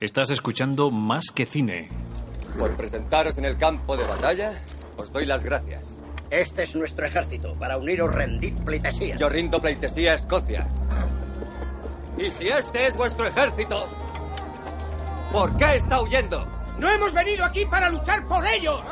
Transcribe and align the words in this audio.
Estás 0.00 0.30
escuchando 0.30 0.90
Más 0.90 1.26
que 1.32 1.46
Cine. 1.46 1.88
Por 2.58 2.76
presentaros 2.76 3.38
en 3.38 3.44
el 3.44 3.56
campo 3.56 3.96
de 3.96 4.04
batalla, 4.04 4.52
os 4.96 5.12
doy 5.12 5.24
las 5.24 5.44
gracias. 5.44 6.00
Este 6.30 6.64
es 6.64 6.74
nuestro 6.74 7.06
ejército. 7.06 7.54
Para 7.54 7.78
uniros, 7.78 8.12
rendid 8.12 8.54
pleitesía. 8.64 9.16
Yo 9.16 9.28
rindo 9.28 9.60
pleitesía 9.60 10.10
a 10.10 10.14
Escocia. 10.16 10.66
Y 12.18 12.28
si 12.32 12.48
este 12.48 12.88
es 12.88 12.94
vuestro 12.96 13.24
ejército, 13.24 13.88
¿por 15.32 15.56
qué 15.56 15.76
está 15.76 16.02
huyendo? 16.02 16.44
¡No 16.76 16.90
hemos 16.90 17.12
venido 17.12 17.44
aquí 17.44 17.64
para 17.64 17.88
luchar 17.88 18.26
por 18.26 18.44
ellos! 18.44 18.82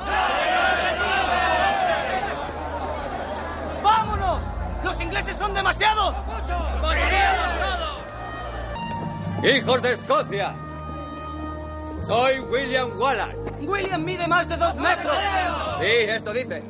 ¡Vámonos! 3.83 4.41
¡Los 4.85 5.01
ingleses 5.01 5.37
son 5.37 5.53
demasiados! 5.53 6.15
¡Moriremos 6.81 7.49
todos! 7.61 9.53
¡Hijos 9.53 9.83
de 9.83 9.93
Escocia! 9.95 10.55
Soy 12.07 12.41
William 12.41 12.91
Wallace. 12.99 13.39
William 13.63 14.05
mide 14.05 14.27
más 14.27 14.49
de 14.49 14.57
dos 14.57 14.75
metros. 14.77 15.17
Sí, 15.81 15.87
esto 16.09 16.33
dice. 16.33 16.63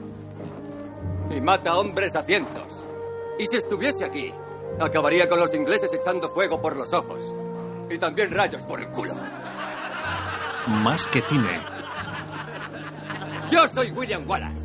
Y 1.30 1.40
mata 1.40 1.76
hombres 1.76 2.14
a 2.16 2.22
cientos. 2.22 2.84
Y 3.38 3.46
si 3.46 3.56
estuviese 3.56 4.04
aquí, 4.04 4.32
acabaría 4.78 5.28
con 5.28 5.40
los 5.40 5.54
ingleses 5.54 5.92
echando 5.94 6.28
fuego 6.30 6.60
por 6.60 6.76
los 6.76 6.92
ojos. 6.92 7.34
Y 7.90 7.98
también 7.98 8.30
rayos 8.30 8.62
por 8.62 8.80
el 8.80 8.88
culo. 8.88 9.14
Más 10.66 11.08
que 11.08 11.22
Cine. 11.22 11.60
Yo 13.50 13.66
soy 13.68 13.90
William 13.90 14.28
Wallace. 14.28 14.62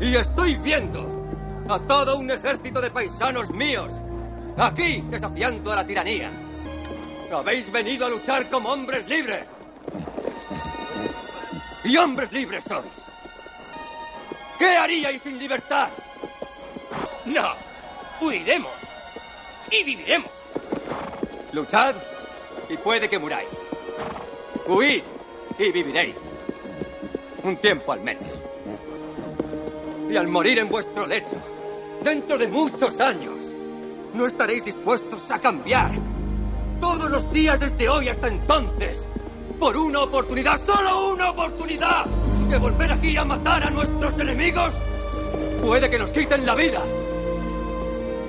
Y 0.00 0.14
estoy 0.14 0.56
viendo 0.56 1.06
a 1.68 1.78
todo 1.80 2.18
un 2.18 2.30
ejército 2.30 2.80
de 2.80 2.90
paisanos 2.90 3.50
míos 3.50 3.90
aquí 4.56 5.04
desafiando 5.10 5.72
a 5.72 5.76
la 5.76 5.86
tiranía. 5.86 6.30
Habéis 7.32 7.70
venido 7.70 8.06
a 8.06 8.10
luchar 8.10 8.48
como 8.48 8.70
hombres 8.70 9.08
libres. 9.08 9.44
Y 11.84 11.96
hombres 11.96 12.32
libres 12.32 12.64
sois. 12.64 12.84
¿Qué 14.58 14.76
haríais 14.76 15.20
sin 15.22 15.38
libertad? 15.38 15.88
No, 17.24 17.54
huiremos. 18.20 18.72
Y 19.70 19.84
viviremos. 19.84 20.30
Luchad 21.52 21.94
y 22.68 22.76
puede 22.76 23.08
que 23.08 23.18
muráis. 23.18 23.48
Huid 24.66 25.02
y 25.58 25.72
viviréis. 25.72 26.16
Un 27.42 27.56
tiempo 27.56 27.92
al 27.92 28.00
menos. 28.00 28.30
Y 30.10 30.16
al 30.16 30.28
morir 30.28 30.58
en 30.58 30.68
vuestro 30.68 31.06
lecho, 31.06 31.36
dentro 32.02 32.38
de 32.38 32.48
muchos 32.48 33.00
años, 33.00 33.36
no 34.14 34.26
estaréis 34.26 34.64
dispuestos 34.64 35.30
a 35.30 35.38
cambiar. 35.38 36.15
Los 37.10 37.32
días 37.32 37.58
desde 37.58 37.88
hoy 37.88 38.08
hasta 38.08 38.28
entonces. 38.28 39.06
Por 39.60 39.76
una 39.76 40.00
oportunidad, 40.00 40.60
solo 40.60 41.12
una 41.12 41.30
oportunidad, 41.30 42.04
de 42.04 42.58
volver 42.58 42.92
aquí 42.92 43.16
a 43.16 43.24
matar 43.24 43.64
a 43.64 43.70
nuestros 43.70 44.18
enemigos. 44.20 44.72
Puede 45.62 45.88
que 45.88 45.98
nos 45.98 46.10
quiten 46.10 46.44
la 46.44 46.54
vida. 46.54 46.82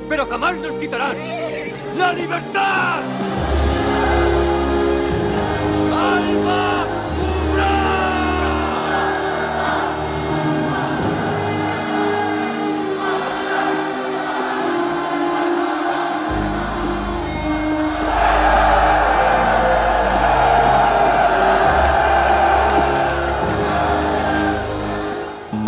Pero 0.07 0.25
jamás 0.27 0.57
nos 0.57 0.75
quitarán 0.75 1.17
la 1.97 2.13
libertad. 2.13 3.01
¡Alba! 5.91 6.76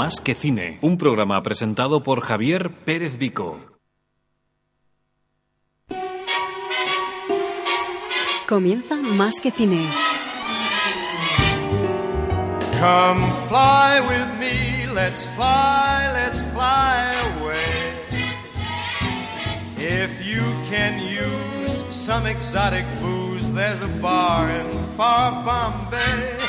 Más 0.10 0.22
que 0.22 0.34
Cine, 0.34 0.80
un 0.82 0.98
programa 0.98 1.40
presentado 1.44 2.02
por 2.02 2.22
Javier 2.22 2.72
Pérez 2.84 3.20
Vico. 3.20 3.60
Comienza 8.48 8.96
Más 8.96 9.40
que 9.40 9.52
Cine. 9.52 9.88
Come 12.80 13.32
fly 13.50 14.02
with 14.10 14.40
me, 14.40 14.92
let's 14.96 15.24
fly, 15.36 16.08
let's 16.16 16.42
fly 16.54 17.14
away. 17.38 17.54
If 19.78 20.26
you 20.26 20.42
can 20.72 21.00
use 21.02 21.86
some 21.92 22.26
exotic 22.26 22.86
booze, 23.00 23.54
there's 23.54 23.84
a 23.84 24.02
bar 24.02 24.50
in 24.50 24.80
far 24.98 25.46
Bombay. 25.46 26.40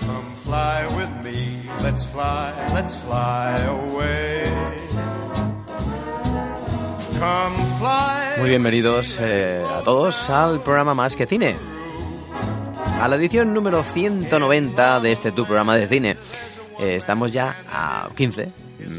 Come 0.00 0.34
fly 0.34 0.84
with 0.96 1.24
me, 1.24 1.53
let's 1.84 2.06
fly, 2.06 2.52
let's 2.74 2.96
fly 2.96 3.60
away. 3.66 4.44
Muy 8.38 8.48
bienvenidos 8.48 9.18
eh, 9.20 9.62
a 9.62 9.82
todos 9.82 10.30
al 10.30 10.60
programa 10.60 10.94
Más 10.94 11.14
que 11.14 11.26
Cine. 11.26 11.56
A 13.00 13.08
la 13.08 13.16
edición 13.16 13.52
número 13.52 13.82
190 13.82 15.00
de 15.00 15.12
este 15.12 15.30
tu 15.32 15.44
programa 15.44 15.76
de 15.76 15.88
cine. 15.88 16.16
Eh, 16.80 16.94
estamos 16.96 17.32
ya 17.32 17.56
a 17.68 18.08
15, 18.16 18.48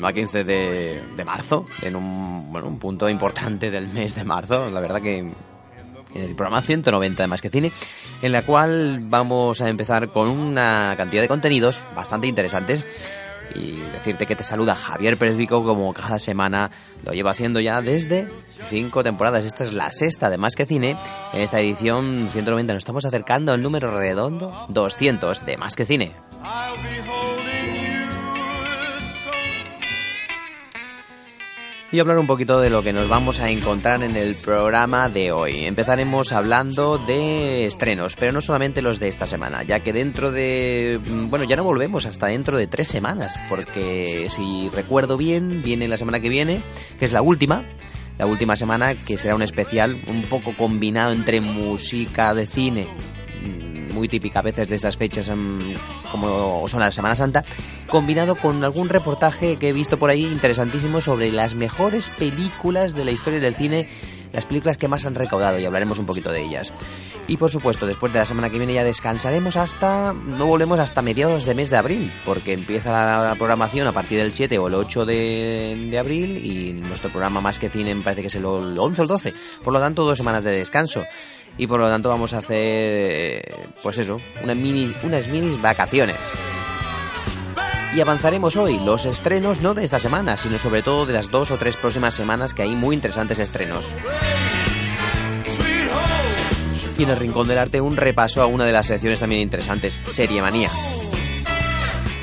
a 0.03 0.13
15 0.13 0.43
de, 0.43 1.03
de 1.15 1.25
marzo, 1.25 1.65
en 1.81 1.95
un, 1.95 2.51
bueno, 2.51 2.67
un 2.67 2.77
punto 2.77 3.09
importante 3.09 3.71
del 3.71 3.87
mes 3.87 4.15
de 4.15 4.23
marzo. 4.23 4.69
La 4.69 4.79
verdad 4.79 5.01
que 5.01 5.31
en 6.15 6.23
el 6.23 6.35
programa 6.35 6.61
190 6.61 7.23
de 7.23 7.27
Más 7.27 7.41
que 7.41 7.49
Cine, 7.49 7.71
en 8.21 8.31
la 8.31 8.41
cual 8.41 8.99
vamos 9.01 9.61
a 9.61 9.69
empezar 9.69 10.09
con 10.09 10.29
una 10.29 10.95
cantidad 10.97 11.21
de 11.21 11.27
contenidos 11.27 11.83
bastante 11.95 12.27
interesantes 12.27 12.85
y 13.53 13.71
decirte 13.93 14.25
que 14.25 14.35
te 14.35 14.43
saluda 14.43 14.75
Javier 14.75 15.17
Pérez 15.17 15.37
Vico 15.37 15.63
como 15.63 15.93
cada 15.93 16.19
semana 16.19 16.71
lo 17.03 17.13
llevo 17.13 17.29
haciendo 17.29 17.59
ya 17.59 17.81
desde 17.81 18.27
cinco 18.69 19.03
temporadas. 19.03 19.45
Esta 19.45 19.63
es 19.63 19.73
la 19.73 19.91
sexta 19.91 20.29
de 20.29 20.37
Más 20.37 20.55
que 20.55 20.65
Cine. 20.65 20.95
En 21.33 21.41
esta 21.41 21.59
edición 21.59 22.29
190 22.31 22.73
nos 22.73 22.81
estamos 22.81 23.05
acercando 23.05 23.53
al 23.53 23.61
número 23.61 23.97
redondo 23.97 24.65
200 24.69 25.45
de 25.45 25.57
Más 25.57 25.75
que 25.75 25.85
Cine. 25.85 26.13
Y 31.91 31.99
hablar 31.99 32.17
un 32.17 32.27
poquito 32.27 32.59
de 32.59 32.69
lo 32.69 32.83
que 32.83 32.93
nos 32.93 33.07
vamos 33.07 33.39
a 33.39 33.49
encontrar 33.49 34.03
en 34.03 34.15
el 34.15 34.35
programa 34.35 35.09
de 35.09 35.31
hoy. 35.31 35.65
Empezaremos 35.65 36.31
hablando 36.31 36.97
de 36.97 37.65
estrenos, 37.65 38.15
pero 38.15 38.31
no 38.31 38.41
solamente 38.41 38.81
los 38.81 38.99
de 38.99 39.07
esta 39.07 39.27
semana, 39.27 39.63
ya 39.63 39.79
que 39.81 39.93
dentro 39.93 40.31
de... 40.31 40.99
Bueno, 41.29 41.45
ya 41.45 41.55
no 41.55 41.63
volvemos 41.63 42.05
hasta 42.05 42.27
dentro 42.27 42.57
de 42.57 42.67
tres 42.67 42.87
semanas, 42.87 43.39
porque 43.49 44.27
si 44.29 44.69
recuerdo 44.69 45.17
bien, 45.17 45.61
viene 45.63 45.87
la 45.87 45.97
semana 45.97 46.19
que 46.19 46.29
viene, 46.29 46.59
que 46.99 47.05
es 47.05 47.13
la 47.13 47.21
última. 47.21 47.63
La 48.17 48.25
última 48.25 48.55
semana 48.55 48.95
que 48.95 49.17
será 49.17 49.35
un 49.35 49.43
especial 49.43 50.01
un 50.07 50.23
poco 50.23 50.55
combinado 50.55 51.11
entre 51.11 51.41
música 51.41 52.33
de 52.33 52.47
cine, 52.47 52.87
mm, 53.43 53.74
muy 53.95 54.07
típica 54.07 54.39
a 54.39 54.43
veces 54.43 54.67
de 54.67 54.75
estas 54.75 54.97
fechas 54.97 55.31
mm, 55.33 55.73
como 56.11 56.67
son 56.67 56.81
la 56.81 56.91
Semana 56.91 57.15
Santa, 57.15 57.43
combinado 57.89 58.35
con 58.35 58.63
algún 58.63 58.89
reportaje 58.89 59.55
que 59.55 59.69
he 59.69 59.73
visto 59.73 59.97
por 59.97 60.09
ahí 60.09 60.25
interesantísimo 60.25 61.01
sobre 61.01 61.31
las 61.31 61.55
mejores 61.55 62.11
películas 62.11 62.93
de 62.93 63.05
la 63.05 63.11
historia 63.11 63.39
del 63.39 63.55
cine, 63.55 63.87
las 64.33 64.45
películas 64.45 64.77
que 64.77 64.87
más 64.87 65.05
han 65.05 65.15
recaudado 65.15 65.57
y 65.57 65.65
hablaremos 65.65 65.97
un 65.97 66.05
poquito 66.05 66.31
de 66.31 66.43
ellas. 66.43 66.73
Y 67.27 67.37
por 67.37 67.49
supuesto, 67.49 67.87
después 67.87 68.13
de 68.13 68.19
la 68.19 68.25
semana 68.25 68.49
que 68.51 68.57
viene 68.57 68.73
ya 68.73 68.83
descansaremos 68.83 69.55
hasta, 69.55 70.13
no 70.13 70.45
volvemos 70.45 70.79
hasta 70.79 71.01
mediados 71.01 71.45
de 71.45 71.55
mes 71.55 71.69
de 71.69 71.77
abril, 71.77 72.11
porque 72.23 72.53
empieza 72.53 72.91
la, 72.91 73.35
programación 73.35 73.87
a 73.87 73.93
partir 73.93 74.19
del 74.19 74.31
7 74.31 74.59
o 74.59 74.67
el 74.67 74.75
8 74.75 75.05
de, 75.05 75.87
de 75.89 75.97
abril 75.97 76.37
y 76.37 76.73
nuestro 76.73 77.09
programa 77.09 77.41
más 77.41 77.57
que 77.57 77.69
cine 77.69 77.95
parece 78.03 78.21
que 78.21 78.27
es 78.27 78.35
el 78.35 78.45
11 78.45 78.77
o 78.77 79.03
el 79.03 79.07
12, 79.07 79.33
por 79.63 79.73
lo 79.73 79.79
tanto 79.79 80.03
dos 80.03 80.17
semanas 80.17 80.43
de 80.43 80.51
descanso 80.51 81.03
y 81.57 81.67
por 81.67 81.79
lo 81.79 81.89
tanto 81.89 82.09
vamos 82.09 82.33
a 82.33 82.39
hacer 82.39 82.57
eh, 82.59 83.55
pues 83.81 83.97
eso, 83.97 84.19
una 84.43 84.55
mini, 84.55 84.93
unas 85.03 85.27
mini 85.27 85.57
vacaciones. 85.57 86.17
Y 87.95 88.01
avanzaremos 88.01 88.57
hoy 88.57 88.77
los 88.79 89.05
estrenos 89.05 89.61
no 89.61 89.73
de 89.73 89.85
esta 89.85 89.99
semana, 89.99 90.35
sino 90.35 90.57
sobre 90.57 90.83
todo 90.83 91.05
de 91.05 91.13
las 91.13 91.31
dos 91.31 91.49
o 91.51 91.57
tres 91.57 91.77
próximas 91.77 92.13
semanas 92.13 92.53
que 92.53 92.61
hay 92.61 92.75
muy 92.75 92.93
interesantes 92.93 93.39
estrenos. 93.39 93.85
Y 96.97 97.03
en 97.03 97.09
el 97.09 97.15
Rincón 97.15 97.47
del 97.47 97.57
Arte 97.57 97.79
un 97.79 97.95
repaso 97.95 98.41
a 98.41 98.47
una 98.47 98.65
de 98.65 98.73
las 98.73 98.87
secciones 98.87 99.19
también 99.19 99.41
interesantes, 99.41 100.01
Serie 100.05 100.41
Manía. 100.41 100.69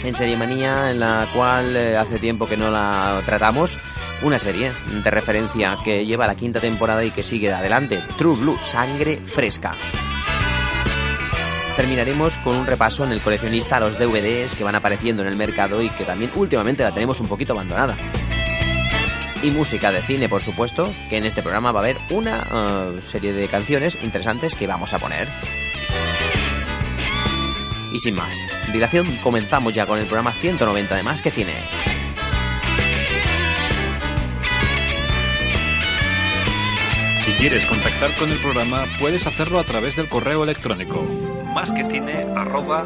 En 0.03 0.15
Serie 0.15 0.37
Manía, 0.37 0.91
en 0.91 1.01
la 1.01 1.29
cual 1.35 1.75
eh, 1.77 1.97
hace 1.97 2.19
tiempo 2.19 2.47
que 2.47 2.57
no 2.57 2.71
la 2.71 3.23
tratamos, 3.25 3.79
una 4.23 4.39
serie 4.39 4.73
de 4.87 5.11
referencia 5.11 5.77
que 5.85 6.05
lleva 6.05 6.27
la 6.27 6.35
quinta 6.35 6.61
temporada 6.61 7.05
y 7.05 7.11
que 7.11 7.23
sigue 7.23 7.49
de 7.49 7.55
adelante, 7.55 8.01
True 8.17 8.37
Blue, 8.37 8.59
Sangre 8.63 9.19
Fresca. 9.19 9.77
Terminaremos 11.77 12.39
con 12.39 12.57
un 12.57 12.67
repaso 12.67 13.05
en 13.05 13.13
el 13.13 13.21
coleccionista 13.21 13.77
a 13.77 13.81
los 13.81 13.99
DVDs 13.99 14.55
que 14.55 14.65
van 14.65 14.75
apareciendo 14.75 15.23
en 15.23 15.29
el 15.29 15.37
mercado 15.37 15.83
y 15.83 15.89
que 15.91 16.05
también 16.05 16.31
últimamente 16.35 16.83
la 16.83 16.93
tenemos 16.93 17.19
un 17.21 17.29
poquito 17.29 17.55
abandonada. 17.55 17.97
Y 19.43 19.51
música 19.51 19.91
de 19.91 20.03
cine, 20.03 20.29
por 20.29 20.43
supuesto, 20.43 20.93
que 21.09 21.17
en 21.17 21.25
este 21.25 21.43
programa 21.43 21.73
va 21.73 21.81
a 21.81 21.83
haber 21.83 21.97
una 22.11 22.47
eh, 22.53 23.01
serie 23.03 23.33
de 23.33 23.49
canciones 23.49 23.99
interesantes 24.03 24.55
que 24.55 24.67
vamos 24.67 24.93
a 24.93 24.99
poner. 24.99 25.29
Y 27.93 27.99
sin 27.99 28.15
más, 28.15 28.39
dilación, 28.73 29.17
comenzamos 29.23 29.75
ya 29.75 29.87
con 29.87 29.99
el 29.99 30.05
programa 30.05 30.33
190 30.33 30.95
de 30.95 31.03
Más 31.03 31.23
que 31.23 31.31
Cine. 31.31 32.02
Si 37.25 37.33
quieres 37.35 37.65
contactar 37.67 38.17
con 38.17 38.33
el 38.33 38.39
programa, 38.39 38.85
puedes 38.99 39.29
hacerlo 39.29 39.61
a 39.61 39.65
través 39.65 39.95
del 39.95 40.09
correo 40.09 40.43
electrónico. 40.43 41.01
Más 41.55 41.71
que 41.71 41.85
cine 41.85 42.27
arroba 42.35 42.85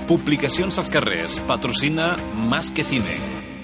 Publicacions 0.09 0.77
als 0.79 0.91
carrers. 0.91 1.41
Patrocina 1.49 2.17
Más 2.37 2.71
que 2.71 2.85
Cine. 2.85 3.17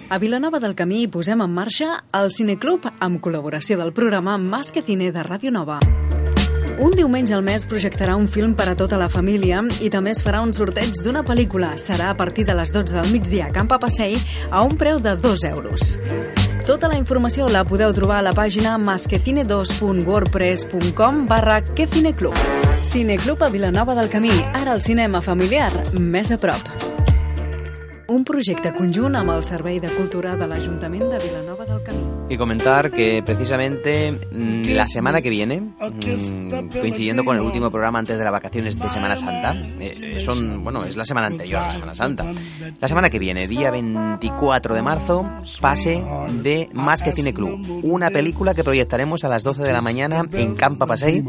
A 0.08 0.16
Vilanova 0.18 0.58
del 0.58 0.74
Camí 0.74 1.04
posem 1.06 1.44
en 1.44 1.52
marxa 1.52 1.98
el 2.16 2.32
Cineclub 2.32 2.88
amb 2.98 3.20
col·laboració 3.20 3.76
del 3.76 3.92
programa 3.92 4.38
Más 4.40 4.72
que 4.72 4.80
Cine 4.80 5.12
de 5.12 5.26
Ràdio 5.26 5.52
Nova. 5.52 5.78
Un 6.80 6.94
diumenge 6.96 7.34
al 7.36 7.42
mes 7.44 7.66
projectarà 7.68 8.14
un 8.16 8.24
film 8.24 8.54
per 8.56 8.64
a 8.70 8.74
tota 8.74 8.96
la 8.96 9.10
família 9.12 9.60
i 9.84 9.90
també 9.92 10.14
es 10.14 10.22
farà 10.24 10.40
un 10.40 10.54
sorteig 10.56 10.96
d'una 11.04 11.20
pel·lícula. 11.28 11.76
Serà 11.76 12.08
a 12.08 12.16
partir 12.16 12.48
de 12.48 12.56
les 12.56 12.72
12 12.72 12.96
del 12.96 13.12
migdia 13.12 13.50
a 13.50 13.52
Camp 13.52 13.68
Passei 13.68 14.16
a 14.48 14.64
un 14.64 14.80
preu 14.80 14.96
de 14.98 15.12
2 15.12 15.44
euros. 15.50 16.00
Tota 16.64 16.88
la 16.88 16.96
informació 16.96 17.52
la 17.52 17.68
podeu 17.68 17.92
trobar 17.92 18.16
a 18.20 18.22
la 18.24 18.32
pàgina 18.32 18.78
masquecine2.wordpress.com 18.80 21.28
barra 21.28 21.60
quecineclub. 21.60 22.32
Cineclub 22.80 23.44
a 23.44 23.52
Vilanova 23.52 23.92
del 24.00 24.08
Camí, 24.08 24.32
ara 24.54 24.72
el 24.72 24.80
cinema 24.80 25.20
familiar, 25.20 25.68
més 25.92 26.32
a 26.32 26.40
prop. 26.40 26.64
Un 28.10 28.24
projecte 28.26 28.72
conjunt 28.74 29.14
amb 29.14 29.30
el 29.30 29.44
Servei 29.46 29.76
de 29.78 29.86
Cultura 29.94 30.32
de 30.34 30.46
l'Ajuntament 30.50 31.04
de 31.12 31.18
Vilanova 31.22 31.62
del 31.68 31.78
Camí. 31.86 32.02
Y 32.28 32.36
comentar 32.36 32.90
que 32.90 33.22
precisamente 33.24 34.10
mm, 34.12 34.64
la 34.74 34.88
semana 34.88 35.22
que 35.22 35.30
viene, 35.30 35.60
mm, 35.60 36.80
coincidiendo 36.80 37.24
con 37.24 37.36
el 37.36 37.42
último 37.42 37.70
programa 37.70 38.00
antes 38.00 38.18
de 38.18 38.24
las 38.24 38.32
vacaciones 38.32 38.76
de 38.80 38.88
Semana 38.88 39.16
Santa, 39.16 39.54
eh, 39.78 40.18
son, 40.20 40.64
bueno, 40.64 40.84
es 40.84 40.96
la 40.96 41.04
semana 41.04 41.28
anterior 41.28 41.60
a 41.60 41.66
la 41.66 41.70
Semana 41.70 41.94
Santa. 41.94 42.26
La 42.80 42.88
semana 42.88 43.10
que 43.10 43.20
viene, 43.20 43.46
día 43.46 43.70
24 43.70 44.74
de 44.74 44.82
marzo, 44.82 45.24
pase 45.60 46.02
de 46.42 46.68
Más 46.72 47.04
que 47.04 47.12
Cine 47.12 47.32
Club, 47.32 47.80
una 47.84 48.10
película 48.10 48.54
que 48.54 48.64
proyectaremos 48.64 49.22
a 49.22 49.28
las 49.28 49.44
12 49.44 49.62
de 49.62 49.72
la 49.72 49.82
mañana 49.82 50.24
en 50.32 50.56
Campa 50.56 50.86
Pasei, 50.86 51.24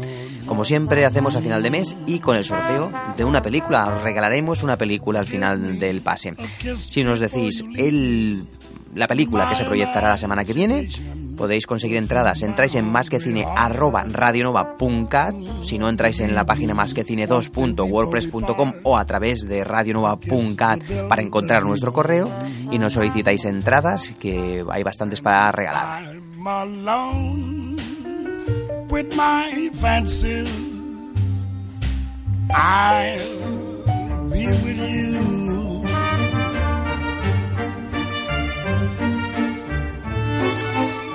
como 0.46 0.64
siempre 0.64 1.04
hacemos 1.04 1.36
a 1.36 1.40
final 1.40 1.62
de 1.62 1.70
mes 1.70 1.96
y 2.06 2.18
con 2.18 2.36
el 2.36 2.44
sorteo 2.44 2.92
de 3.16 3.24
una 3.24 3.42
película, 3.42 3.94
os 3.94 4.02
regalaremos 4.02 4.62
una 4.62 4.76
película 4.76 5.20
al 5.20 5.26
final 5.26 5.78
del 5.78 6.02
pase. 6.02 6.34
Si 6.74 7.04
nos 7.04 7.20
decís 7.20 7.64
el, 7.76 8.44
la 8.94 9.06
película 9.06 9.48
que 9.48 9.56
se 9.56 9.64
proyectará 9.64 10.08
la 10.08 10.18
semana 10.18 10.44
que 10.44 10.52
viene, 10.52 10.88
podéis 11.36 11.66
conseguir 11.66 11.96
entradas. 11.96 12.42
Entráis 12.42 12.74
en 12.74 12.90
másquecine.radionova.cat, 12.90 15.34
si 15.62 15.78
no 15.78 15.88
entráis 15.88 16.20
en 16.20 16.34
la 16.34 16.44
página 16.44 16.74
másquecine2.wordpress.com 16.74 18.72
o 18.82 18.98
a 18.98 19.06
través 19.06 19.48
de 19.48 19.64
radionova.cat 19.64 20.82
para 21.08 21.22
encontrar 21.22 21.64
nuestro 21.64 21.92
correo 21.92 22.30
y 22.70 22.78
nos 22.78 22.92
solicitáis 22.92 23.44
entradas, 23.44 24.14
que 24.18 24.64
hay 24.70 24.82
bastantes 24.82 25.20
para 25.20 25.52
regalar. 25.52 26.16
With 28.92 29.16
my 29.16 29.70
fancies. 29.80 30.50
I'll 32.54 33.16
be 34.28 34.46
with 34.48 34.76
you. 34.76 35.32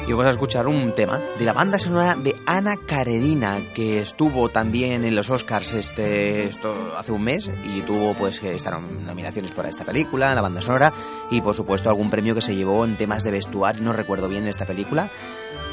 Y 0.07 0.11
vamos 0.11 0.25
a 0.25 0.29
escuchar 0.29 0.67
un 0.67 0.95
tema 0.95 1.19
de 1.37 1.43
la 1.43 1.51
banda 1.51 1.77
sonora 1.77 2.15
de 2.15 2.33
Ana 2.45 2.77
Karenina, 2.77 3.59
que 3.75 3.99
estuvo 3.99 4.47
también 4.47 5.03
en 5.03 5.15
los 5.17 5.29
Oscars 5.29 5.73
este, 5.73 6.45
esto 6.45 6.93
hace 6.97 7.11
un 7.11 7.25
mes 7.25 7.51
y 7.65 7.81
tuvo 7.81 8.13
pues 8.13 8.41
estas 8.41 8.81
nominaciones 8.81 9.51
para 9.51 9.67
esta 9.67 9.83
película, 9.83 10.33
la 10.33 10.41
banda 10.41 10.61
sonora, 10.61 10.93
y 11.29 11.41
por 11.41 11.55
supuesto 11.55 11.89
algún 11.89 12.09
premio 12.09 12.33
que 12.33 12.41
se 12.41 12.55
llevó 12.55 12.85
en 12.85 12.95
temas 12.95 13.25
de 13.25 13.31
vestuario, 13.31 13.83
no 13.83 13.91
recuerdo 13.91 14.29
bien 14.29 14.47
esta 14.47 14.65
película, 14.65 15.11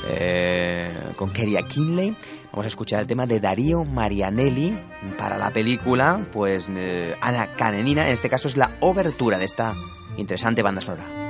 eh, 0.08 1.12
con 1.16 1.30
Keria 1.30 1.62
Kinley. 1.62 2.16
Vamos 2.52 2.66
a 2.66 2.68
escuchar 2.68 3.00
el 3.00 3.06
tema 3.06 3.26
de 3.26 3.40
Darío 3.40 3.84
Marianelli 3.84 4.78
para 5.18 5.38
la 5.38 5.50
película, 5.50 6.26
pues 6.32 6.68
eh, 6.70 7.16
Ana 7.20 7.54
Karenina, 7.56 8.06
en 8.06 8.12
este 8.12 8.28
caso 8.28 8.48
es 8.48 8.56
la 8.56 8.76
obertura 8.80 9.38
de 9.38 9.44
esta 9.46 9.74
interesante 10.16 10.62
banda 10.62 10.80
sonora. 10.80 11.23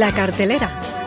La 0.00 0.14
cartelera. 0.14 0.99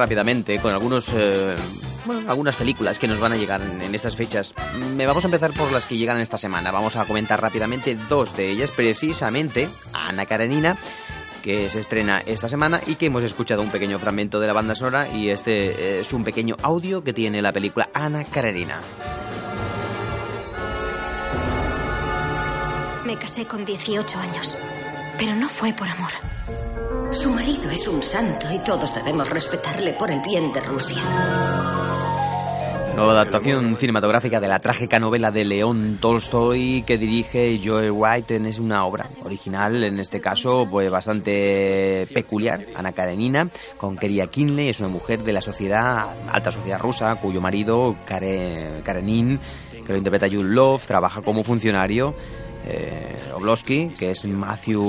Rápidamente 0.00 0.58
con 0.58 0.72
algunos, 0.72 1.10
eh, 1.14 1.54
algunas 2.26 2.56
películas 2.56 2.98
que 2.98 3.06
nos 3.06 3.20
van 3.20 3.32
a 3.32 3.36
llegar 3.36 3.60
en, 3.60 3.80
en 3.82 3.94
estas 3.94 4.16
fechas. 4.16 4.54
Me 4.96 5.06
vamos 5.06 5.24
a 5.24 5.28
empezar 5.28 5.52
por 5.52 5.70
las 5.70 5.86
que 5.86 5.96
llegan 5.96 6.18
esta 6.20 6.38
semana. 6.38 6.72
Vamos 6.72 6.96
a 6.96 7.04
comentar 7.04 7.40
rápidamente 7.40 7.96
dos 8.08 8.34
de 8.36 8.50
ellas, 8.50 8.70
precisamente 8.70 9.68
Ana 9.92 10.26
Karenina 10.26 10.76
que 11.40 11.70
se 11.70 11.80
estrena 11.80 12.22
esta 12.26 12.48
semana 12.48 12.80
y 12.86 12.96
que 12.96 13.06
hemos 13.06 13.24
escuchado 13.24 13.62
un 13.62 13.70
pequeño 13.70 13.98
fragmento 13.98 14.40
de 14.40 14.46
la 14.46 14.52
banda 14.52 14.74
sonora 14.74 15.08
y 15.08 15.30
este 15.30 15.70
eh, 15.70 16.00
es 16.00 16.12
un 16.12 16.22
pequeño 16.22 16.56
audio 16.62 17.02
que 17.02 17.12
tiene 17.12 17.42
la 17.42 17.52
película 17.52 17.88
Ana 17.94 18.24
Karenina. 18.24 18.82
Me 23.06 23.16
casé 23.16 23.46
con 23.46 23.64
18 23.64 24.18
años, 24.18 24.56
pero 25.18 25.34
no 25.34 25.48
fue 25.48 25.72
por 25.72 25.88
amor. 25.88 26.10
Su 27.12 27.30
marido 27.32 27.70
es 27.70 27.86
un 27.88 28.02
santo 28.02 28.46
y 28.52 28.58
todos 28.60 28.94
debemos 28.94 29.28
respetarle 29.30 29.94
por 29.94 30.10
el 30.10 30.20
bien 30.20 30.52
de 30.52 30.60
Rusia. 30.60 30.98
Nueva 32.94 33.12
adaptación 33.12 33.76
cinematográfica 33.76 34.40
de 34.40 34.48
la 34.48 34.58
trágica 34.60 34.98
novela 34.98 35.30
de 35.30 35.44
León 35.44 35.98
Tolstoy 36.00 36.82
que 36.86 36.98
dirige 36.98 37.60
Joel 37.64 37.92
Wright 37.92 38.30
es 38.32 38.58
una 38.58 38.84
obra 38.84 39.06
original, 39.24 39.82
en 39.84 39.98
este 39.98 40.20
caso 40.20 40.66
pues 40.70 40.90
bastante 40.90 42.06
peculiar, 42.12 42.66
Ana 42.74 42.92
Karenina, 42.92 43.48
con 43.76 43.96
Keria 43.96 44.26
Kinley, 44.26 44.68
es 44.68 44.80
una 44.80 44.88
mujer 44.88 45.20
de 45.20 45.32
la 45.32 45.40
sociedad, 45.40 46.10
alta 46.30 46.50
sociedad 46.52 46.78
rusa, 46.78 47.16
cuyo 47.16 47.40
marido, 47.40 47.96
Kare- 48.06 48.82
Karenin, 48.84 49.40
que 49.84 49.92
lo 49.92 49.96
interpreta 49.98 50.26
Jude 50.26 50.44
Love, 50.54 50.86
trabaja 50.86 51.22
como 51.22 51.42
funcionario 51.44 52.14
eh, 52.66 53.20
que 53.96 54.10
es 54.10 54.26
Matthew 54.26 54.82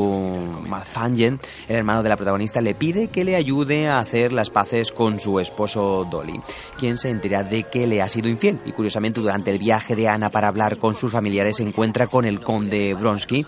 Mathangen, 0.67 1.39
el 1.67 1.75
hermano 1.77 2.03
de 2.03 2.09
la 2.09 2.17
protagonista, 2.17 2.61
le 2.61 2.75
pide 2.75 3.07
que 3.07 3.23
le 3.23 3.35
ayude 3.35 3.87
a 3.87 3.99
hacer 3.99 4.33
las 4.33 4.49
paces 4.49 4.91
con 4.91 5.19
su 5.19 5.39
esposo 5.39 6.05
Dolly, 6.09 6.39
quien 6.77 6.97
se 6.97 7.09
entera 7.09 7.43
de 7.43 7.63
que 7.63 7.87
le 7.87 8.01
ha 8.01 8.09
sido 8.09 8.29
infiel. 8.29 8.59
Y 8.65 8.71
curiosamente, 8.71 9.21
durante 9.21 9.51
el 9.51 9.57
viaje 9.57 9.95
de 9.95 10.07
Ana 10.07 10.29
para 10.29 10.49
hablar 10.49 10.77
con 10.77 10.95
sus 10.95 11.11
familiares, 11.11 11.57
se 11.57 11.63
encuentra 11.63 12.07
con 12.07 12.25
el 12.25 12.41
conde 12.41 12.93
Bronsky, 12.93 13.45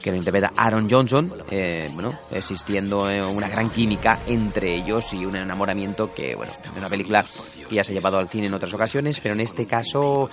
que 0.00 0.10
lo 0.10 0.16
interpreta 0.16 0.52
Aaron 0.56 0.88
Johnson, 0.90 1.32
eh, 1.50 1.90
bueno, 1.94 2.18
existiendo 2.30 3.10
eh, 3.10 3.24
una 3.24 3.48
gran 3.48 3.70
química 3.70 4.20
entre 4.26 4.74
ellos 4.74 5.12
y 5.14 5.24
un 5.24 5.36
enamoramiento 5.36 6.12
que, 6.12 6.34
bueno, 6.34 6.52
es 6.52 6.60
una 6.76 6.88
película 6.88 7.24
que 7.68 7.74
ya 7.74 7.84
se 7.84 7.92
ha 7.92 7.94
llevado 7.94 8.18
al 8.18 8.28
cine 8.28 8.46
en 8.46 8.54
otras 8.54 8.72
ocasiones, 8.74 9.20
pero 9.20 9.34
en 9.34 9.40
este 9.40 9.66
caso 9.66 10.28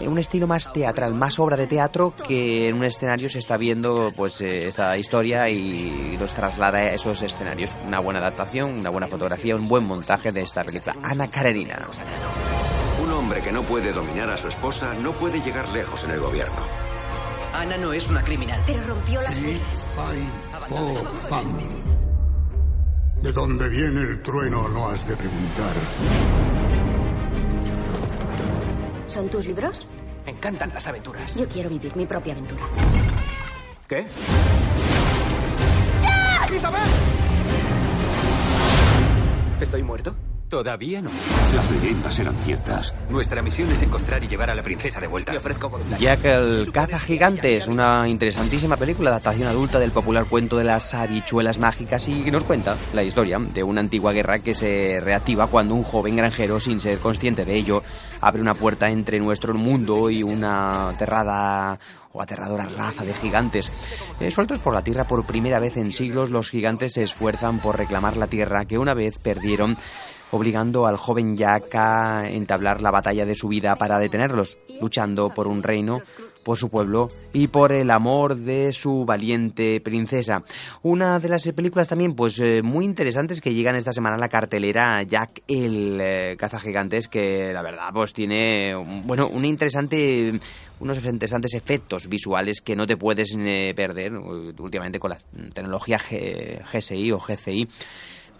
eh, 0.00 0.08
un 0.08 0.18
estilo 0.18 0.46
más 0.46 0.72
teatral, 0.72 1.14
más 1.14 1.38
obra 1.38 1.56
de 1.56 1.66
teatro 1.66 2.14
que 2.14 2.68
en 2.68 2.76
un 2.76 2.84
escenario 2.84 3.28
se 3.28 3.38
está 3.38 3.56
viendo 3.56 4.12
pues 4.16 4.40
eh, 4.40 4.68
esta 4.68 4.96
historia 4.96 5.48
y 5.48 6.16
los 6.18 6.32
traslada 6.32 6.78
a 6.78 6.94
esos 6.94 7.20
escenarios. 7.22 7.76
Una 7.86 8.00
buena 8.00 8.20
adaptación, 8.20 8.78
una 8.78 8.90
buena 8.90 9.08
fotografía, 9.08 9.56
un 9.56 9.68
buen 9.68 9.84
montaje 9.84 10.32
de 10.32 10.42
esta 10.42 10.64
película. 10.64 10.96
Ana 11.02 11.28
Karenina. 11.28 11.78
Un 13.02 13.12
hombre 13.12 13.40
que 13.40 13.52
no 13.52 13.62
puede 13.62 13.92
dominar 13.92 14.30
a 14.30 14.36
su 14.36 14.48
esposa 14.48 14.94
no 14.94 15.12
puede 15.12 15.40
llegar 15.40 15.68
lejos 15.70 16.04
en 16.04 16.10
el 16.10 16.20
gobierno. 16.20 16.89
Ana 17.52 17.76
no 17.76 17.92
es 17.92 18.08
una 18.08 18.22
criminal. 18.22 18.60
Pero 18.66 18.82
rompió 18.84 19.20
las 19.22 19.42
reglas. 19.42 19.88
Oh. 20.70 21.42
¿De 23.22 23.32
dónde 23.32 23.68
viene 23.68 24.00
el 24.00 24.22
trueno? 24.22 24.68
No 24.68 24.88
has 24.88 25.06
de 25.06 25.16
preguntar. 25.16 25.72
¿Son 29.06 29.28
tus 29.28 29.46
libros? 29.46 29.86
Me 30.24 30.32
encantan 30.32 30.70
las 30.72 30.86
aventuras. 30.86 31.34
Yo 31.34 31.48
quiero 31.48 31.68
vivir 31.68 31.94
mi 31.96 32.06
propia 32.06 32.32
aventura. 32.32 32.62
¿Qué? 33.88 34.06
¡Isabel! 36.54 36.82
¿Estoy 39.60 39.82
muerto? 39.82 40.16
Todavía 40.50 41.00
no. 41.00 41.10
Las 41.54 41.70
leyendas 41.70 42.18
eran 42.18 42.34
ciertas. 42.34 42.92
Nuestra 43.08 43.40
misión 43.40 43.70
es 43.70 43.82
encontrar 43.82 44.24
y 44.24 44.26
llevar 44.26 44.50
a 44.50 44.54
la 44.56 44.64
princesa 44.64 45.00
de 45.00 45.06
vuelta. 45.06 45.30
Le 45.30 45.38
ofrezco 45.38 45.70
voluntad. 45.70 45.96
Jack 45.96 46.24
el 46.24 46.72
caza 46.72 46.98
gigantes, 46.98 47.68
una 47.68 48.08
interesantísima 48.08 48.76
película, 48.76 49.10
adaptación 49.10 49.46
adulta 49.46 49.78
del 49.78 49.92
popular 49.92 50.24
cuento 50.24 50.58
de 50.58 50.64
las 50.64 50.92
habichuelas 50.92 51.60
mágicas 51.60 52.08
y 52.08 52.24
que 52.24 52.32
nos 52.32 52.42
cuenta 52.42 52.76
la 52.92 53.04
historia 53.04 53.38
de 53.38 53.62
una 53.62 53.80
antigua 53.80 54.12
guerra 54.12 54.40
que 54.40 54.54
se 54.54 55.00
reactiva 55.00 55.46
cuando 55.46 55.76
un 55.76 55.84
joven 55.84 56.16
granjero, 56.16 56.58
sin 56.58 56.80
ser 56.80 56.98
consciente 56.98 57.44
de 57.44 57.54
ello, 57.54 57.84
abre 58.20 58.42
una 58.42 58.54
puerta 58.54 58.90
entre 58.90 59.20
nuestro 59.20 59.54
mundo 59.54 60.10
y 60.10 60.24
una 60.24 60.88
aterrada 60.88 61.78
o 62.12 62.20
aterradora 62.20 62.64
raza 62.76 63.04
de 63.04 63.14
gigantes. 63.14 63.70
Eh, 64.18 64.32
sueltos 64.32 64.58
por 64.58 64.74
la 64.74 64.82
tierra 64.82 65.04
por 65.04 65.24
primera 65.24 65.60
vez 65.60 65.76
en 65.76 65.92
siglos, 65.92 66.30
los 66.30 66.50
gigantes 66.50 66.94
se 66.94 67.04
esfuerzan 67.04 67.60
por 67.60 67.78
reclamar 67.78 68.16
la 68.16 68.26
tierra 68.26 68.64
que 68.64 68.78
una 68.78 68.94
vez 68.94 69.18
perdieron 69.18 69.76
obligando 70.32 70.86
al 70.86 70.96
joven 70.96 71.36
Jack 71.36 71.74
a 71.74 72.30
entablar 72.30 72.82
la 72.82 72.90
batalla 72.90 73.26
de 73.26 73.36
su 73.36 73.48
vida 73.48 73.76
para 73.76 73.98
detenerlos, 73.98 74.58
luchando 74.80 75.30
por 75.30 75.48
un 75.48 75.62
reino, 75.62 76.02
por 76.44 76.56
su 76.56 76.68
pueblo 76.68 77.08
y 77.32 77.48
por 77.48 77.72
el 77.72 77.90
amor 77.90 78.36
de 78.36 78.72
su 78.72 79.04
valiente 79.04 79.80
princesa. 79.80 80.42
Una 80.82 81.18
de 81.18 81.28
las 81.28 81.46
películas 81.52 81.88
también 81.88 82.14
pues 82.14 82.38
eh, 82.40 82.62
muy 82.62 82.84
interesantes 82.84 83.40
que 83.40 83.54
llegan 83.54 83.76
esta 83.76 83.92
semana 83.92 84.16
a 84.16 84.18
la 84.18 84.28
cartelera 84.28 85.02
Jack 85.02 85.42
el 85.48 85.98
eh, 86.00 86.36
cazagigantes 86.38 87.08
que 87.08 87.52
la 87.52 87.62
verdad 87.62 87.90
pues 87.92 88.12
tiene 88.12 88.74
bueno 89.04 89.28
un 89.28 89.44
interesante 89.44 90.40
unos 90.80 91.04
interesantes 91.04 91.54
efectos 91.54 92.08
visuales 92.08 92.60
que 92.62 92.74
no 92.74 92.86
te 92.86 92.96
puedes 92.96 93.34
eh, 93.38 93.74
perder 93.76 94.14
últimamente 94.14 94.98
con 94.98 95.10
la 95.10 95.18
tecnología 95.52 95.98
GSI 95.98 97.12
o 97.12 97.18
GCI 97.18 97.68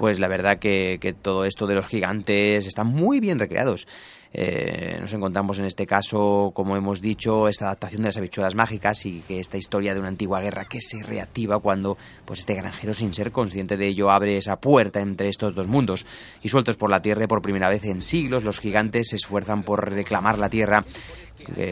pues 0.00 0.18
la 0.18 0.28
verdad 0.28 0.58
que, 0.58 0.96
que 0.98 1.12
todo 1.12 1.44
esto 1.44 1.66
de 1.66 1.74
los 1.74 1.86
gigantes 1.86 2.66
están 2.66 2.86
muy 2.86 3.20
bien 3.20 3.38
recreados. 3.38 3.86
Eh, 4.32 4.96
nos 4.98 5.12
encontramos 5.12 5.58
en 5.58 5.66
este 5.66 5.86
caso, 5.86 6.52
como 6.54 6.74
hemos 6.74 7.02
dicho, 7.02 7.48
esta 7.48 7.66
adaptación 7.66 8.00
de 8.00 8.08
las 8.08 8.16
habichuelas 8.16 8.54
mágicas 8.54 9.04
y 9.04 9.20
que 9.20 9.40
esta 9.40 9.58
historia 9.58 9.92
de 9.92 10.00
una 10.00 10.08
antigua 10.08 10.40
guerra 10.40 10.64
que 10.64 10.80
se 10.80 11.02
reactiva 11.02 11.58
cuando 11.58 11.98
pues 12.24 12.38
este 12.38 12.54
granjero, 12.54 12.94
sin 12.94 13.12
ser 13.12 13.30
consciente 13.30 13.76
de 13.76 13.88
ello, 13.88 14.10
abre 14.10 14.38
esa 14.38 14.56
puerta 14.56 15.00
entre 15.00 15.28
estos 15.28 15.54
dos 15.54 15.66
mundos. 15.66 16.06
Y 16.40 16.48
sueltos 16.48 16.76
por 16.76 16.88
la 16.88 17.02
tierra 17.02 17.28
por 17.28 17.42
primera 17.42 17.68
vez 17.68 17.84
en 17.84 18.00
siglos, 18.00 18.42
los 18.42 18.58
gigantes 18.58 19.08
se 19.10 19.16
esfuerzan 19.16 19.64
por 19.64 19.90
reclamar 19.90 20.38
la 20.38 20.48
tierra 20.48 20.86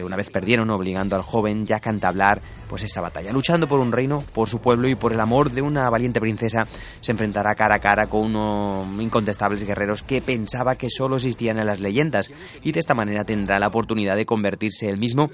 una 0.03 0.15
vez 0.15 0.29
perdieron, 0.29 0.69
obligando 0.69 1.15
al 1.15 1.21
joven 1.21 1.65
Jack 1.65 1.87
a 1.87 1.89
entablar 1.91 2.41
pues 2.67 2.83
esa 2.83 3.01
batalla. 3.01 3.31
Luchando 3.31 3.67
por 3.67 3.79
un 3.79 3.91
reino, 3.91 4.23
por 4.33 4.47
su 4.47 4.59
pueblo 4.59 4.87
y 4.87 4.95
por 4.95 5.11
el 5.11 5.19
amor 5.19 5.51
de 5.51 5.61
una 5.61 5.89
valiente 5.89 6.19
princesa, 6.19 6.67
se 7.01 7.11
enfrentará 7.11 7.55
cara 7.55 7.75
a 7.75 7.79
cara 7.79 8.07
con 8.07 8.35
unos 8.35 9.01
incontestables 9.01 9.63
guerreros 9.63 10.03
que 10.03 10.21
pensaba 10.21 10.75
que 10.75 10.89
solo 10.89 11.15
existían 11.15 11.59
en 11.59 11.65
las 11.65 11.79
leyendas 11.79 12.29
y 12.63 12.71
de 12.71 12.79
esta 12.79 12.93
manera 12.93 13.23
tendrá 13.23 13.59
la 13.59 13.67
oportunidad 13.67 14.15
de 14.15 14.25
convertirse 14.25 14.87
él 14.89 14.97
mismo 14.97 15.29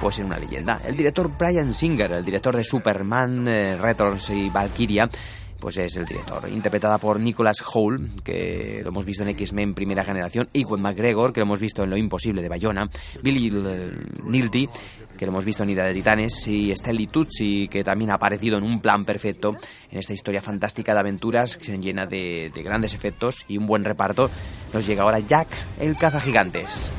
pues 0.00 0.18
en 0.18 0.26
una 0.26 0.38
leyenda. 0.38 0.80
El 0.84 0.96
director 0.96 1.30
Brian 1.38 1.72
Singer, 1.72 2.12
el 2.12 2.24
director 2.24 2.54
de 2.54 2.64
Superman, 2.64 3.48
eh, 3.48 3.76
Returns 3.76 4.30
y 4.30 4.50
Valkyria, 4.50 5.08
pues 5.58 5.76
es 5.78 5.96
el 5.96 6.04
director, 6.04 6.48
interpretada 6.48 6.98
por 6.98 7.18
Nicholas 7.20 7.62
Hoult, 7.72 8.20
que 8.22 8.80
lo 8.82 8.90
hemos 8.90 9.06
visto 9.06 9.22
en 9.22 9.30
X-Men 9.30 9.74
Primera 9.74 10.04
Generación, 10.04 10.48
Ewan 10.52 10.82
McGregor, 10.82 11.32
que 11.32 11.40
lo 11.40 11.44
hemos 11.44 11.60
visto 11.60 11.84
en 11.84 11.90
Lo 11.90 11.96
Imposible 11.96 12.42
de 12.42 12.48
Bayona, 12.48 12.88
Billy 13.22 13.50
Nilty, 14.24 14.68
que 15.16 15.26
lo 15.26 15.32
hemos 15.32 15.44
visto 15.44 15.62
en 15.62 15.70
Ida 15.70 15.84
de 15.84 15.94
Titanes, 15.94 16.46
y 16.46 16.70
Stanley 16.72 17.06
Tucci, 17.06 17.68
que 17.68 17.82
también 17.82 18.10
ha 18.10 18.14
aparecido 18.14 18.58
en 18.58 18.64
un 18.64 18.80
plan 18.80 19.04
perfecto 19.04 19.56
en 19.90 19.98
esta 19.98 20.12
historia 20.12 20.42
fantástica 20.42 20.92
de 20.92 21.00
aventuras 21.00 21.56
que 21.56 21.64
se 21.64 21.78
llena 21.78 22.06
de, 22.06 22.50
de 22.54 22.62
grandes 22.62 22.94
efectos 22.94 23.44
y 23.48 23.58
un 23.58 23.66
buen 23.66 23.84
reparto. 23.84 24.30
Nos 24.72 24.86
llega 24.86 25.02
ahora 25.04 25.20
Jack, 25.20 25.48
el 25.80 25.96
cazagigantes. 25.96 26.92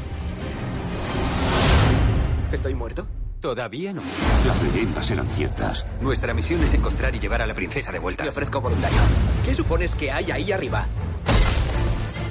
¿Estoy 2.51 2.73
muerto? 2.73 3.07
Todavía 3.39 3.93
no. 3.93 4.01
Las 4.45 4.63
leyendas 4.63 5.11
eran 5.11 5.27
ciertas. 5.27 5.85
Nuestra 6.01 6.33
misión 6.33 6.63
es 6.63 6.73
encontrar 6.73 7.15
y 7.15 7.19
llevar 7.19 7.41
a 7.41 7.47
la 7.47 7.53
princesa 7.53 7.91
de 7.91 7.99
vuelta. 7.99 8.23
Le 8.23 8.31
ofrezco 8.31 8.61
voluntario. 8.61 8.97
¿Qué 9.45 9.53
supones 9.53 9.95
que 9.95 10.11
hay 10.11 10.31
ahí 10.31 10.51
arriba? 10.51 10.85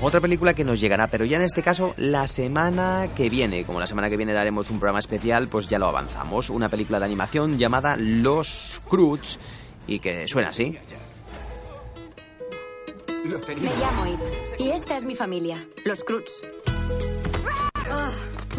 Otra 0.02 0.20
película 0.20 0.52
que 0.52 0.64
nos 0.64 0.78
llegará, 0.80 1.06
pero 1.06 1.24
ya 1.24 1.38
en 1.38 1.44
este 1.44 1.62
caso 1.62 1.94
la 1.96 2.26
semana 2.26 3.08
que 3.14 3.30
viene. 3.30 3.64
Como 3.64 3.80
la 3.80 3.86
semana 3.86 4.10
que 4.10 4.16
viene 4.16 4.32
daremos 4.32 4.68
un 4.68 4.78
programa 4.78 4.98
especial, 4.98 5.48
pues 5.48 5.68
ya 5.68 5.78
lo 5.78 5.86
avanzamos. 5.86 6.50
Una 6.50 6.68
película 6.68 6.98
de 6.98 7.06
animación 7.06 7.56
llamada 7.56 7.96
Los 7.96 8.80
Croods 8.88 9.38
y 9.86 10.00
que 10.00 10.28
suena 10.28 10.50
así. 10.50 10.76
Me 13.24 13.76
llamo 13.80 14.06
Ip. 14.06 14.20
Y 14.58 14.70
esta 14.70 14.96
es 14.96 15.04
mi 15.04 15.14
familia, 15.16 15.66
los 15.84 16.04
Cruz. 16.04 16.42
Ah, 17.90 18.10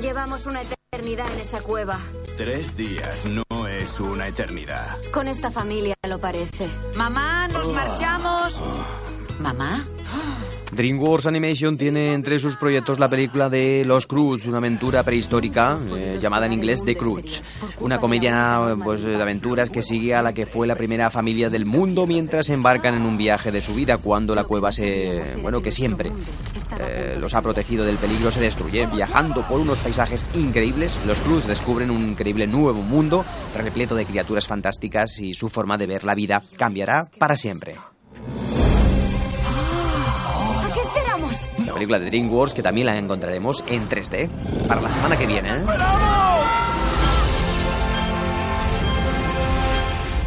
llevamos 0.02 0.46
una 0.46 0.62
eternidad 0.94 1.30
en 1.34 1.42
esa 1.42 1.60
cueva. 1.62 2.00
Tres 2.38 2.78
días 2.78 3.26
no 3.26 3.68
es 3.68 4.00
una 4.00 4.30
eternidad. 4.30 4.98
Con 5.12 5.28
esta 5.28 5.52
familia 5.52 5.94
lo 6.08 6.18
parece. 6.18 6.66
Mamá, 6.96 7.50
nos 7.50 7.74
marchamos. 7.74 8.58
Mamá. 9.42 9.86
DreamWorks 10.72 11.26
Animation 11.26 11.78
tiene 11.78 12.14
entre 12.14 12.40
sus 12.40 12.58
proyectos 12.58 13.00
la 13.00 13.10
película 13.10 13.50
de 13.50 13.84
Los 13.86 14.06
Cruz, 14.06 14.46
una 14.46 14.58
aventura 14.58 15.04
prehistórica 15.04 15.78
eh, 15.96 16.20
llamada 16.22 16.46
en 16.46 16.54
inglés 16.54 16.84
The 16.86 16.96
Cruz, 16.96 17.42
una 17.80 18.00
comedia 18.00 18.76
pues, 18.84 19.02
de 19.02 19.22
aventuras 19.22 19.70
que 19.70 19.82
sigue 19.82 20.14
a 20.14 20.22
la 20.22 20.34
que 20.34 20.46
fue 20.46 20.68
la 20.68 20.76
primera 20.76 21.10
familia 21.10 21.50
del 21.50 21.66
mundo 21.66 22.06
mientras 22.06 22.50
embarcan 22.50 22.96
en 22.96 23.06
un 23.06 23.18
viaje 23.18 23.52
de 23.52 23.62
su 23.62 23.74
vida 23.74 23.98
cuando 23.98 24.36
la 24.36 24.44
cueva 24.44 24.72
se, 24.72 25.38
bueno, 25.42 25.62
que 25.62 25.72
siempre 25.72 26.12
eh, 26.80 27.16
los 27.20 27.34
ha 27.34 27.42
protegido 27.42 27.86
del 27.86 27.98
peligro 27.98 28.32
se 28.32 28.42
destruye. 28.42 28.86
Viajando 28.88 29.48
por 29.48 29.60
unos 29.60 29.80
paisajes 29.80 30.26
increíbles, 30.36 30.98
los 31.06 31.18
Cruz 31.20 31.48
descubren 31.48 31.92
un 31.92 32.10
increíble 32.10 32.46
nuevo 32.46 32.82
mundo 32.82 33.26
repleto 33.56 33.96
de 33.96 34.06
criaturas 34.06 34.48
fantásticas 34.48 35.20
y 35.20 35.34
su 35.34 35.50
forma 35.50 35.78
de 35.78 35.88
ver 35.88 36.04
la 36.04 36.16
vida 36.16 36.44
cambiará 36.58 37.08
para 37.18 37.36
siempre. 37.36 37.76
Película 41.78 42.00
de 42.00 42.08
DreamWorks 42.08 42.56
que 42.56 42.64
también 42.64 42.88
la 42.88 42.98
encontraremos 42.98 43.64
en 43.68 43.88
3D 43.88 44.30
para 44.68 44.82
la 44.82 44.92
semana 44.92 45.16
que 45.16 45.28
viene. 45.28 45.50
¿eh? 45.50 45.64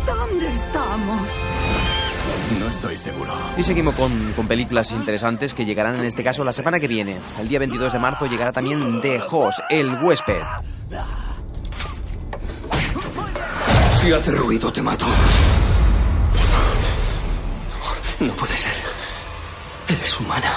¿Dónde 0.07 0.49
estamos? 0.49 1.23
No 2.61 2.69
estoy 2.69 2.97
seguro. 2.97 3.33
Y 3.57 3.65
seguimos 3.65 3.97
con, 3.97 4.33
con 4.35 4.47
películas 4.47 4.93
interesantes 4.93 5.53
que 5.53 5.65
llegarán 5.65 5.99
en 5.99 6.05
este 6.05 6.23
caso 6.23 6.45
la 6.45 6.53
semana 6.53 6.79
que 6.79 6.87
viene. 6.87 7.19
El 7.41 7.49
día 7.49 7.59
22 7.59 7.95
de 7.95 7.99
marzo 7.99 8.27
llegará 8.27 8.53
también 8.53 9.01
The 9.01 9.21
Host, 9.29 9.59
El 9.71 9.93
Huésped. 9.95 10.43
Si 14.01 14.13
hace 14.13 14.31
ruido, 14.31 14.73
te 14.73 14.83
mato. 14.83 15.07
No 18.21 18.33
puede 18.35 18.55
ser. 18.55 18.73
Eres 19.89 20.21
humana. 20.21 20.53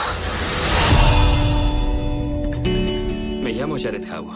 Llamo 3.63 3.77
Jared 3.81 4.03
Howe. 4.11 4.33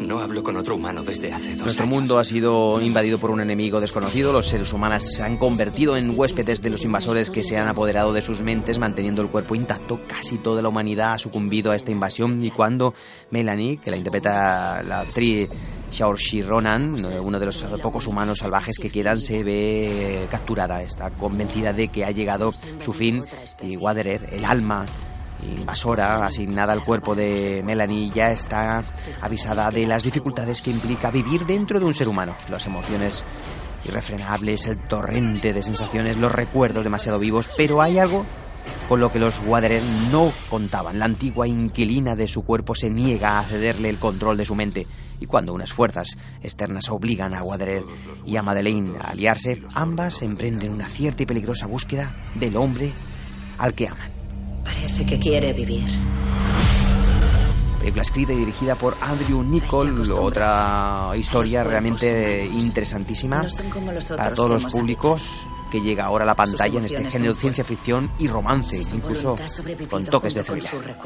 No 0.00 0.18
hablo 0.18 0.42
con 0.42 0.58
otro 0.58 0.74
humano 0.74 1.02
desde 1.02 1.32
hace 1.32 1.56
dos 1.56 1.64
Nuestro 1.64 1.84
años. 1.84 1.94
mundo 1.94 2.18
ha 2.18 2.26
sido 2.26 2.78
invadido 2.82 3.18
por 3.18 3.30
un 3.30 3.40
enemigo 3.40 3.80
desconocido. 3.80 4.34
Los 4.34 4.48
seres 4.48 4.70
humanos 4.70 5.02
se 5.14 5.22
han 5.22 5.38
convertido 5.38 5.96
en 5.96 6.12
huéspedes 6.14 6.60
de 6.60 6.68
los 6.68 6.84
invasores 6.84 7.30
que 7.30 7.42
se 7.42 7.56
han 7.56 7.68
apoderado 7.68 8.12
de 8.12 8.20
sus 8.20 8.42
mentes, 8.42 8.76
manteniendo 8.76 9.22
el 9.22 9.28
cuerpo 9.28 9.54
intacto. 9.54 9.98
Casi 10.06 10.36
toda 10.36 10.60
la 10.60 10.68
humanidad 10.68 11.14
ha 11.14 11.18
sucumbido 11.18 11.70
a 11.70 11.76
esta 11.76 11.90
invasión. 11.90 12.44
Y 12.44 12.50
cuando 12.50 12.92
Melanie, 13.30 13.78
que 13.78 13.90
la 13.90 13.96
interpreta 13.96 14.82
la 14.82 15.00
actriz 15.00 15.48
Saoirse 15.88 16.42
Ronan, 16.42 17.02
uno 17.02 17.40
de 17.40 17.46
los 17.46 17.62
pocos 17.80 18.06
humanos 18.06 18.40
salvajes 18.40 18.78
que 18.78 18.90
quedan, 18.90 19.22
se 19.22 19.42
ve 19.42 20.26
capturada. 20.30 20.82
Está 20.82 21.08
convencida 21.08 21.72
de 21.72 21.88
que 21.88 22.04
ha 22.04 22.10
llegado 22.10 22.52
su 22.78 22.92
fin. 22.92 23.24
Y 23.62 23.78
Waderer, 23.78 24.28
el 24.32 24.44
alma 24.44 24.84
invasora 25.44 26.26
asignada 26.26 26.72
al 26.72 26.84
cuerpo 26.84 27.14
de 27.14 27.62
Melanie 27.64 28.10
ya 28.10 28.32
está 28.32 28.84
avisada 29.20 29.70
de 29.70 29.86
las 29.86 30.02
dificultades 30.02 30.62
que 30.62 30.70
implica 30.70 31.10
vivir 31.10 31.46
dentro 31.46 31.78
de 31.78 31.86
un 31.86 31.94
ser 31.94 32.08
humano. 32.08 32.34
Las 32.48 32.66
emociones 32.66 33.24
irrefrenables, 33.84 34.66
el 34.66 34.78
torrente 34.78 35.52
de 35.52 35.62
sensaciones, 35.62 36.16
los 36.16 36.32
recuerdos 36.32 36.84
demasiado 36.84 37.18
vivos, 37.18 37.50
pero 37.56 37.82
hay 37.82 37.98
algo 37.98 38.24
con 38.88 39.00
lo 39.00 39.10
que 39.10 39.18
los 39.18 39.40
Waderer 39.40 39.82
no 40.10 40.32
contaban. 40.48 40.98
La 40.98 41.04
antigua 41.04 41.46
inquilina 41.46 42.16
de 42.16 42.28
su 42.28 42.42
cuerpo 42.42 42.74
se 42.74 42.90
niega 42.90 43.38
a 43.38 43.44
cederle 43.44 43.88
el 43.88 43.98
control 43.98 44.36
de 44.36 44.44
su 44.44 44.54
mente. 44.54 44.86
Y 45.20 45.26
cuando 45.26 45.54
unas 45.54 45.72
fuerzas 45.72 46.16
externas 46.42 46.88
obligan 46.90 47.34
a 47.34 47.42
Waderer 47.42 47.84
y 48.26 48.36
a 48.36 48.42
Madeleine 48.42 48.98
a 48.98 49.10
aliarse, 49.10 49.62
ambas 49.74 50.22
emprenden 50.22 50.72
una 50.72 50.88
cierta 50.88 51.22
y 51.22 51.26
peligrosa 51.26 51.66
búsqueda 51.66 52.14
del 52.34 52.56
hombre 52.56 52.92
al 53.58 53.74
que 53.74 53.88
aman. 53.88 54.13
Parece 54.64 55.06
que 55.06 55.18
quiere 55.18 55.52
vivir. 55.52 55.84
Película 57.78 58.02
escrita 58.02 58.32
y 58.32 58.36
dirigida 58.36 58.76
por 58.76 58.96
Andrew 59.00 59.42
Nichol, 59.42 60.10
otra 60.10 61.10
historia 61.16 61.62
realmente 61.62 62.46
interesantísima 62.46 63.42
No 63.42 64.16
para 64.16 64.34
todos 64.34 64.62
los 64.62 64.72
públicos 64.72 65.46
que 65.70 65.80
llega 65.80 66.04
ahora 66.04 66.22
a 66.22 66.26
la 66.26 66.34
pantalla 66.34 66.78
en 66.78 66.86
este 66.86 67.10
género 67.10 67.34
de 67.34 67.40
ciencia 67.40 67.64
ficción 67.64 68.10
y 68.18 68.26
romance, 68.28 68.80
incluso 68.94 69.36
con 69.90 70.06
toques 70.06 70.34
de 70.34 70.44
thriller. 70.44 70.96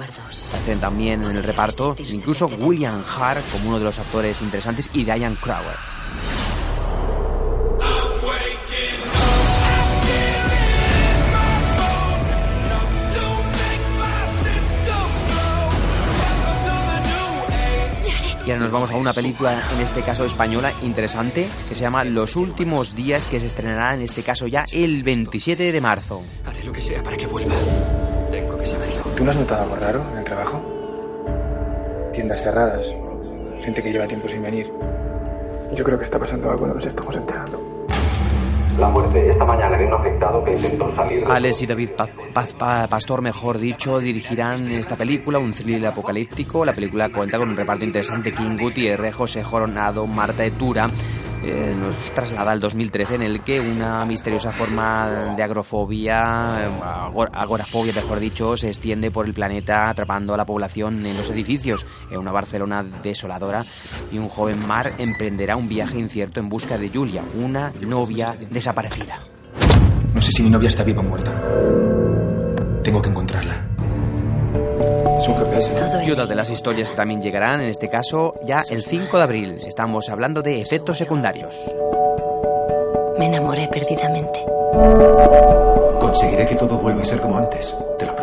Aparecen 0.51 0.79
también 0.79 1.25
en 1.25 1.37
el 1.39 1.43
reparto 1.43 1.97
incluso 1.99 2.47
William 2.47 3.03
Hart 3.03 3.43
como 3.51 3.71
uno 3.71 3.79
de 3.79 3.87
los 3.87 3.99
actores 3.99 4.41
interesantes 4.43 4.91
y 4.93 5.05
Diane 5.05 5.37
Crowder. 5.41 5.77
Y 18.49 18.51
ahora 18.51 18.63
nos 18.63 18.73
vamos 18.73 18.91
a 18.91 18.97
una 18.97 19.13
película, 19.13 19.63
en 19.75 19.81
este 19.83 20.01
caso 20.01 20.25
española, 20.25 20.73
interesante, 20.81 21.51
que 21.69 21.75
se 21.75 21.83
llama 21.83 22.03
Los 22.05 22.35
últimos 22.35 22.95
días, 22.95 23.27
que 23.27 23.41
se 23.41 23.47
estrenará 23.47 23.93
en 23.93 24.01
este 24.01 24.23
caso 24.23 24.47
ya 24.47 24.65
el 24.73 25.03
27 25.03 25.71
de 25.71 25.81
marzo. 25.83 26.23
Haré 26.47 26.65
lo 26.65 26.73
que 26.73 26.81
sea 26.81 27.03
para 27.03 27.19
que 27.19 27.27
vuelva. 27.27 27.55
Tengo 28.31 28.57
que 28.57 28.65
saberlo. 28.65 29.03
¿Tú 29.15 29.23
no 29.23 29.33
has 29.33 29.37
notado 29.37 29.65
algo 29.65 29.77
raro 29.77 30.03
en 30.13 30.19
el 30.21 30.25
trabajo? 30.25 30.63
Tiendas 32.11 32.43
cerradas, 32.43 32.87
gente 33.61 33.83
que 33.83 33.93
lleva 33.93 34.09
tiempo 34.09 34.27
sin 34.29 34.41
venir. 34.41 34.73
Yo 35.75 35.85
creo 35.85 35.99
que 35.99 36.05
está 36.05 36.19
pasando 36.19 36.51
algo, 36.51 36.67
no 36.67 36.73
nos 36.73 36.87
estamos 36.87 37.15
enterando. 37.17 37.58
La 38.79 38.89
muerte 38.89 39.31
esta 39.33 39.45
mañana 39.45 39.77
de 39.77 39.87
un 39.87 39.93
afectado 39.93 40.45
que 40.45 40.53
intentó 40.53 40.95
salir 40.95 41.27
de... 41.27 41.33
Alex 41.33 41.63
y 41.63 41.67
David 41.67 41.91
Pa- 41.97 42.09
Pa- 42.33 42.45
Pa- 42.57 42.87
Pastor, 42.87 43.23
mejor 43.23 43.59
dicho, 43.59 43.99
dirigirán 43.99 44.71
esta 44.71 44.95
película, 44.97 45.41
un 45.41 45.53
thriller 45.53 45.89
apocalíptico. 45.89 46.65
La 46.65 46.73
película 46.73 47.09
cuenta 47.11 47.39
con 47.39 47.49
un 47.49 47.57
reparto 47.57 47.85
interesante: 47.85 48.33
King 48.33 48.57
Gutiérrez, 48.57 49.15
José 49.15 49.43
Joronado, 49.43 50.07
Marta 50.07 50.45
Etura. 50.45 50.91
Eh, 51.45 51.75
nos 51.79 51.97
traslada 52.13 52.51
al 52.51 52.59
2013 52.61 53.15
en 53.15 53.23
el 53.23 53.41
que 53.43 53.61
una 53.61 54.05
misteriosa 54.05 54.51
forma 54.53 55.09
de 55.37 55.43
agrofobia, 55.43 56.17
eh, 56.67 56.69
agor- 56.83 57.31
agorafobia 57.33 57.93
mejor 57.93 58.19
dicho, 58.19 58.57
se 58.57 58.69
extiende 58.69 59.11
por 59.11 59.25
el 59.27 59.35
planeta 59.35 59.89
atrapando 59.89 60.35
a 60.35 60.37
la 60.37 60.45
población 60.45 61.07
en 61.07 61.17
los 61.17 61.31
edificios. 61.31 61.87
En 62.11 62.19
una 62.19 62.33
Barcelona 62.33 62.85
desoladora 63.03 63.65
y 64.11 64.19
un 64.19 64.29
joven 64.29 64.67
Mar 64.67 64.93
emprenderá 64.99 65.57
un 65.57 65.69
viaje 65.69 65.99
incierto 65.99 66.41
en 66.41 66.49
busca 66.49 66.77
de 66.77 66.89
Julia, 66.89 67.23
una 67.35 67.73
novia 67.81 68.37
desaparecida. 68.51 69.21
No 70.15 70.21
sé 70.21 70.33
si 70.33 70.43
mi 70.43 70.51
novia 70.51 70.69
está 70.69 70.83
viva 70.83 71.01
o 71.01 71.05
muerta. 71.05 71.33
Tengo 72.83 73.01
que 73.01 73.11
encontrarla. 73.11 73.65
Es 75.19 75.27
un 75.27 75.37
GPS. 75.37 76.05
Y 76.07 76.11
otra 76.13 76.27
de 76.27 76.35
las 76.37 76.49
historias 76.49 76.89
que 76.89 76.95
también 76.95 77.21
llegarán, 77.21 77.61
en 77.61 77.69
este 77.69 77.89
caso, 77.89 78.35
ya 78.45 78.63
el 78.71 78.85
5 78.85 79.17
de 79.17 79.23
abril. 79.25 79.59
Estamos 79.67 80.09
hablando 80.11 80.43
de 80.43 80.61
efectos 80.61 80.97
secundarios. 80.97 81.59
Me 83.19 83.27
enamoré 83.27 83.67
perdidamente. 83.67 84.45
Conseguiré 85.99 86.47
que 86.47 86.55
todo 86.55 86.79
vuelva 86.79 87.03
a 87.03 87.05
ser 87.05 87.21
como 87.21 87.37
antes. 87.37 87.75
Te 87.99 88.07
lo 88.07 88.15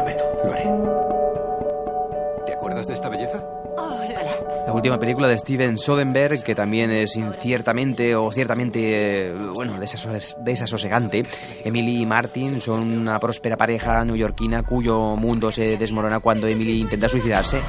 última 4.85 4.99
película 4.99 5.27
de 5.27 5.37
Steven 5.37 5.77
Soderbergh, 5.79 6.43
que 6.43 6.53
también 6.53 6.91
es 6.91 7.15
inciertamente 7.17 8.15
o 8.15 8.31
ciertamente, 8.31 9.29
eh, 9.29 9.33
bueno, 9.53 9.79
desasos- 9.79 10.37
desasosegante. 10.43 11.25
Emily 11.63 12.01
y 12.01 12.05
Martin 12.05 12.59
son 12.59 12.83
una 12.83 13.19
próspera 13.19 13.57
pareja 13.57 14.05
neoyorquina 14.05 14.61
cuyo 14.61 15.15
mundo 15.15 15.51
se 15.51 15.77
desmorona 15.77 16.19
cuando 16.19 16.45
Emily 16.47 16.81
intenta 16.81 17.09
suicidarse. 17.09 17.61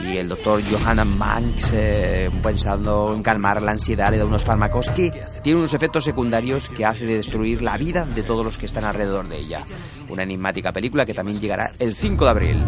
Y 0.00 0.16
el 0.16 0.28
doctor 0.28 0.60
Johanna 0.70 1.04
Manx, 1.04 1.72
eh, 1.74 2.30
pensando 2.40 3.12
en 3.14 3.22
calmar 3.24 3.60
la 3.60 3.72
ansiedad, 3.72 4.12
le 4.12 4.18
da 4.18 4.24
unos 4.24 4.44
fármacos 4.44 4.88
que 4.90 5.10
tienen 5.42 5.58
unos 5.58 5.74
efectos 5.74 6.04
secundarios 6.04 6.68
que 6.68 6.84
hace 6.84 7.04
de 7.04 7.16
destruir 7.16 7.62
la 7.62 7.76
vida 7.76 8.04
de 8.04 8.22
todos 8.22 8.44
los 8.44 8.58
que 8.58 8.66
están 8.66 8.84
alrededor 8.84 9.28
de 9.28 9.38
ella. 9.38 9.64
Una 10.08 10.22
enigmática 10.22 10.72
película 10.72 11.04
que 11.04 11.14
también 11.14 11.40
llegará 11.40 11.72
el 11.80 11.96
5 11.96 12.24
de 12.26 12.30
abril. 12.30 12.58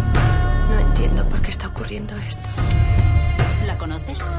No 0.71 0.81
entiendo 0.89 1.29
por 1.29 1.41
qué 1.41 1.51
está 1.53 1.69
ocurriendo 1.69 2.15
esto. 2.17 2.49
¿La 3.81 3.87
conoces? 3.87 4.31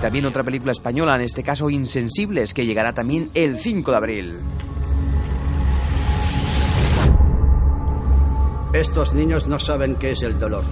También 0.00 0.24
otra 0.24 0.42
película 0.42 0.72
española, 0.72 1.16
en 1.16 1.20
este 1.20 1.42
caso 1.42 1.68
Insensibles, 1.68 2.54
que 2.54 2.64
llegará 2.64 2.94
también 2.94 3.30
el 3.34 3.58
5 3.58 3.90
de 3.90 3.96
abril. 3.96 4.40
Estos 8.72 9.12
niños 9.12 9.46
no 9.46 9.58
saben 9.58 9.96
qué 9.96 10.12
es 10.12 10.22
el 10.22 10.38
dolor. 10.38 10.64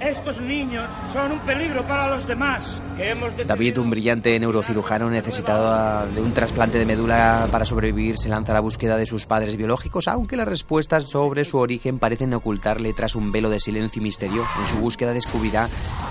Estos 0.00 0.40
niños 0.40 0.90
son 1.12 1.32
un 1.32 1.40
peligro 1.40 1.86
para 1.86 2.08
los 2.08 2.26
demás. 2.26 2.82
Que 2.96 3.10
hemos 3.10 3.36
de... 3.36 3.44
David, 3.44 3.78
un 3.78 3.90
brillante 3.90 4.38
neurocirujano 4.40 5.10
necesitado 5.10 6.10
de 6.10 6.22
un 6.22 6.32
trasplante 6.32 6.78
de 6.78 6.86
médula 6.86 7.46
para 7.52 7.66
sobrevivir, 7.66 8.16
se 8.16 8.30
lanza 8.30 8.52
a 8.52 8.54
la 8.54 8.60
búsqueda 8.60 8.96
de 8.96 9.06
sus 9.06 9.26
padres 9.26 9.56
biológicos, 9.56 10.08
aunque 10.08 10.36
las 10.36 10.48
respuestas 10.48 11.04
sobre 11.04 11.44
su 11.44 11.58
origen 11.58 11.98
parecen 11.98 12.32
ocultarle 12.32 12.94
tras 12.94 13.14
un 13.14 13.30
velo 13.30 13.50
de 13.50 13.60
silencio 13.60 14.00
y 14.00 14.04
misterio. 14.04 14.46
En 14.58 14.66
su 14.66 14.78
búsqueda 14.78 15.12
descubrirá 15.12 15.68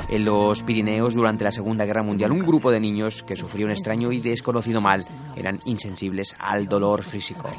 en 0.07 0.23
los 0.23 0.61
Pirineos 0.61 1.15
durante 1.15 1.43
la 1.43 1.51
Segunda 1.51 1.85
Guerra 1.85 2.03
Mundial 2.03 2.31
un 2.31 2.39
grupo 2.39 2.69
de 2.69 2.79
niños 2.79 3.23
que 3.23 3.35
sufrió 3.35 3.65
un 3.65 3.71
extraño 3.71 4.11
y 4.11 4.19
desconocido 4.19 4.81
mal. 4.81 5.05
Eran 5.35 5.59
insensibles 5.65 6.35
al 6.37 6.67
dolor 6.67 7.03
físico. 7.03 7.49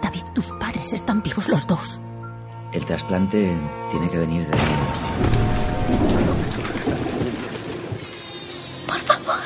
David, 0.00 0.22
tus 0.34 0.52
padres 0.52 0.92
están 0.92 1.20
vivos 1.20 1.48
los 1.48 1.66
dos. 1.66 2.00
El 2.72 2.84
trasplante 2.84 3.58
tiene 3.90 4.08
que 4.08 4.18
venir 4.18 4.46
de. 4.46 4.56
Por 8.86 8.98
favor. 9.00 9.40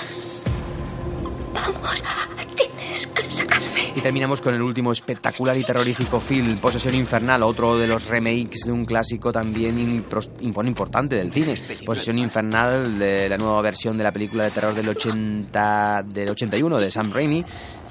Vamos, 1.54 2.04
tienes 2.54 3.06
que 3.06 3.24
sacarme. 3.24 3.92
Y 3.96 4.00
terminamos 4.02 4.42
con 4.42 4.52
el 4.52 4.60
último 4.60 4.92
espectacular 4.92 5.56
y 5.56 5.64
terrorífico 5.64 6.20
film, 6.20 6.58
Posesión 6.58 6.94
Infernal, 6.96 7.42
otro 7.44 7.78
de 7.78 7.87
los 7.87 8.08
remakes 8.08 8.64
de 8.66 8.72
un 8.72 8.84
clásico 8.84 9.32
también 9.32 10.04
importante 10.42 11.16
del 11.16 11.32
cine. 11.32 11.54
Posesión 11.87 12.18
Infernal, 12.18 12.98
de 12.98 13.26
la 13.30 13.38
nueva 13.38 13.62
versión 13.62 13.96
de 13.96 14.04
la 14.04 14.12
película 14.12 14.44
de 14.44 14.50
terror 14.50 14.74
del 14.74 14.90
80, 14.90 16.04
del 16.08 16.28
81 16.28 16.78
de 16.78 16.90
Sam 16.90 17.10
Raimi. 17.10 17.42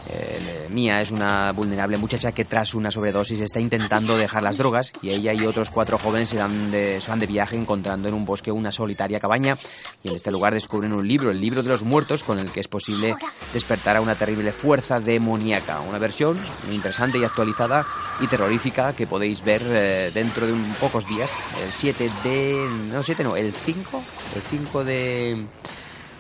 Eh, 0.10 0.68
Mia 0.70 1.02
es 1.02 1.12
una 1.12 1.52
vulnerable 1.52 1.98
muchacha 1.98 2.32
que 2.32 2.46
tras 2.46 2.74
una 2.74 2.92
sobredosis 2.92 3.39
está 3.39 3.60
intentando 3.60 4.18
dejar 4.18 4.44
las 4.44 4.58
drogas 4.58 4.92
y 5.02 5.12
ella 5.12 5.34
y 5.34 5.46
otros 5.46 5.70
cuatro 5.70 5.98
jóvenes 5.98 6.30
se, 6.30 6.38
dan 6.38 6.72
de, 6.72 7.00
se 7.00 7.10
van 7.10 7.20
de 7.20 7.28
viaje 7.28 7.56
encontrando 7.56 8.08
en 8.08 8.13
un 8.13 8.26
bosque 8.26 8.52
una 8.52 8.72
solitaria 8.72 9.20
cabaña 9.20 9.58
y 10.04 10.10
en 10.10 10.16
este 10.16 10.32
lugar 10.32 10.54
descubren 10.54 10.94
un 10.94 11.08
libro, 11.08 11.32
el 11.32 11.39
libro 11.39 11.63
de 11.63 11.70
los 11.70 11.84
muertos, 11.84 12.24
con 12.24 12.39
el 12.39 12.52
que 12.52 12.60
es 12.60 12.68
posible 12.68 13.16
despertar 13.54 13.98
a 13.98 14.02
una 14.02 14.16
terrible 14.16 14.52
fuerza 14.52 15.00
demoníaca. 15.00 15.80
Una 15.82 16.00
versión 16.00 16.38
muy 16.66 16.76
interesante 16.76 17.18
y 17.20 17.24
actualizada 17.24 17.86
y 18.20 18.28
terrorífica 18.28 18.94
que 18.94 19.08
podéis 19.08 19.44
ver 19.44 19.62
eh, 19.66 20.12
dentro 20.13 20.46
de 20.46 20.54
un 20.54 20.63
pocos 20.80 21.08
días, 21.08 21.32
el 21.63 21.72
7 21.72 22.12
de... 22.24 22.68
no 22.92 23.04
7 23.04 23.24
no, 23.24 23.36
el 23.36 23.54
5, 23.54 24.04
el 24.36 24.42
5 24.42 24.84
de... 24.84 25.46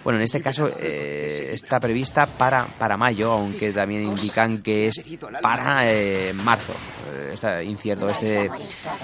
Bueno, 0.03 0.17
en 0.17 0.23
este 0.23 0.41
caso 0.41 0.69
eh, 0.79 1.51
está 1.53 1.79
prevista 1.79 2.25
para, 2.25 2.65
para 2.65 2.97
mayo, 2.97 3.31
aunque 3.31 3.71
también 3.71 4.03
indican 4.03 4.61
que 4.61 4.87
es 4.87 5.01
para 5.41 5.89
eh, 5.89 6.33
marzo. 6.33 6.73
Eh, 7.13 7.31
está 7.33 7.63
incierto 7.63 8.09
este, 8.09 8.49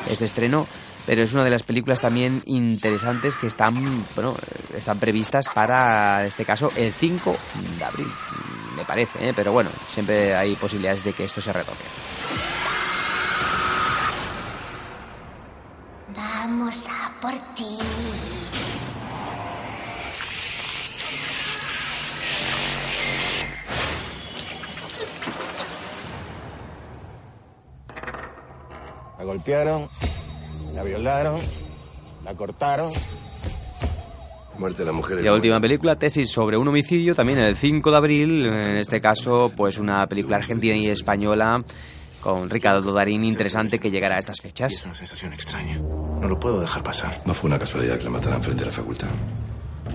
este 0.09 0.25
estreno, 0.25 0.67
pero 1.05 1.23
es 1.23 1.33
una 1.33 1.45
de 1.45 1.51
las 1.51 1.63
películas 1.63 2.01
también 2.01 2.43
interesantes 2.45 3.37
que 3.37 3.47
están, 3.47 4.05
bueno, 4.13 4.35
están 4.75 4.99
previstas 4.99 5.45
para, 5.53 6.25
este 6.25 6.43
caso, 6.43 6.71
el 6.75 6.91
5 6.91 7.35
de 7.77 7.83
abril, 7.85 8.07
me 8.75 8.83
parece, 8.83 9.33
pero 9.33 9.53
bueno, 9.53 9.69
siempre 9.87 10.35
hay 10.35 10.55
posibilidades 10.55 11.05
de 11.05 11.13
que 11.13 11.23
esto 11.23 11.39
se 11.39 11.53
retoque. 11.53 11.83
Vamos 16.13 16.75
a 16.87 17.11
por 17.21 17.33
ti. 17.55 17.77
La 29.19 29.25
golpearon, 29.25 29.89
la 30.73 30.81
violaron, 30.81 31.41
la 32.23 32.33
cortaron. 32.35 32.89
Muerte 34.57 34.79
de 34.79 34.85
la 34.85 34.93
mujer. 34.93 35.19
Y 35.19 35.23
la 35.23 35.33
última 35.33 35.59
película, 35.59 35.97
Tesis 35.97 36.29
sobre 36.29 36.55
un 36.55 36.65
homicidio, 36.65 37.13
también 37.13 37.39
el 37.39 37.57
5 37.57 37.91
de 37.91 37.97
abril, 37.97 38.45
en 38.45 38.77
este 38.77 39.01
caso, 39.01 39.51
pues 39.57 39.77
una 39.77 40.07
película 40.07 40.37
argentina 40.37 40.73
y 40.77 40.87
española 40.87 41.61
con 42.21 42.49
Ricardo 42.49 42.93
Darín 42.93 43.25
interesante 43.25 43.77
que 43.77 43.91
llegará 43.91 44.15
a 44.15 44.19
estas 44.19 44.39
fechas. 44.39 44.71
Es 44.71 44.85
una 44.85 44.93
sensación 44.93 45.33
extraña. 45.33 45.77
No 45.77 46.27
lo 46.29 46.39
puedo 46.39 46.61
dejar 46.61 46.81
pasar. 46.81 47.17
No 47.25 47.33
fue 47.33 47.49
una 47.49 47.59
casualidad 47.59 47.97
que 47.97 48.05
la 48.05 48.11
mataran 48.11 48.41
frente 48.41 48.63
a 48.63 48.67
la 48.67 48.71
facultad. 48.71 49.09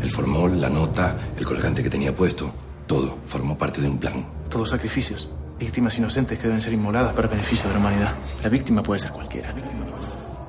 El 0.03 0.11
formol, 0.11 0.61
la 0.61 0.69
nota, 0.69 1.17
el 1.39 1.47
colgante 1.47 1.83
que 1.83 1.89
tenía 1.89 2.15
puesto, 2.15 2.53
todo 2.87 3.21
formó 3.25 3.57
parte 3.57 3.81
de 3.81 3.89
un 3.89 3.99
plan. 3.99 4.27
Todos 4.51 4.69
sacrificios. 4.69 5.31
Víctimas 5.59 5.97
inocentes 5.99 6.39
que 6.39 6.47
deben 6.47 6.61
ser 6.61 6.73
inmoladas 6.73 7.15
para 7.15 7.29
beneficio 7.29 7.69
de 7.69 7.75
la 7.75 7.81
humanidad. 7.81 8.15
La 8.43 8.49
víctima 8.49 8.83
puede 8.83 8.99
ser 8.99 9.13
cualquiera. 9.13 9.55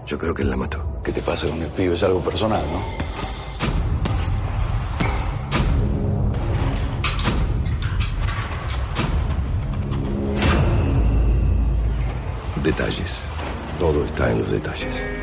Yo 0.05 0.17
creo 0.17 0.33
que 0.33 0.41
él 0.41 0.49
la 0.49 0.57
mató. 0.57 1.01
¿Qué 1.03 1.11
te 1.11 1.21
pasa 1.21 1.47
con 1.47 1.61
el 1.61 1.69
pibe? 1.69 1.95
Es 1.95 2.03
algo 2.03 2.21
personal, 2.21 2.63
¿no? 2.71 2.81
Detalles. 12.63 13.21
Todo 13.77 14.05
está 14.05 14.31
en 14.31 14.39
los 14.39 14.49
detalles. 14.49 15.14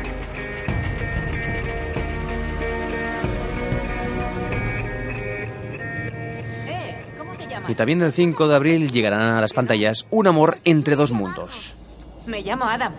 Y 7.67 7.75
también 7.75 8.01
el 8.01 8.11
5 8.11 8.47
de 8.47 8.55
abril 8.55 8.91
llegarán 8.91 9.31
a 9.31 9.41
las 9.41 9.53
pantallas 9.53 10.05
Un 10.09 10.27
amor 10.27 10.59
entre 10.65 10.95
dos 10.95 11.11
mundos. 11.11 11.75
Me 12.25 12.41
llamo 12.41 12.65
Adam. 12.65 12.93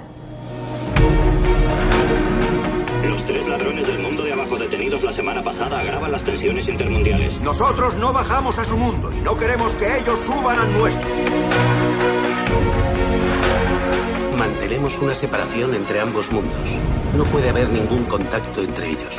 Los 3.09 3.25
tres 3.25 3.47
ladrones 3.49 3.87
del 3.87 3.99
mundo 3.99 4.23
de 4.23 4.33
abajo 4.33 4.57
detenidos 4.57 5.03
la 5.03 5.13
semana 5.13 5.43
pasada 5.43 5.81
agravan 5.81 6.13
las 6.13 6.25
tensiones 6.25 6.69
intermundiales. 6.69 7.41
Nosotros 7.41 7.97
no 7.97 8.13
bajamos 8.13 8.59
a 8.59 8.65
su 8.65 8.77
mundo 8.77 9.13
y 9.13 9.21
no 9.21 9.37
queremos 9.37 9.77
que 9.77 9.99
ellos 9.99 10.19
suban 10.21 10.59
al 10.59 10.73
nuestro. 10.73 11.09
Mantenemos 14.37 14.99
una 14.99 15.15
separación 15.15 15.75
entre 15.75 16.01
ambos 16.01 16.31
mundos. 16.33 16.79
No 17.17 17.25
puede 17.25 17.51
haber 17.51 17.69
ningún 17.71 18.05
contacto 18.05 18.63
entre 18.63 18.91
ellos. 18.91 19.15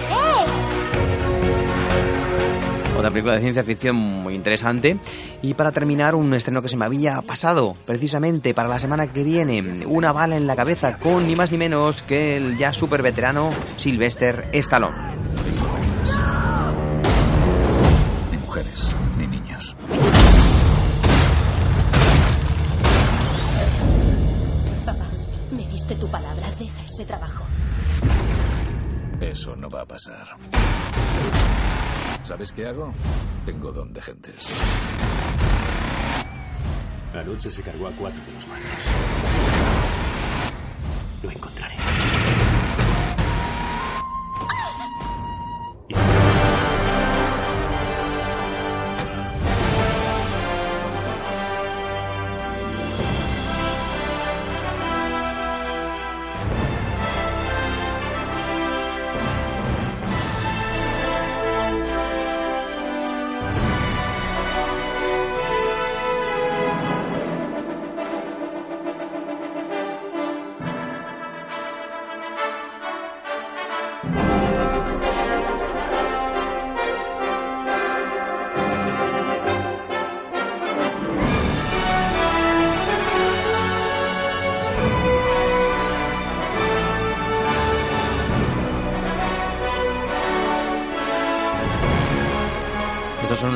Otra 2.98 3.12
película 3.12 3.36
de 3.36 3.42
ciencia 3.42 3.64
ficción 3.64 3.96
muy 3.98 4.36
interesante. 4.36 5.00
Y 5.42 5.54
para 5.54 5.72
terminar, 5.74 6.16
un 6.16 6.34
estreno 6.34 6.62
que 6.62 6.70
se 6.70 6.78
me 6.78 6.86
había 6.86 7.22
pasado 7.22 7.76
precisamente 7.86 8.54
para 8.54 8.70
la 8.70 8.80
semana 8.80 9.12
que 9.12 9.24
viene. 9.24 9.86
Una 9.86 10.14
bala 10.14 10.38
en 10.38 10.48
la 10.48 10.56
cabeza 10.56 10.98
con 10.98 11.28
ni 11.28 11.36
más 11.36 11.52
ni 11.52 11.58
menos 11.58 12.04
que 12.04 12.38
el 12.38 12.58
ya 12.58 12.72
super 12.72 13.02
veterano 13.02 13.50
Sylvester 13.76 14.48
Stallone. 14.54 14.96
Ni 18.32 18.38
mujeres, 18.38 18.96
ni 19.18 19.28
niños. 19.28 19.76
Papá, 24.86 25.06
me 25.52 25.68
diste 25.68 25.96
tu 25.96 26.08
palabra. 26.08 26.48
Deja 26.58 26.82
ese 26.86 27.06
trabajo. 27.06 27.44
Eso 29.20 29.56
no 29.58 29.70
va 29.70 29.82
a 29.82 29.86
pasar. 29.86 30.38
¿Sabes 32.26 32.52
qué 32.52 32.66
hago? 32.66 32.92
Tengo 33.46 33.72
don 33.72 33.94
de 33.94 34.02
gentes. 34.02 34.36
Anoche 37.14 37.52
se 37.52 37.62
cargó 37.62 37.88
a 37.88 37.92
cuatro 37.92 38.20
de 38.26 38.32
los 38.32 38.48
nuestros. 38.48 38.74
Lo 41.22 41.30
encontraré. 41.30 41.76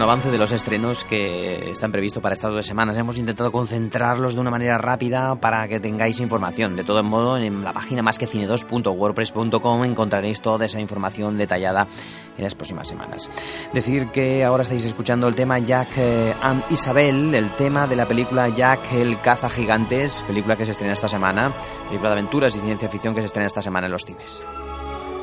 Avance 0.10 0.32
de 0.32 0.40
los 0.40 0.52
estrenos 0.52 1.04
que 1.04 1.70
están 1.70 1.92
previstos 1.92 2.24
para 2.24 2.34
estas 2.34 2.50
dos 2.50 2.66
semanas. 2.66 2.98
Hemos 2.98 3.20
intentado 3.20 3.52
concentrarlos 3.52 4.34
de 4.34 4.42
una 4.42 4.50
manera 4.50 4.80
rápida 4.80 5.36
para 5.36 5.68
que 5.68 5.80
tengáis 5.80 6.20
información. 6.20 6.76
De 6.76 6.84
todo 6.84 7.04
modo, 7.04 7.38
en 7.38 7.64
la 7.64 7.74
página 7.74 8.02
másquecine2.wordpress.com 8.02 9.84
encontraréis 9.84 10.42
toda 10.42 10.66
esa 10.66 10.80
información 10.80 11.38
detallada 11.38 11.88
en 12.36 12.44
las 12.44 12.56
próximas 12.56 12.88
semanas. 12.88 13.30
Decir 13.72 14.08
que 14.08 14.44
ahora 14.44 14.64
estáis 14.64 14.84
escuchando 14.84 15.28
el 15.28 15.36
tema 15.36 15.60
Jack 15.60 15.90
eh, 15.98 16.34
and 16.42 16.64
Isabel, 16.72 17.36
el 17.36 17.56
tema 17.56 17.86
de 17.86 17.96
la 17.96 18.08
película 18.08 18.50
Jack 18.50 18.92
el 18.94 19.22
caza 19.22 19.48
gigantes, 19.48 20.24
película 20.26 20.56
que 20.56 20.66
se 20.66 20.72
estrena 20.72 20.94
esta 20.94 21.08
semana, 21.08 21.54
película 21.86 22.10
de 22.10 22.14
aventuras 22.14 22.56
y 22.56 22.62
ciencia 22.62 22.90
ficción 22.90 23.14
que 23.14 23.22
se 23.22 23.28
estrena 23.28 23.46
esta 23.46 23.62
semana 23.62 23.86
en 23.86 23.92
los 23.92 24.06
cines. 24.06 24.42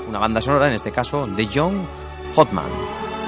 Una 0.09 0.21
banda 0.21 0.41
sonora, 0.41 0.69
en 0.69 0.75
este 0.75 0.93
caso, 0.93 1.27
de 1.27 1.49
John 1.53 1.89
Hotman. 2.37 3.26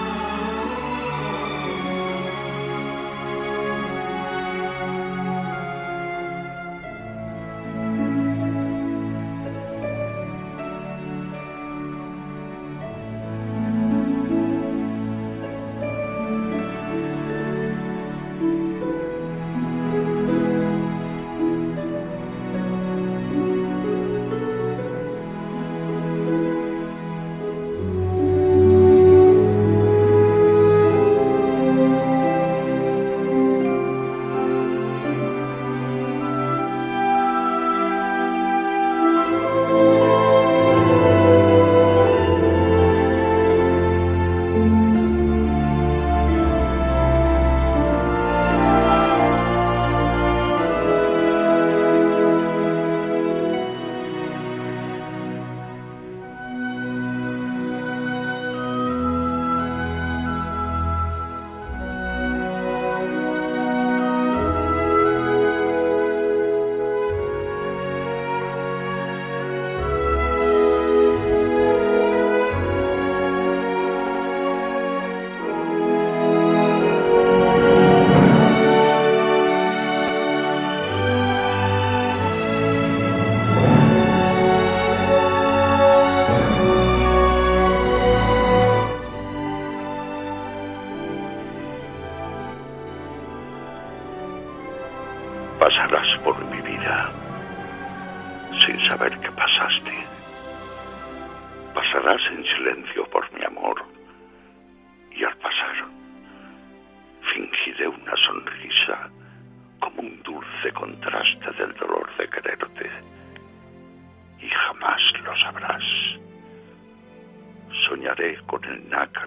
Con 118.60 118.88
nácar 118.90 119.17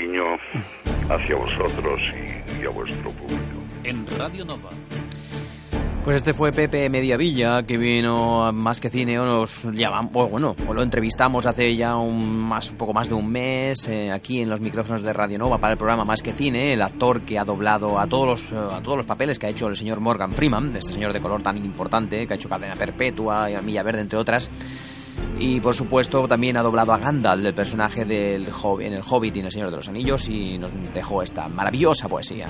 cariño 0.00 0.24
hacia 1.10 1.36
vosotros 1.36 2.00
y, 2.14 2.62
y 2.62 2.66
a 2.66 2.70
vuestro 2.70 3.10
público. 3.10 3.40
En 3.84 4.06
Radio 4.06 4.44
Nova. 4.44 4.70
Pues 6.04 6.16
este 6.16 6.32
fue 6.32 6.50
Pepe 6.50 6.88
Mediavilla, 6.88 7.62
que 7.64 7.76
vino 7.76 8.46
a 8.46 8.52
más 8.52 8.80
que 8.80 8.88
cine, 8.88 9.18
o 9.18 9.26
nos 9.26 9.64
llamamos, 9.64 10.10
o 10.14 10.28
bueno, 10.28 10.56
o 10.66 10.72
lo 10.72 10.82
entrevistamos 10.82 11.44
hace 11.44 11.76
ya 11.76 11.96
un, 11.96 12.38
más, 12.38 12.70
un 12.70 12.78
poco 12.78 12.94
más 12.94 13.08
de 13.08 13.14
un 13.14 13.30
mes 13.30 13.86
eh, 13.86 14.10
aquí 14.10 14.40
en 14.40 14.48
los 14.48 14.60
micrófonos 14.60 15.02
de 15.02 15.12
Radio 15.12 15.38
Nova 15.38 15.58
para 15.58 15.72
el 15.72 15.78
programa 15.78 16.06
Más 16.06 16.22
que 16.22 16.32
Cine, 16.32 16.72
el 16.72 16.80
actor 16.80 17.20
que 17.20 17.38
ha 17.38 17.44
doblado 17.44 17.98
a 17.98 18.06
todos 18.06 18.26
los, 18.26 18.52
eh, 18.52 18.74
a 18.74 18.80
todos 18.80 18.96
los 18.96 19.04
papeles 19.04 19.38
que 19.38 19.46
ha 19.46 19.50
hecho 19.50 19.68
el 19.68 19.76
señor 19.76 20.00
Morgan 20.00 20.32
Freeman, 20.32 20.74
este 20.74 20.92
señor 20.92 21.12
de 21.12 21.20
color 21.20 21.42
tan 21.42 21.58
importante, 21.58 22.26
que 22.26 22.32
ha 22.32 22.36
hecho 22.36 22.48
Cadena 22.48 22.76
Perpetua 22.76 23.50
y 23.50 23.54
a 23.54 23.60
Milla 23.60 23.82
Verde, 23.82 24.00
entre 24.00 24.18
otras. 24.18 24.50
Y 25.42 25.58
por 25.58 25.74
supuesto 25.74 26.28
también 26.28 26.58
ha 26.58 26.62
doblado 26.62 26.92
a 26.92 26.98
Gandalf, 26.98 27.46
el 27.46 27.54
personaje 27.54 28.04
del 28.04 28.46
Hobbit, 28.52 28.88
en 28.88 28.92
el 28.92 29.02
Hobbit 29.02 29.36
y 29.36 29.40
en 29.40 29.46
el 29.46 29.52
Señor 29.52 29.70
de 29.70 29.78
los 29.78 29.88
Anillos, 29.88 30.28
y 30.28 30.58
nos 30.58 30.70
dejó 30.92 31.22
esta 31.22 31.48
maravillosa 31.48 32.08
poesía. 32.10 32.46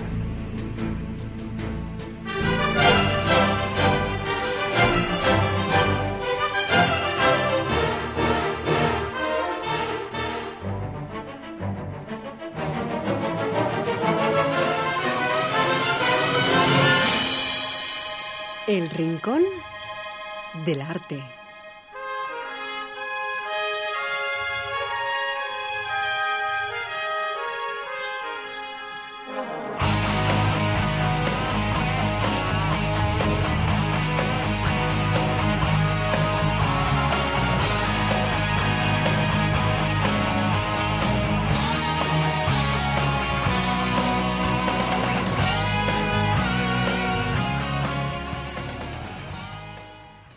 El 18.67 18.91
rincón 18.91 19.43
del 20.65 20.81
arte. 20.81 21.40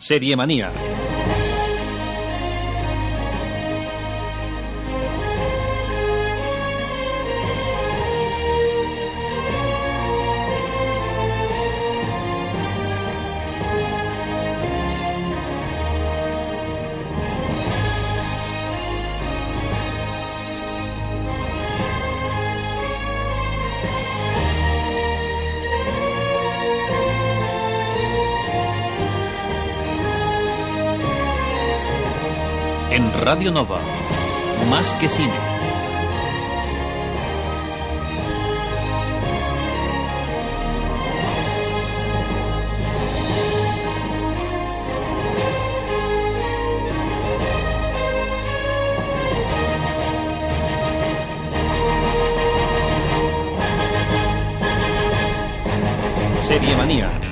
Serie 0.04 0.36
Manía. 0.36 0.93
Radio 33.34 33.50
Nova, 33.50 33.80
más 34.70 34.94
que 34.94 35.08
cine. 35.08 35.32
Serie 56.40 56.76
Manía. 56.76 57.23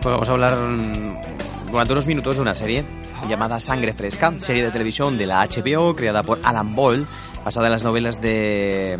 Pues 0.00 0.12
vamos 0.12 0.28
a 0.28 0.32
hablar 0.32 0.56
mm, 0.56 1.70
durante 1.70 1.92
unos 1.92 2.06
minutos 2.06 2.36
de 2.36 2.42
una 2.42 2.54
serie 2.54 2.84
llamada 3.28 3.58
Sangre 3.60 3.92
Fresca, 3.92 4.32
serie 4.38 4.64
de 4.64 4.70
televisión 4.70 5.18
de 5.18 5.26
la 5.26 5.44
HBO 5.46 5.94
creada 5.96 6.22
por 6.22 6.38
Alan 6.44 6.74
Ball, 6.74 7.06
basada 7.44 7.66
en 7.66 7.72
las 7.72 7.82
novelas 7.82 8.20
de 8.20 8.98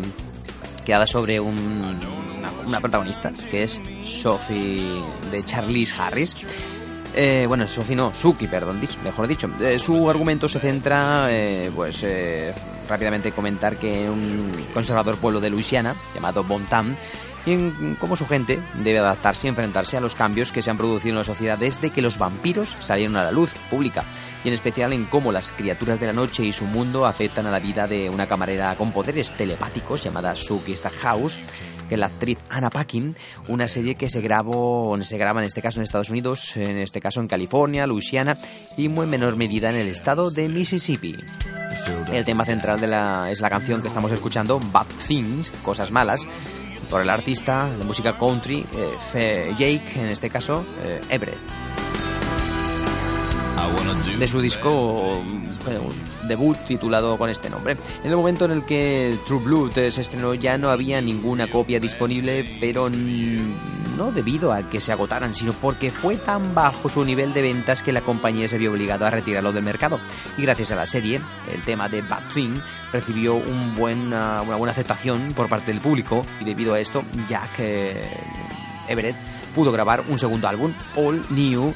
creada 0.85 1.05
sobre 1.07 1.39
un- 1.39 2.05
una, 2.37 2.51
una 2.67 2.81
protagonista 2.81 3.31
que 3.49 3.63
es 3.63 3.81
Sophie 4.03 5.01
de 5.31 5.43
Charlize 5.43 5.95
Harris. 6.01 6.35
Eh, 7.15 7.45
bueno, 7.47 7.65
Sophie 7.67 7.95
no, 7.95 8.13
Suki, 8.13 8.47
perdón, 8.47 8.79
dicho- 8.81 8.99
mejor 9.03 9.27
dicho. 9.27 9.49
Eh, 9.61 9.79
su 9.79 10.09
argumento 10.09 10.47
se 10.49 10.59
centra, 10.59 11.27
eh, 11.29 11.71
pues 11.75 12.03
eh, 12.03 12.53
rápidamente 12.87 13.31
comentar 13.31 13.77
que 13.77 14.09
un 14.09 14.51
conservador 14.73 15.17
pueblo 15.17 15.39
de 15.39 15.49
Luisiana, 15.49 15.95
llamado 16.13 16.43
Bontam, 16.43 16.95
en 17.51 17.95
cómo 17.99 18.15
su 18.15 18.25
gente 18.25 18.59
debe 18.83 18.99
adaptarse 18.99 19.47
y 19.47 19.49
enfrentarse 19.49 19.97
a 19.97 20.01
los 20.01 20.15
cambios 20.15 20.51
que 20.51 20.61
se 20.61 20.69
han 20.69 20.77
producido 20.77 21.13
en 21.13 21.19
la 21.19 21.23
sociedad 21.23 21.57
desde 21.57 21.89
que 21.89 22.01
los 22.01 22.17
vampiros 22.17 22.77
salieron 22.79 23.17
a 23.17 23.23
la 23.23 23.31
luz 23.31 23.53
pública, 23.69 24.05
y 24.43 24.47
en 24.47 24.53
especial 24.53 24.93
en 24.93 25.05
cómo 25.05 25.31
las 25.31 25.51
criaturas 25.51 25.99
de 25.99 26.07
la 26.07 26.13
noche 26.13 26.43
y 26.43 26.51
su 26.51 26.65
mundo 26.65 27.05
afectan 27.05 27.45
a 27.47 27.51
la 27.51 27.59
vida 27.59 27.87
de 27.87 28.09
una 28.09 28.27
camarera 28.27 28.75
con 28.75 28.91
poderes 28.91 29.31
telepáticos 29.31 30.03
llamada 30.03 30.35
Suki 30.35 30.75
Stackhouse, 30.75 31.39
que 31.87 31.95
es 31.95 31.99
la 31.99 32.07
actriz 32.07 32.37
Anna 32.49 32.69
Paquin, 32.69 33.15
una 33.47 33.67
serie 33.67 33.95
que 33.95 34.09
se 34.09 34.21
grabó, 34.21 34.97
se 35.01 35.17
graba 35.17 35.41
en 35.41 35.47
este 35.47 35.61
caso 35.61 35.79
en 35.79 35.83
Estados 35.83 36.09
Unidos, 36.09 36.55
en 36.55 36.77
este 36.77 37.01
caso 37.01 37.19
en 37.19 37.27
California, 37.27 37.87
Luisiana 37.87 38.37
y 38.77 38.87
muy 38.87 39.05
en 39.05 39.09
menor 39.09 39.35
medida 39.35 39.69
en 39.71 39.75
el 39.75 39.87
estado 39.87 40.29
de 40.29 40.47
Mississippi. 40.49 41.17
El 42.11 42.25
tema 42.25 42.45
central 42.45 42.79
de 42.79 42.87
la, 42.87 43.31
es 43.31 43.41
la 43.41 43.49
canción 43.49 43.81
que 43.81 43.87
estamos 43.87 44.11
escuchando, 44.11 44.59
Bad 44.71 44.87
Things, 45.07 45.49
Cosas 45.63 45.91
Malas, 45.91 46.27
por 46.89 47.01
el 47.01 47.09
artista 47.09 47.69
de 47.69 47.83
música 47.83 48.17
country, 48.17 48.65
eh, 49.13 49.53
Jake, 49.57 49.93
en 49.95 50.09
este 50.09 50.29
caso, 50.29 50.65
eh, 50.83 51.01
Everett. 51.09 51.39
De 54.17 54.27
su 54.27 54.41
disco 54.41 55.21
eh, 55.67 55.79
debut 56.27 56.57
titulado 56.65 57.17
con 57.17 57.29
este 57.29 57.49
nombre. 57.49 57.77
En 58.03 58.09
el 58.09 58.15
momento 58.15 58.45
en 58.45 58.51
el 58.51 58.65
que 58.65 59.17
True 59.27 59.43
Blood 59.43 59.71
se 59.73 60.01
estrenó 60.01 60.33
ya 60.33 60.57
no 60.57 60.69
había 60.69 61.01
ninguna 61.01 61.49
copia 61.49 61.79
disponible, 61.79 62.57
pero 62.59 62.89
no 63.99 64.11
debido 64.13 64.53
a 64.53 64.63
que 64.63 64.79
se 64.79 64.93
agotaran, 64.93 65.33
sino 65.33 65.51
porque 65.51 65.91
fue 65.91 66.15
tan 66.15 66.55
bajo 66.55 66.87
su 66.87 67.03
nivel 67.03 67.33
de 67.33 67.41
ventas 67.41 67.83
que 67.83 67.91
la 67.91 68.01
compañía 68.01 68.47
se 68.47 68.57
vio 68.57 68.71
obligada 68.71 69.07
a 69.07 69.11
retirarlo 69.11 69.51
del 69.51 69.63
mercado. 69.63 69.99
Y 70.37 70.41
gracias 70.43 70.71
a 70.71 70.75
la 70.75 70.87
serie, 70.87 71.19
el 71.53 71.61
tema 71.65 71.89
de 71.89 72.01
Bad 72.01 72.23
Thing 72.33 72.59
recibió 72.93 73.35
ah, 73.35 74.41
una 74.41 74.55
buena 74.55 74.71
aceptación 74.71 75.33
por 75.35 75.49
parte 75.49 75.71
del 75.71 75.81
público 75.81 76.25
y 76.39 76.45
debido 76.45 76.73
a 76.75 76.79
esto, 76.79 77.03
Jack 77.27 77.59
eh, 77.59 78.09
Everett 78.87 79.17
pudo 79.53 79.71
grabar 79.73 80.05
un 80.07 80.17
segundo 80.17 80.47
álbum, 80.47 80.73
All 80.95 81.21
New 81.31 81.73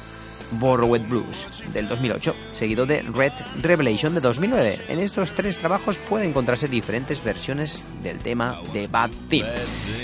Borrowed 0.51 1.07
Blues 1.07 1.47
del 1.71 1.87
2008, 1.87 2.35
seguido 2.51 2.85
de 2.85 3.01
Red 3.01 3.33
Revelation 3.61 4.13
de 4.13 4.21
2009. 4.21 4.81
En 4.89 4.99
estos 4.99 5.31
tres 5.33 5.57
trabajos 5.57 5.97
pueden 5.97 6.29
encontrarse 6.29 6.67
diferentes 6.67 7.23
versiones 7.23 7.83
del 8.03 8.19
tema 8.19 8.59
de 8.73 8.87
Bad 8.87 9.11
Thing. 9.29 9.45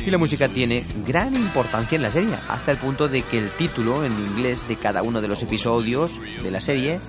Y 0.06 0.10
la 0.10 0.18
música 0.18 0.48
tiene 0.48 0.84
gran 1.06 1.36
importancia 1.36 1.96
en 1.96 2.02
la 2.02 2.12
serie, 2.12 2.36
hasta 2.48 2.72
el 2.72 2.78
punto 2.78 3.08
de 3.08 3.22
que 3.22 3.38
el 3.38 3.52
título 3.52 4.04
en 4.04 4.14
inglés 4.14 4.68
de 4.68 4.76
cada 4.76 5.04
uno 5.04 5.22
de 5.22 5.28
los 5.28 5.44
episodios 5.44 6.20
de 6.42 6.52
la 6.52 6.62
serie, 6.62 7.00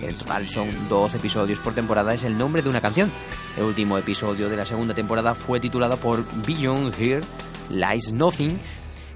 que 0.00 0.08
en 0.08 0.14
total 0.14 0.48
son 0.48 0.68
12 0.88 1.18
episodios 1.18 1.60
por 1.60 1.74
temporada, 1.74 2.14
es 2.14 2.24
el 2.24 2.36
nombre 2.36 2.62
de 2.62 2.68
una 2.68 2.80
canción. 2.80 3.10
El 3.56 3.64
último 3.64 3.98
episodio 3.98 4.48
de 4.48 4.56
la 4.56 4.66
segunda 4.66 4.94
temporada 4.94 5.34
fue 5.34 5.60
titulado 5.60 5.96
por 5.96 6.24
Beyond 6.46 6.94
Here 6.98 7.22
Lies 7.70 8.12
Nothing, 8.12 8.58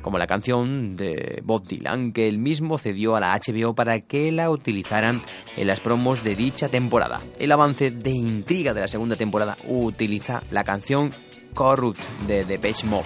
como 0.02 0.18
la 0.18 0.26
canción 0.26 0.96
de 0.96 1.40
Bob 1.44 1.66
Dylan, 1.66 2.12
que 2.12 2.28
él 2.28 2.38
mismo 2.38 2.76
cedió 2.76 3.16
a 3.16 3.20
la 3.20 3.38
HBO 3.38 3.74
para 3.74 4.00
que 4.00 4.30
la 4.32 4.50
utilizaran 4.50 5.22
en 5.56 5.66
las 5.66 5.80
promos 5.80 6.22
de 6.22 6.34
dicha 6.34 6.68
temporada. 6.68 7.20
El 7.38 7.52
avance 7.52 7.90
de 7.90 8.10
intriga 8.10 8.74
de 8.74 8.82
la 8.82 8.88
segunda 8.88 9.16
temporada 9.16 9.56
utiliza 9.68 10.42
la 10.50 10.64
canción 10.64 11.10
Corrupt 11.54 12.00
de 12.26 12.44
Depeche 12.44 12.86
Mode, 12.86 13.04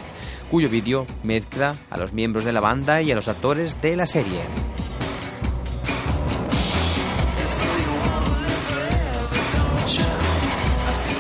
cuyo 0.51 0.69
vídeo 0.69 1.07
mezcla 1.23 1.77
a 1.91 1.99
los 1.99 2.13
miembros 2.13 2.45
de 2.45 2.53
la 2.53 2.61
banda 2.61 3.03
y 3.03 3.13
a 3.13 3.15
los 3.15 3.29
actores 3.29 3.81
de 3.81 3.97
la 3.97 4.07
serie. 4.07 4.86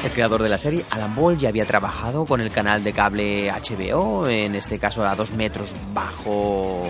El 0.06 0.12
creador 0.12 0.40
de 0.40 0.48
la 0.48 0.56
serie, 0.56 0.84
Alan 0.90 1.16
Ball, 1.16 1.36
ya 1.36 1.48
había 1.48 1.66
trabajado 1.66 2.26
con 2.26 2.40
el 2.40 2.52
canal 2.52 2.84
de 2.84 2.92
cable 2.92 3.50
HBO, 3.50 4.28
en 4.28 4.54
este 4.54 4.78
caso 4.78 5.04
a 5.04 5.16
dos 5.16 5.32
metros 5.32 5.74
bajo 5.92 6.84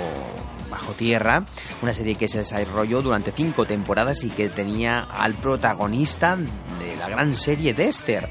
bajo 0.69 0.93
tierra, 0.93 1.47
una 1.81 1.95
serie 1.95 2.17
que 2.17 2.29
se 2.29 2.41
desarrolló 2.41 3.01
durante 3.01 3.33
cinco 3.33 3.65
temporadas 3.65 4.23
y 4.25 4.29
que 4.29 4.51
tenía 4.51 5.01
al 5.01 5.33
protagonista 5.33 6.37
de 6.37 6.97
la 6.99 7.09
gran 7.09 7.33
serie 7.33 7.73
Dexter 7.73 8.29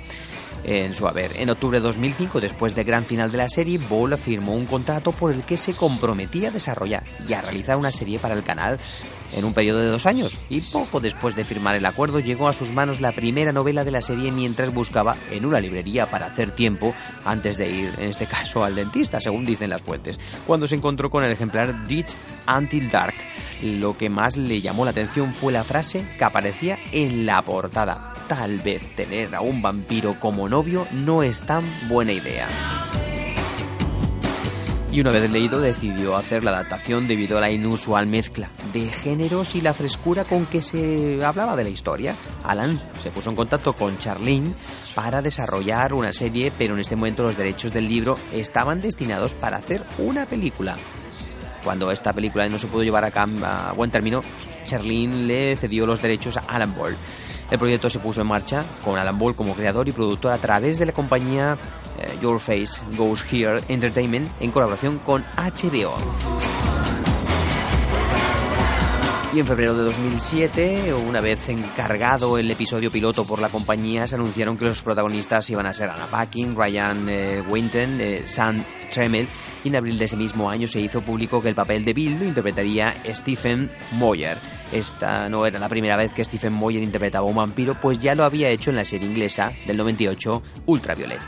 en 0.64 0.94
su 0.94 1.08
haber. 1.08 1.32
En 1.40 1.50
octubre 1.50 1.80
de 1.80 1.84
2005, 1.84 2.40
después 2.40 2.76
del 2.76 2.86
gran 2.86 3.06
final 3.06 3.32
de 3.32 3.40
la 3.40 3.50
serie, 3.50 3.80
Ball 3.80 4.16
firmó 4.20 4.54
un 4.54 4.68
contrato 4.68 5.12
por 5.14 5.32
el 5.32 5.42
que 5.44 5.58
se 5.58 5.74
comprometía 5.76 6.50
a 6.50 6.52
desarrollar 6.52 7.04
y 7.28 7.34
a 7.34 7.42
realizar 7.42 7.78
una 7.78 7.92
serie 7.92 8.20
para 8.20 8.36
el 8.36 8.44
canal 8.44 8.80
en 9.36 9.46
un 9.46 9.54
periodo 9.54 9.80
de 9.80 9.88
dos 9.88 10.06
años. 10.06 10.40
Y 10.50 10.62
poco 10.62 11.00
después 11.00 11.36
de 11.36 11.44
firmar 11.44 11.76
el 11.76 11.86
acuerdo, 11.86 12.20
llegó 12.20 12.48
a 12.48 12.54
sus 12.54 12.72
manos 12.72 13.02
la 13.02 13.12
primera 13.12 13.52
novela 13.52 13.84
de 13.84 13.92
la 13.92 14.02
serie 14.02 14.32
mientras 14.32 14.74
buscaba 14.74 15.16
en 15.30 15.46
una 15.46 15.60
librería 15.60 16.08
para 16.08 16.28
hacer 16.28 16.52
tiempo 16.52 16.94
antes 17.24 17.58
de 17.58 17.70
ir, 17.70 17.94
en 17.98 18.10
este 18.10 18.26
caso, 18.26 18.64
al 18.64 18.76
dentista, 18.76 19.20
según 19.20 19.46
dicen 19.46 19.70
las 19.70 19.82
fuentes, 19.82 20.20
cuando 20.48 20.68
se 20.68 20.76
encontró 20.76 21.10
con 21.10 21.24
el 21.24 21.32
ejemplar 21.32 21.88
Ditch 21.88 22.16
Until 22.48 22.90
Dark. 22.90 23.16
Lo 23.62 23.98
que 23.98 24.10
más 24.10 24.38
le 24.38 24.62
llamó 24.62 24.86
la 24.86 24.92
atención 24.92 25.34
fue 25.34 25.54
la 25.54 25.64
frase 25.64 26.08
que 26.18 26.24
aparecía 26.24 26.80
en 26.92 27.26
la 27.26 27.42
portada. 27.42 28.14
Tal 28.28 28.60
vez 28.60 28.96
tener 28.96 29.36
a 29.36 29.42
un 29.42 29.62
vampiro 29.62 30.20
como 30.20 30.50
novio 30.50 30.88
no 30.92 31.24
es 31.24 31.42
tan 31.42 31.64
buena 31.88 32.14
idea. 32.14 32.48
Y 34.96 35.02
una 35.02 35.12
vez 35.12 35.30
leído 35.30 35.60
decidió 35.60 36.16
hacer 36.16 36.46
la 36.46 36.52
adaptación 36.52 37.06
debido 37.06 37.38
a 37.38 37.42
la 37.42 37.52
inusual 37.52 38.08
mezcla 38.08 38.50
de 38.72 38.88
géneros 38.88 39.54
y 39.54 39.60
la 39.60 39.74
frescura 39.74 40.24
con 40.24 40.46
que 40.46 40.62
se 40.62 41.22
hablaba 41.22 41.58
de 41.58 41.66
la 41.66 41.70
historia. 41.70 42.16
Alan 42.46 42.82
se 43.00 43.12
puso 43.12 43.30
en 43.30 43.36
contacto 43.36 43.74
con 43.74 43.98
Charlene 43.98 44.54
para 44.96 45.22
desarrollar 45.22 45.94
una 45.94 46.14
serie, 46.14 46.50
pero 46.58 46.76
en 46.76 46.80
este 46.80 46.96
momento 46.96 47.24
los 47.24 47.36
derechos 47.36 47.74
del 47.74 47.90
libro 47.90 48.16
estaban 48.32 48.80
destinados 48.80 49.36
para 49.36 49.58
hacer 49.58 49.84
una 49.98 50.28
película. 50.28 50.78
Cuando 51.62 51.92
esta 51.92 52.14
película 52.14 52.48
no 52.48 52.58
se 52.58 52.68
pudo 52.68 52.84
llevar 52.84 53.04
a, 53.04 53.70
a 53.70 53.74
buen 53.74 53.92
término, 53.92 54.22
Charlene 54.64 55.24
le 55.24 55.58
cedió 55.58 55.86
los 55.86 56.02
derechos 56.02 56.38
a 56.38 56.46
Alan 56.48 56.74
Ball. 56.74 56.96
El 57.52 57.60
proyecto 57.60 57.90
se 57.90 58.00
puso 58.00 58.22
en 58.22 58.28
marcha 58.28 58.66
con 58.84 58.98
Alan 58.98 59.18
Ball 59.18 59.36
como 59.36 59.54
creador 59.54 59.88
y 59.88 59.92
productor 59.92 60.34
a 60.34 60.38
través 60.38 60.80
de 60.80 60.86
la 60.86 60.94
compañía 60.94 61.58
eh, 62.00 62.18
Your 62.22 62.40
Face 62.40 62.82
Goes 62.98 63.26
Here 63.32 63.64
Entertainment 63.68 64.32
en 64.40 64.52
colaboración 64.52 65.00
con 65.00 65.24
HBO. 65.38 65.96
Y 69.36 69.40
en 69.42 69.48
febrero 69.48 69.76
de 69.76 69.84
2007, 69.84 70.94
una 70.94 71.20
vez 71.20 71.50
encargado 71.50 72.38
el 72.38 72.50
episodio 72.50 72.90
piloto 72.90 73.26
por 73.26 73.40
la 73.40 73.50
compañía, 73.50 74.08
se 74.08 74.16
anunciaron 74.16 74.58
que 74.58 74.64
los 74.64 74.82
protagonistas 74.82 75.50
iban 75.50 75.66
a 75.66 75.74
ser 75.74 75.90
Anna 75.90 76.08
Paquin, 76.10 76.56
Ryan 76.56 77.10
eh, 77.10 77.44
Winton, 77.46 78.00
eh, 78.00 78.24
Sam 78.28 78.64
Tremel, 78.94 79.28
y 79.66 79.68
en 79.68 79.76
abril 79.76 80.00
de 80.00 80.06
ese 80.06 80.16
mismo 80.16 80.50
año 80.50 80.70
se 80.70 80.80
hizo 80.80 81.02
público 81.02 81.42
que 81.42 81.50
el 81.50 81.56
papel 81.56 81.84
de 81.84 81.92
Bill 81.92 82.18
lo 82.18 82.24
interpretaría 82.24 82.96
Stephen 83.10 83.70
Moyer. 83.92 84.38
Esta 84.72 85.28
no 85.28 85.46
era 85.46 85.60
la 85.60 85.68
primera 85.68 85.98
vez 85.98 86.14
que 86.14 86.24
Stephen 86.24 86.54
Moyer 86.54 86.82
interpretaba 86.82 87.28
a 87.28 87.30
un 87.30 87.36
vampiro, 87.36 87.76
pues 87.82 88.00
ya 88.00 88.16
lo 88.16 88.24
había 88.24 88.50
hecho 88.52 88.70
en 88.70 88.78
la 88.78 88.86
serie 88.86 89.10
inglesa 89.10 89.52
del 89.68 89.76
98, 89.76 90.42
Ultraviolet. 90.66 91.20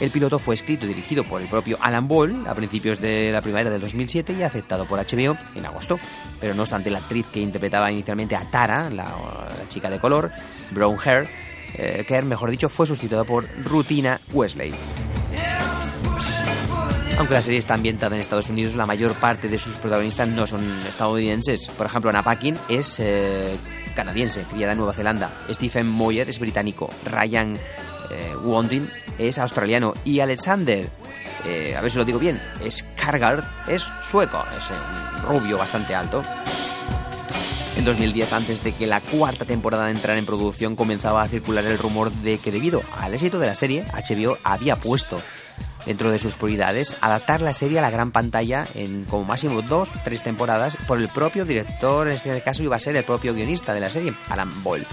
El 0.00 0.10
piloto 0.10 0.38
fue 0.38 0.54
escrito 0.54 0.84
y 0.84 0.88
dirigido 0.88 1.24
por 1.24 1.40
el 1.40 1.48
propio 1.48 1.78
Alan 1.80 2.06
Ball 2.06 2.46
a 2.46 2.54
principios 2.54 3.00
de 3.00 3.32
la 3.32 3.40
primavera 3.40 3.70
del 3.70 3.80
2007 3.80 4.34
y 4.38 4.42
aceptado 4.42 4.86
por 4.86 4.98
HBO 4.98 5.36
en 5.54 5.64
agosto. 5.64 5.98
Pero 6.38 6.54
no 6.54 6.62
obstante, 6.62 6.90
la 6.90 6.98
actriz 6.98 7.24
que 7.32 7.40
interpretaba 7.40 7.90
inicialmente 7.90 8.36
a 8.36 8.50
Tara, 8.50 8.90
la, 8.90 9.48
chica 9.68 9.88
de 9.88 9.98
color, 9.98 10.30
Brown 10.70 10.98
Hair, 11.02 11.28
eh, 11.74 12.04
Kerr, 12.06 12.24
mejor 12.24 12.50
dicho, 12.50 12.68
fue 12.68 12.86
sustituida 12.86 13.24
por 13.24 13.48
Rutina 13.64 14.20
Wesley. 14.32 14.74
Aunque 17.18 17.32
la 17.32 17.40
serie 17.40 17.58
está 17.58 17.72
ambientada 17.72 18.14
en 18.14 18.20
Estados 18.20 18.50
Unidos, 18.50 18.76
la 18.76 18.84
mayor 18.84 19.14
parte 19.14 19.48
de 19.48 19.56
sus 19.56 19.76
protagonistas 19.76 20.28
no 20.28 20.46
son 20.46 20.80
estadounidenses. 20.86 21.66
Por 21.68 21.86
ejemplo, 21.86 22.10
Anna 22.10 22.22
Paquin 22.22 22.54
es 22.68 23.00
eh, 23.00 23.56
canadiense, 23.94 24.42
criada 24.42 24.72
en 24.72 24.78
Nueva 24.78 24.92
Zelanda. 24.92 25.30
Stephen 25.48 25.88
Moyer 25.88 26.28
es 26.28 26.38
británico. 26.38 26.90
Ryan 27.06 27.58
eh, 28.10 28.34
Wondin 28.36 28.90
es 29.18 29.38
australiano. 29.38 29.94
Y 30.04 30.20
Alexander, 30.20 30.88
eh, 31.44 31.74
a 31.76 31.80
ver 31.80 31.90
si 31.90 31.98
lo 31.98 32.04
digo 32.04 32.18
bien, 32.18 32.40
Skargard 32.68 33.44
es 33.68 33.88
sueco. 34.02 34.44
Es 34.56 34.70
un 34.70 35.22
rubio 35.22 35.58
bastante 35.58 35.94
alto. 35.94 36.22
En 37.76 37.84
2010, 37.84 38.32
antes 38.32 38.64
de 38.64 38.72
que 38.72 38.86
la 38.86 39.02
cuarta 39.02 39.44
temporada 39.44 39.90
entrara 39.90 40.18
en 40.18 40.24
producción, 40.24 40.76
comenzaba 40.76 41.22
a 41.22 41.28
circular 41.28 41.66
el 41.66 41.78
rumor 41.78 42.10
de 42.10 42.38
que 42.38 42.50
debido 42.50 42.82
al 42.96 43.12
éxito 43.12 43.38
de 43.38 43.46
la 43.46 43.54
serie, 43.54 43.86
HBO 43.92 44.38
había 44.42 44.76
puesto 44.76 45.20
dentro 45.84 46.10
de 46.10 46.18
sus 46.18 46.36
prioridades 46.36 46.96
adaptar 47.00 47.42
la 47.42 47.52
serie 47.52 47.78
a 47.78 47.82
la 47.82 47.90
gran 47.90 48.12
pantalla 48.12 48.66
en 48.74 49.04
como 49.04 49.24
máximo 49.24 49.62
dos, 49.62 49.92
tres 50.04 50.22
temporadas 50.22 50.76
por 50.88 50.98
el 50.98 51.08
propio 51.08 51.44
director, 51.44 52.08
en 52.08 52.14
este 52.14 52.42
caso 52.42 52.62
iba 52.62 52.76
a 52.76 52.80
ser 52.80 52.96
el 52.96 53.04
propio 53.04 53.34
guionista 53.34 53.72
de 53.72 53.80
la 53.80 53.90
serie, 53.90 54.14
Alan 54.28 54.62
Boyle. 54.62 54.86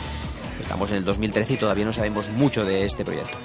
Estamos 0.64 0.90
en 0.92 0.98
el 0.98 1.06
2013 1.06 1.54
y 1.54 1.58
todavía 1.58 1.84
no 1.84 1.92
sabemos 1.92 2.30
mucho 2.30 2.64
de 2.64 2.86
este 2.86 3.04
proyecto. 3.04 3.38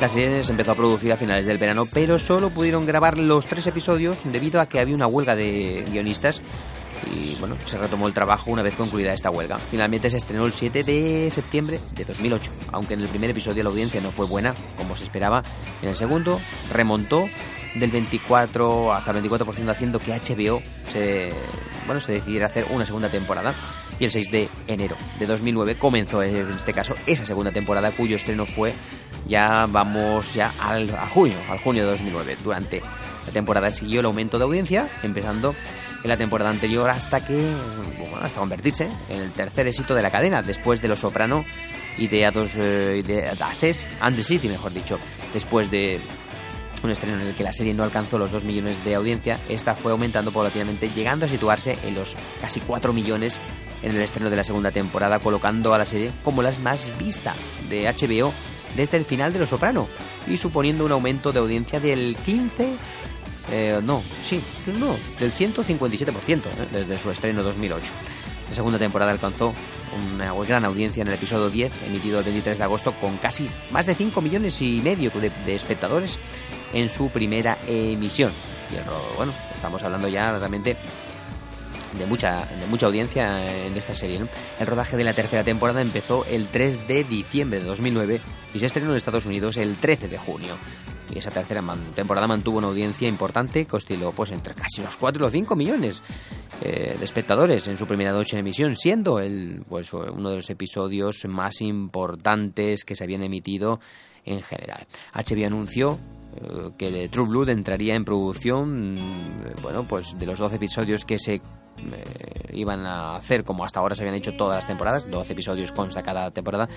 La 0.00 0.08
serie 0.08 0.42
se 0.42 0.50
empezó 0.50 0.72
a 0.72 0.74
producir 0.74 1.12
a 1.12 1.16
finales 1.16 1.46
del 1.46 1.58
verano, 1.58 1.86
pero 1.86 2.18
solo 2.18 2.50
pudieron 2.50 2.84
grabar 2.84 3.16
los 3.16 3.46
tres 3.46 3.68
episodios 3.68 4.20
debido 4.24 4.60
a 4.60 4.66
que 4.66 4.80
había 4.80 4.96
una 4.96 5.06
huelga 5.06 5.36
de 5.36 5.86
guionistas 5.88 6.42
y 7.14 7.36
bueno, 7.36 7.56
se 7.64 7.78
retomó 7.78 8.08
el 8.08 8.12
trabajo 8.12 8.50
una 8.50 8.62
vez 8.62 8.74
concluida 8.74 9.14
esta 9.14 9.30
huelga. 9.30 9.58
Finalmente 9.58 10.10
se 10.10 10.16
estrenó 10.16 10.44
el 10.46 10.52
7 10.52 10.82
de 10.82 11.30
septiembre 11.30 11.80
de 11.94 12.04
2008, 12.04 12.50
aunque 12.72 12.94
en 12.94 13.00
el 13.00 13.08
primer 13.08 13.30
episodio 13.30 13.62
la 13.62 13.70
audiencia 13.70 14.00
no 14.00 14.10
fue 14.10 14.26
buena, 14.26 14.56
como 14.76 14.96
se 14.96 15.04
esperaba. 15.04 15.44
En 15.80 15.90
el 15.90 15.94
segundo 15.96 16.40
remontó 16.70 17.28
del 17.74 17.90
24 17.90 18.92
hasta 18.92 19.10
el 19.12 19.22
24% 19.22 19.68
haciendo 19.68 19.98
que 19.98 20.12
HBO 20.12 20.62
se, 20.84 21.32
bueno, 21.86 22.00
se 22.00 22.12
decidiera 22.12 22.46
hacer 22.46 22.66
una 22.70 22.84
segunda 22.84 23.10
temporada 23.10 23.54
y 23.98 24.04
el 24.04 24.10
6 24.10 24.30
de 24.30 24.48
enero 24.66 24.96
de 25.18 25.26
2009 25.26 25.78
comenzó 25.78 26.22
en 26.22 26.50
este 26.50 26.72
caso 26.72 26.94
esa 27.06 27.24
segunda 27.24 27.52
temporada 27.52 27.90
cuyo 27.92 28.16
estreno 28.16 28.46
fue 28.46 28.74
ya 29.26 29.66
vamos 29.66 30.34
ya 30.34 30.52
al, 30.58 30.90
a 30.94 31.08
junio, 31.08 31.36
al 31.48 31.58
junio 31.58 31.84
de 31.84 31.90
2009. 31.90 32.38
Durante 32.42 32.80
la 32.80 33.32
temporada 33.32 33.70
siguió 33.70 34.00
el 34.00 34.06
aumento 34.06 34.38
de 34.38 34.44
audiencia, 34.44 34.88
empezando 35.02 35.54
en 36.02 36.08
la 36.08 36.16
temporada 36.16 36.50
anterior 36.50 36.90
hasta 36.90 37.24
que, 37.24 37.54
bueno, 37.98 38.18
hasta 38.20 38.40
convertirse 38.40 38.88
en 39.08 39.20
el 39.20 39.32
tercer 39.32 39.66
éxito 39.68 39.94
de 39.94 40.02
la 40.02 40.10
cadena, 40.10 40.42
después 40.42 40.82
de 40.82 40.88
Los 40.88 41.00
Soprano 41.00 41.44
y 41.96 42.08
de 42.08 42.28
A2, 42.28 42.50
eh, 42.56 43.02
de 43.06 43.28
Ases 43.40 43.88
and 44.00 44.16
the 44.16 44.22
City, 44.22 44.48
mejor 44.48 44.72
dicho. 44.72 44.98
Después 45.32 45.70
de 45.70 46.00
un 46.82 46.90
estreno 46.90 47.20
en 47.20 47.28
el 47.28 47.34
que 47.34 47.44
la 47.44 47.52
serie 47.52 47.74
no 47.74 47.82
alcanzó 47.82 48.18
los 48.18 48.30
2 48.30 48.44
millones 48.44 48.84
de 48.84 48.94
audiencia, 48.94 49.40
esta 49.48 49.74
fue 49.74 49.92
aumentando 49.92 50.32
paulatinamente, 50.32 50.90
llegando 50.90 51.26
a 51.26 51.28
situarse 51.28 51.78
en 51.82 51.94
los 51.94 52.16
casi 52.40 52.60
4 52.60 52.92
millones 52.92 53.40
en 53.82 53.94
el 53.94 54.02
estreno 54.02 54.30
de 54.30 54.36
la 54.36 54.44
segunda 54.44 54.70
temporada, 54.70 55.18
colocando 55.18 55.74
a 55.74 55.78
la 55.78 55.86
serie 55.86 56.12
como 56.22 56.42
la 56.42 56.52
más 56.62 56.96
vista 56.98 57.34
de 57.68 57.84
HBO 57.84 58.32
desde 58.76 58.96
el 58.96 59.04
final 59.04 59.32
de 59.32 59.40
Los 59.40 59.50
Soprano 59.50 59.88
y 60.26 60.36
suponiendo 60.36 60.84
un 60.84 60.92
aumento 60.92 61.32
de 61.32 61.40
audiencia 61.40 61.80
del 61.80 62.16
15 62.16 62.76
eh, 63.50 63.80
no, 63.82 64.02
sí, 64.22 64.42
no, 64.66 64.96
del 65.18 65.32
157% 65.32 66.42
eh, 66.46 66.68
desde 66.70 66.98
su 66.98 67.10
estreno 67.10 67.42
2008. 67.42 67.92
La 68.52 68.56
segunda 68.56 68.78
temporada 68.78 69.12
alcanzó 69.12 69.54
una 69.96 70.34
gran 70.46 70.66
audiencia 70.66 71.00
en 71.00 71.08
el 71.08 71.14
episodio 71.14 71.48
10, 71.48 71.72
emitido 71.86 72.18
el 72.18 72.24
23 72.26 72.58
de 72.58 72.64
agosto, 72.64 72.92
con 73.00 73.16
casi 73.16 73.48
más 73.70 73.86
de 73.86 73.94
5 73.94 74.20
millones 74.20 74.60
y 74.60 74.82
medio 74.82 75.10
de, 75.10 75.54
espectadores 75.54 76.20
en 76.74 76.90
su 76.90 77.08
primera 77.08 77.56
emisión. 77.66 78.30
Y 78.70 78.76
el, 78.76 78.84
bueno, 79.16 79.32
estamos 79.54 79.82
hablando 79.82 80.06
ya 80.06 80.36
realmente 80.36 80.76
de 81.98 82.06
mucha, 82.06 82.46
de 82.46 82.66
mucha 82.66 82.86
audiencia 82.86 83.66
en 83.66 83.76
esta 83.76 83.94
serie. 83.94 84.18
¿no? 84.18 84.28
El 84.58 84.66
rodaje 84.66 84.96
de 84.96 85.04
la 85.04 85.14
tercera 85.14 85.44
temporada 85.44 85.80
empezó 85.80 86.24
el 86.26 86.48
3 86.48 86.86
de 86.86 87.04
diciembre 87.04 87.60
de 87.60 87.66
2009 87.66 88.20
y 88.54 88.58
se 88.58 88.66
estrenó 88.66 88.90
en 88.90 88.96
Estados 88.96 89.26
Unidos 89.26 89.56
el 89.56 89.76
13 89.76 90.08
de 90.08 90.18
junio. 90.18 90.54
Y 91.14 91.18
esa 91.18 91.30
tercera 91.30 91.60
man 91.60 91.92
temporada 91.94 92.26
mantuvo 92.26 92.58
una 92.58 92.68
audiencia 92.68 93.06
importante 93.06 93.66
que 93.66 93.76
osciló 93.76 94.12
pues, 94.12 94.30
entre 94.30 94.54
casi 94.54 94.82
los 94.82 94.96
4 94.96 95.26
o 95.26 95.30
5 95.30 95.56
millones 95.56 96.02
eh, 96.62 96.96
de 96.98 97.04
espectadores 97.04 97.68
en 97.68 97.76
su 97.76 97.86
primera 97.86 98.12
noche 98.12 98.36
de 98.36 98.40
emisión, 98.40 98.76
siendo 98.76 99.18
el, 99.20 99.62
pues, 99.68 99.92
uno 99.92 100.30
de 100.30 100.36
los 100.36 100.48
episodios 100.48 101.24
más 101.28 101.60
importantes 101.60 102.84
que 102.84 102.96
se 102.96 103.04
habían 103.04 103.22
emitido 103.22 103.80
en 104.24 104.42
general. 104.42 104.86
HBO 105.12 105.46
anunció 105.46 105.98
eh, 106.36 106.70
que 106.78 107.08
True 107.08 107.28
Blood 107.28 107.50
entraría 107.50 107.94
en 107.94 108.04
producción, 108.04 108.94
mm, 108.94 109.62
bueno, 109.62 109.86
pues 109.86 110.18
de 110.18 110.26
los 110.26 110.38
12 110.38 110.56
episodios 110.56 111.04
que 111.04 111.18
se 111.18 111.42
eh, 111.78 112.50
iban 112.52 112.86
a 112.86 113.16
hacer 113.16 113.44
como 113.44 113.64
hasta 113.64 113.80
ahora 113.80 113.94
se 113.94 114.02
habían 114.02 114.14
hecho 114.14 114.32
todas 114.36 114.56
las 114.56 114.66
temporadas, 114.66 115.10
12 115.10 115.32
episodios 115.32 115.72
consta 115.72 116.02
cada 116.02 116.30
temporada. 116.30 116.68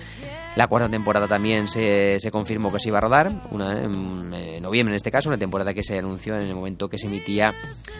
La 0.56 0.66
cuarta 0.66 0.88
temporada 0.88 1.28
también 1.28 1.68
se, 1.68 2.18
se 2.20 2.30
confirmó 2.30 2.72
que 2.72 2.80
se 2.80 2.88
iba 2.88 2.98
a 2.98 3.02
rodar, 3.02 3.48
una, 3.50 3.82
en, 3.82 4.32
en 4.32 4.62
noviembre 4.62 4.92
en 4.92 4.96
este 4.96 5.10
caso, 5.10 5.28
una 5.28 5.38
temporada 5.38 5.74
que 5.74 5.84
se 5.84 5.98
anunció 5.98 6.36
en 6.36 6.46
el 6.46 6.54
momento 6.54 6.88
que 6.88 6.98
se 6.98 7.06
emitía 7.06 7.54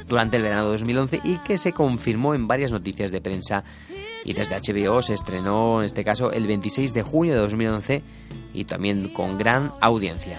durante 0.07 0.37
el 0.37 0.43
verano 0.43 0.65
de 0.65 0.73
2011 0.73 1.21
y 1.25 1.39
que 1.39 1.59
se 1.59 1.73
confirmó 1.73 2.35
en 2.35 2.49
varias 2.49 2.73
noticias 2.73 3.11
de 3.11 3.21
prensa 3.21 3.65
y 4.25 4.33
desde 4.33 4.57
HBO 4.57 5.03
se 5.03 5.15
estrenó 5.15 5.81
en 5.81 5.87
este 5.87 6.05
caso 6.05 6.33
el 6.33 6.47
26 6.47 6.93
de 6.93 7.03
junio 7.03 7.35
de 7.35 7.41
2011 7.41 8.03
y 8.53 8.65
también 8.65 9.13
con 9.13 9.39
gran 9.39 9.73
audiencia. 9.81 10.39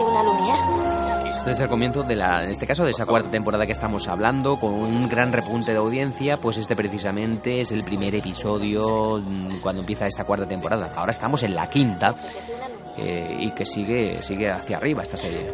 ¿Te 0.00 0.06
apetece 0.06 0.10
una 0.10 0.22
lumière? 0.22 1.44
Desde 1.44 1.64
el 1.64 1.70
comienzo 1.70 2.02
de 2.02 2.16
la, 2.16 2.44
en 2.44 2.50
este 2.50 2.66
caso, 2.66 2.84
de 2.84 2.90
esa 2.90 3.06
cuarta 3.06 3.30
temporada 3.30 3.66
que 3.66 3.72
estamos 3.72 4.08
hablando, 4.08 4.58
con 4.58 4.72
un 4.72 5.08
gran 5.08 5.32
repunte 5.32 5.72
de 5.72 5.78
audiencia, 5.78 6.36
pues 6.36 6.58
este 6.58 6.76
precisamente 6.76 7.60
es 7.60 7.72
el 7.72 7.82
primer 7.82 8.14
episodio 8.14 9.20
mm, 9.20 9.60
cuando 9.60 9.80
empieza 9.80 10.06
esta 10.06 10.24
cuarta 10.24 10.46
temporada. 10.46 10.92
Ahora 10.94 11.12
estamos 11.12 11.42
en 11.42 11.54
la 11.54 11.68
quinta 11.68 12.14
eh, 12.96 13.36
y 13.40 13.50
que 13.52 13.66
sigue, 13.66 14.22
sigue 14.22 14.50
hacia 14.50 14.76
arriba 14.76 15.02
esta 15.02 15.16
serie. 15.16 15.50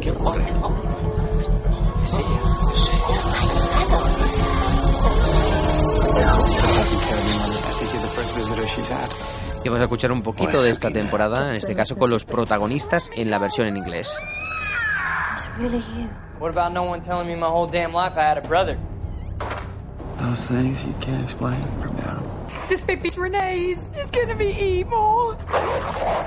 ¿Qué 0.00 0.10
ocurre? 0.10 0.44
Es 2.04 2.14
ella. 2.14 2.44
Y 9.64 9.68
vamos 9.68 9.80
a 9.80 9.84
escuchar 9.84 10.12
un 10.12 10.22
poquito 10.22 10.62
de 10.62 10.70
esta 10.70 10.90
temporada, 10.90 11.48
en 11.48 11.54
este 11.54 11.74
caso 11.74 11.96
con 11.96 12.10
los 12.10 12.26
protagonistas 12.26 13.10
en 13.16 13.30
la 13.30 13.38
versión 13.38 13.66
en 13.66 13.78
inglés. 13.78 14.14
What 16.38 16.50
about 16.50 16.72
no 16.72 16.82
one 16.82 17.00
telling 17.00 17.26
me 17.26 17.34
my 17.34 17.46
whole 17.46 17.66
damn 17.66 17.94
life 17.94 18.18
I 18.18 18.24
had 18.24 18.36
a 18.36 18.46
brother? 18.46 18.76
Those 20.18 20.46
things 20.46 20.84
you 20.84 20.92
can't 21.00 21.22
explain 21.22 21.62
from 21.80 21.96
down. 21.96 22.22
This 22.68 22.82
baby's 22.82 23.16
Renee's. 23.16 23.88
He's 23.94 24.10
gonna 24.10 24.34
be 24.34 24.48
evil. 24.48 25.36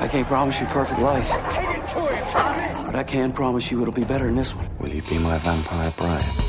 I 0.02 0.08
can't 0.08 0.26
promise 0.28 0.60
you 0.60 0.66
perfect 0.68 1.00
life. 1.00 1.30
But 2.86 2.96
I 2.96 3.04
can 3.04 3.32
promise 3.34 3.70
you 3.70 3.82
it'll 3.82 3.94
be 3.94 4.06
better 4.06 4.26
than 4.26 4.36
this 4.36 4.56
one. 4.56 4.68
Will 4.80 4.90
you 4.90 5.02
be 5.04 5.20
my 5.20 5.38
vampire 5.40 5.92
bride? 5.98 6.47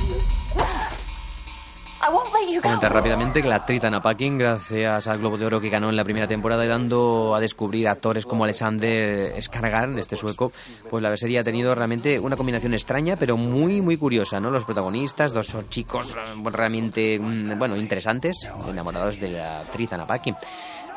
Comentar 2.63 2.93
rápidamente 2.93 3.43
que 3.43 3.49
la 3.49 3.57
actriz 3.57 3.83
Anna 3.85 4.01
Paquin, 4.01 4.39
gracias 4.39 5.07
al 5.09 5.19
Globo 5.19 5.37
de 5.37 5.47
Oro 5.47 5.61
que 5.61 5.69
ganó 5.69 5.91
en 5.91 5.97
la 5.97 6.05
primera 6.05 6.29
temporada 6.29 6.65
y 6.65 6.69
dando 6.69 7.35
a 7.35 7.41
descubrir 7.41 7.89
actores 7.89 8.25
como 8.25 8.45
Alexander 8.45 9.35
Skarsgård, 9.37 9.99
este 9.99 10.17
sueco, 10.17 10.53
pues 10.89 11.03
la 11.03 11.17
serie 11.17 11.41
ha 11.41 11.45
tenido 11.45 11.75
realmente 11.75 12.19
una 12.21 12.37
combinación 12.37 12.73
extraña, 12.73 13.17
pero 13.17 13.37
muy, 13.37 13.81
muy 13.81 13.97
curiosa, 13.97 14.39
¿no? 14.41 14.51
Los 14.51 14.65
protagonistas, 14.65 15.33
dos 15.33 15.55
chicos 15.69 16.17
realmente, 16.45 17.19
mm, 17.19 17.59
bueno, 17.59 17.77
interesantes, 17.77 18.49
enamorados 18.69 19.19
de 19.21 19.31
la 19.31 19.61
actriz 19.61 19.93
Anna 19.93 20.07
Paquin. 20.07 20.37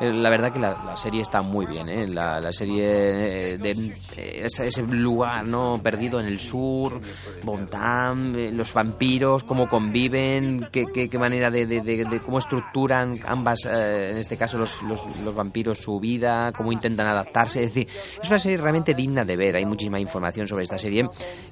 Eh, 0.00 0.12
La 0.12 0.30
verdad 0.30 0.52
que 0.52 0.58
la, 0.58 0.96
serie 0.96 1.22
está 1.22 1.42
muy 1.42 1.66
bien, 1.66 1.88
¿eh? 1.88 2.06
La, 2.06 2.52
serie 2.52 3.54
eh, 3.54 3.58
de 3.58 3.70
eh, 4.16 4.42
ese, 4.44 4.66
ese 4.66 4.82
lugar 4.82 5.46
no 5.46 5.80
perdido 5.82 6.20
en 6.20 6.26
el 6.26 6.38
sur, 6.40 7.00
Bontam, 7.42 8.34
los 8.52 8.72
vampiros, 8.72 9.44
cómo 9.44 9.68
conviven, 9.68 10.68
qué, 10.70 10.86
qué, 10.86 11.08
qué 11.08 11.18
manera 11.18 11.50
de, 11.50 12.20
cómo 12.24 12.38
estructuran 12.38 13.20
ambas, 13.26 13.66
eh, 13.66 14.10
en 14.10 14.18
este 14.18 14.36
caso 14.36 14.58
los, 14.58 14.82
los, 14.82 15.06
los 15.24 15.34
vampiros 15.34 15.78
su 15.78 15.98
vida, 15.98 16.52
cómo 16.52 16.72
intentan 16.72 17.06
adaptarse. 17.06 17.64
Es 17.64 17.74
decir, 17.74 17.88
es 18.22 18.28
una 18.28 18.38
serie 18.38 18.58
realmente 18.58 18.94
digna 18.94 19.24
de 19.24 19.36
ver. 19.36 19.56
Hay 19.56 19.66
muchísima 19.66 19.98
información 19.98 20.46
sobre 20.48 20.64
esta 20.64 20.78
serie 20.78 21.08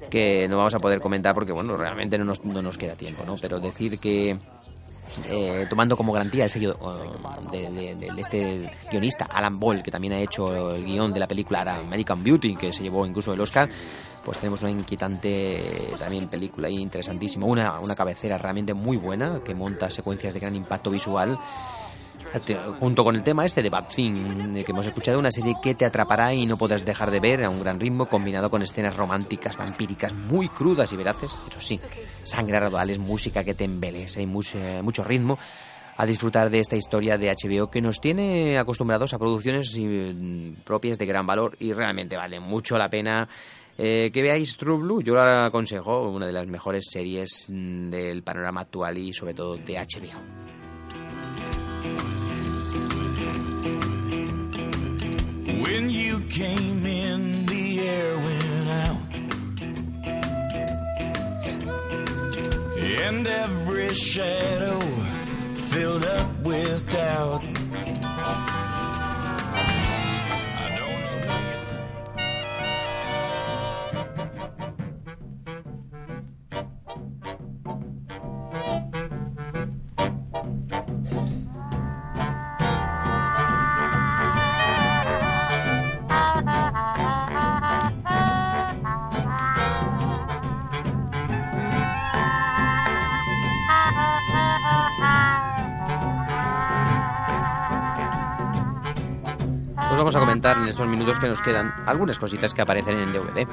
que 0.09 0.47
no 0.47 0.57
vamos 0.57 0.75
a 0.75 0.79
poder 0.79 0.99
comentar 0.99 1.33
porque, 1.33 1.51
bueno, 1.51 1.75
realmente 1.77 2.17
no 2.17 2.25
nos, 2.25 2.43
no 2.43 2.61
nos 2.61 2.77
queda 2.77 2.95
tiempo, 2.95 3.23
¿no? 3.25 3.35
Pero 3.41 3.59
decir 3.59 3.99
que 3.99 4.37
eh, 5.27 5.65
tomando 5.69 5.97
como 5.97 6.13
garantía 6.13 6.45
el 6.45 6.49
sello 6.49 6.77
uh, 6.79 7.51
de, 7.51 8.11
este 8.17 8.71
guionista, 8.89 9.25
Alan 9.25 9.59
Ball, 9.59 9.83
que 9.83 9.91
también 9.91 10.13
ha 10.13 10.19
hecho 10.19 10.73
el 10.73 10.85
guion 10.85 11.11
de 11.11 11.19
la 11.19 11.27
película 11.27 11.61
American 11.61 12.23
Beauty, 12.23 12.55
que 12.55 12.71
se 12.71 12.83
llevó 12.83 13.05
incluso 13.05 13.33
el 13.33 13.41
Oscar, 13.41 13.69
pues 14.23 14.37
tenemos 14.37 14.61
una 14.61 14.71
inquietante 14.71 15.61
también 15.99 16.27
película 16.27 16.69
interesantísima, 16.69 17.45
una, 17.45 17.79
una 17.79 17.95
cabecera 17.95 18.37
realmente 18.37 18.73
muy 18.73 18.97
buena, 18.97 19.41
que 19.43 19.53
monta 19.53 19.89
secuencias 19.89 20.33
de 20.33 20.39
gran 20.39 20.55
impacto 20.55 20.89
visual. 20.89 21.37
Junto 22.79 23.03
con 23.03 23.15
el 23.15 23.23
tema 23.23 23.45
este 23.45 23.61
de 23.61 23.69
Bad 23.69 23.85
eh, 23.97 24.63
que 24.63 24.71
hemos 24.71 24.85
escuchado, 24.85 25.19
una 25.19 25.31
serie 25.31 25.55
que 25.61 25.75
te 25.75 25.85
atrapará 25.85 26.33
y 26.33 26.45
no 26.45 26.57
podrás 26.57 26.85
dejar 26.85 27.11
de 27.11 27.19
ver 27.19 27.43
a 27.43 27.49
un 27.49 27.59
gran 27.59 27.79
ritmo, 27.79 28.07
combinado 28.07 28.49
con 28.49 28.61
escenas 28.61 28.95
románticas, 28.95 29.57
vampíricas, 29.57 30.13
muy 30.13 30.47
crudas 30.47 30.91
y 30.93 30.97
veraces, 30.97 31.31
eso 31.49 31.59
sí, 31.59 31.79
sangre 32.23 32.57
a 32.57 32.61
raudales, 32.61 32.99
música 32.99 33.43
que 33.43 33.53
te 33.53 33.65
embelesa 33.65 34.21
y 34.21 34.25
mucho, 34.25 34.57
mucho 34.81 35.03
ritmo, 35.03 35.37
a 35.97 36.05
disfrutar 36.05 36.49
de 36.49 36.59
esta 36.59 36.75
historia 36.75 37.17
de 37.17 37.31
HBO 37.31 37.69
que 37.69 37.81
nos 37.81 37.99
tiene 37.99 38.57
acostumbrados 38.57 39.13
a 39.13 39.19
producciones 39.19 39.75
eh, 39.77 40.53
propias 40.63 40.97
de 40.97 41.05
gran 41.05 41.27
valor 41.27 41.55
y 41.59 41.73
realmente 41.73 42.15
vale 42.17 42.39
mucho 42.39 42.77
la 42.77 42.89
pena. 42.89 43.27
eh, 43.77 44.09
que 44.11 44.21
veáis 44.21 44.57
True 44.57 44.77
Blue, 44.77 45.01
yo 45.03 45.15
la 45.15 45.45
aconsejo, 45.45 46.09
una 46.09 46.27
de 46.27 46.33
las 46.33 46.47
mejores 46.47 46.85
series 46.89 47.47
mm, 47.49 47.89
del 47.89 48.23
panorama 48.23 48.61
actual 48.61 48.97
y 48.97 49.13
sobre 49.13 49.33
todo 49.33 49.57
de 49.57 49.75
HBO. 49.75 50.50
When 55.45 55.89
you 55.89 56.21
came 56.21 56.85
in, 56.85 57.45
the 57.47 57.79
air 57.79 58.17
went 58.17 58.67
out. 58.69 58.97
And 62.77 63.27
every 63.27 63.89
shadow 63.93 64.79
filled 65.71 66.05
up 66.05 66.39
with 66.41 66.87
doubt. 66.89 67.40
En 100.57 100.67
estos 100.67 100.87
minutos 100.87 101.19
que 101.19 101.27
nos 101.27 101.41
quedan 101.41 101.73
algunas 101.85 102.19
cositas 102.19 102.53
que 102.53 102.61
aparecen 102.61 102.99
en 102.99 103.13
DVD 103.13 103.47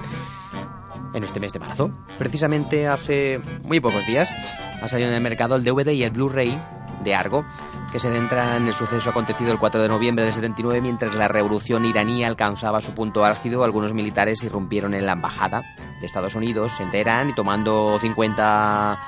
en 1.15 1.25
este 1.25 1.41
mes 1.41 1.53
de 1.53 1.59
marzo. 1.59 1.91
Precisamente 2.19 2.87
hace 2.87 3.41
muy 3.63 3.81
pocos 3.81 4.07
días 4.07 4.35
ha 4.81 4.89
salido 4.89 5.11
en 5.11 5.17
el 5.17 5.23
mercado 5.23 5.57
el 5.57 5.65
DVD 5.65 5.91
y 5.93 6.03
el 6.03 6.11
Blu-ray 6.11 6.61
de 7.03 7.15
Argo, 7.15 7.45
que 7.93 7.99
se 7.99 8.13
centra 8.13 8.57
en 8.57 8.67
el 8.67 8.75
suceso 8.75 9.11
acontecido 9.11 9.53
el 9.53 9.59
4 9.59 9.81
de 9.81 9.89
noviembre 9.89 10.25
del 10.25 10.35
79 10.35 10.81
mientras 10.81 11.15
la 11.15 11.29
revolución 11.29 11.85
iraní 11.85 12.25
alcanzaba 12.25 12.81
su 12.81 12.93
punto 12.93 13.25
álgido. 13.25 13.65
Algunos 13.65 13.95
militares 13.95 14.43
irrumpieron 14.43 14.95
en 14.95 15.07
la 15.07 15.13
embajada 15.13 15.63
de 16.01 16.07
Estados 16.07 16.35
Unidos 16.35 16.79
en 16.81 16.91
Teherán 16.91 17.31
y 17.31 17.35
tomando 17.35 17.99
50 18.01 19.01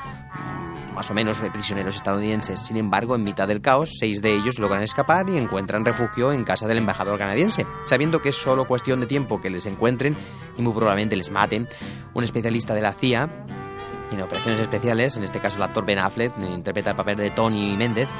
más 1.00 1.10
o 1.10 1.14
menos 1.14 1.40
prisioneros 1.50 1.96
estadounidenses. 1.96 2.60
Sin 2.60 2.76
embargo, 2.76 3.14
en 3.16 3.24
mitad 3.24 3.48
del 3.48 3.62
caos, 3.62 3.96
seis 3.98 4.20
de 4.20 4.34
ellos 4.34 4.58
logran 4.58 4.82
escapar 4.82 5.30
y 5.30 5.38
encuentran 5.38 5.82
refugio 5.82 6.30
en 6.30 6.44
casa 6.44 6.68
del 6.68 6.76
embajador 6.76 7.18
canadiense. 7.18 7.64
Sabiendo 7.86 8.20
que 8.20 8.28
es 8.28 8.34
solo 8.36 8.66
cuestión 8.66 9.00
de 9.00 9.06
tiempo 9.06 9.40
que 9.40 9.48
les 9.48 9.64
encuentren 9.64 10.14
y 10.58 10.60
muy 10.60 10.74
probablemente 10.74 11.16
les 11.16 11.30
maten, 11.30 11.66
un 12.12 12.22
especialista 12.22 12.74
de 12.74 12.82
la 12.82 12.92
CIA 12.92 13.30
en 14.12 14.20
operaciones 14.20 14.60
especiales, 14.60 15.16
en 15.16 15.24
este 15.24 15.40
caso 15.40 15.56
el 15.56 15.62
actor 15.62 15.86
Ben 15.86 16.00
Affleck, 16.00 16.36
interpreta 16.36 16.90
el 16.90 16.96
papel 16.96 17.16
de 17.16 17.30
Tony 17.30 17.78
Méndez, 17.78 18.10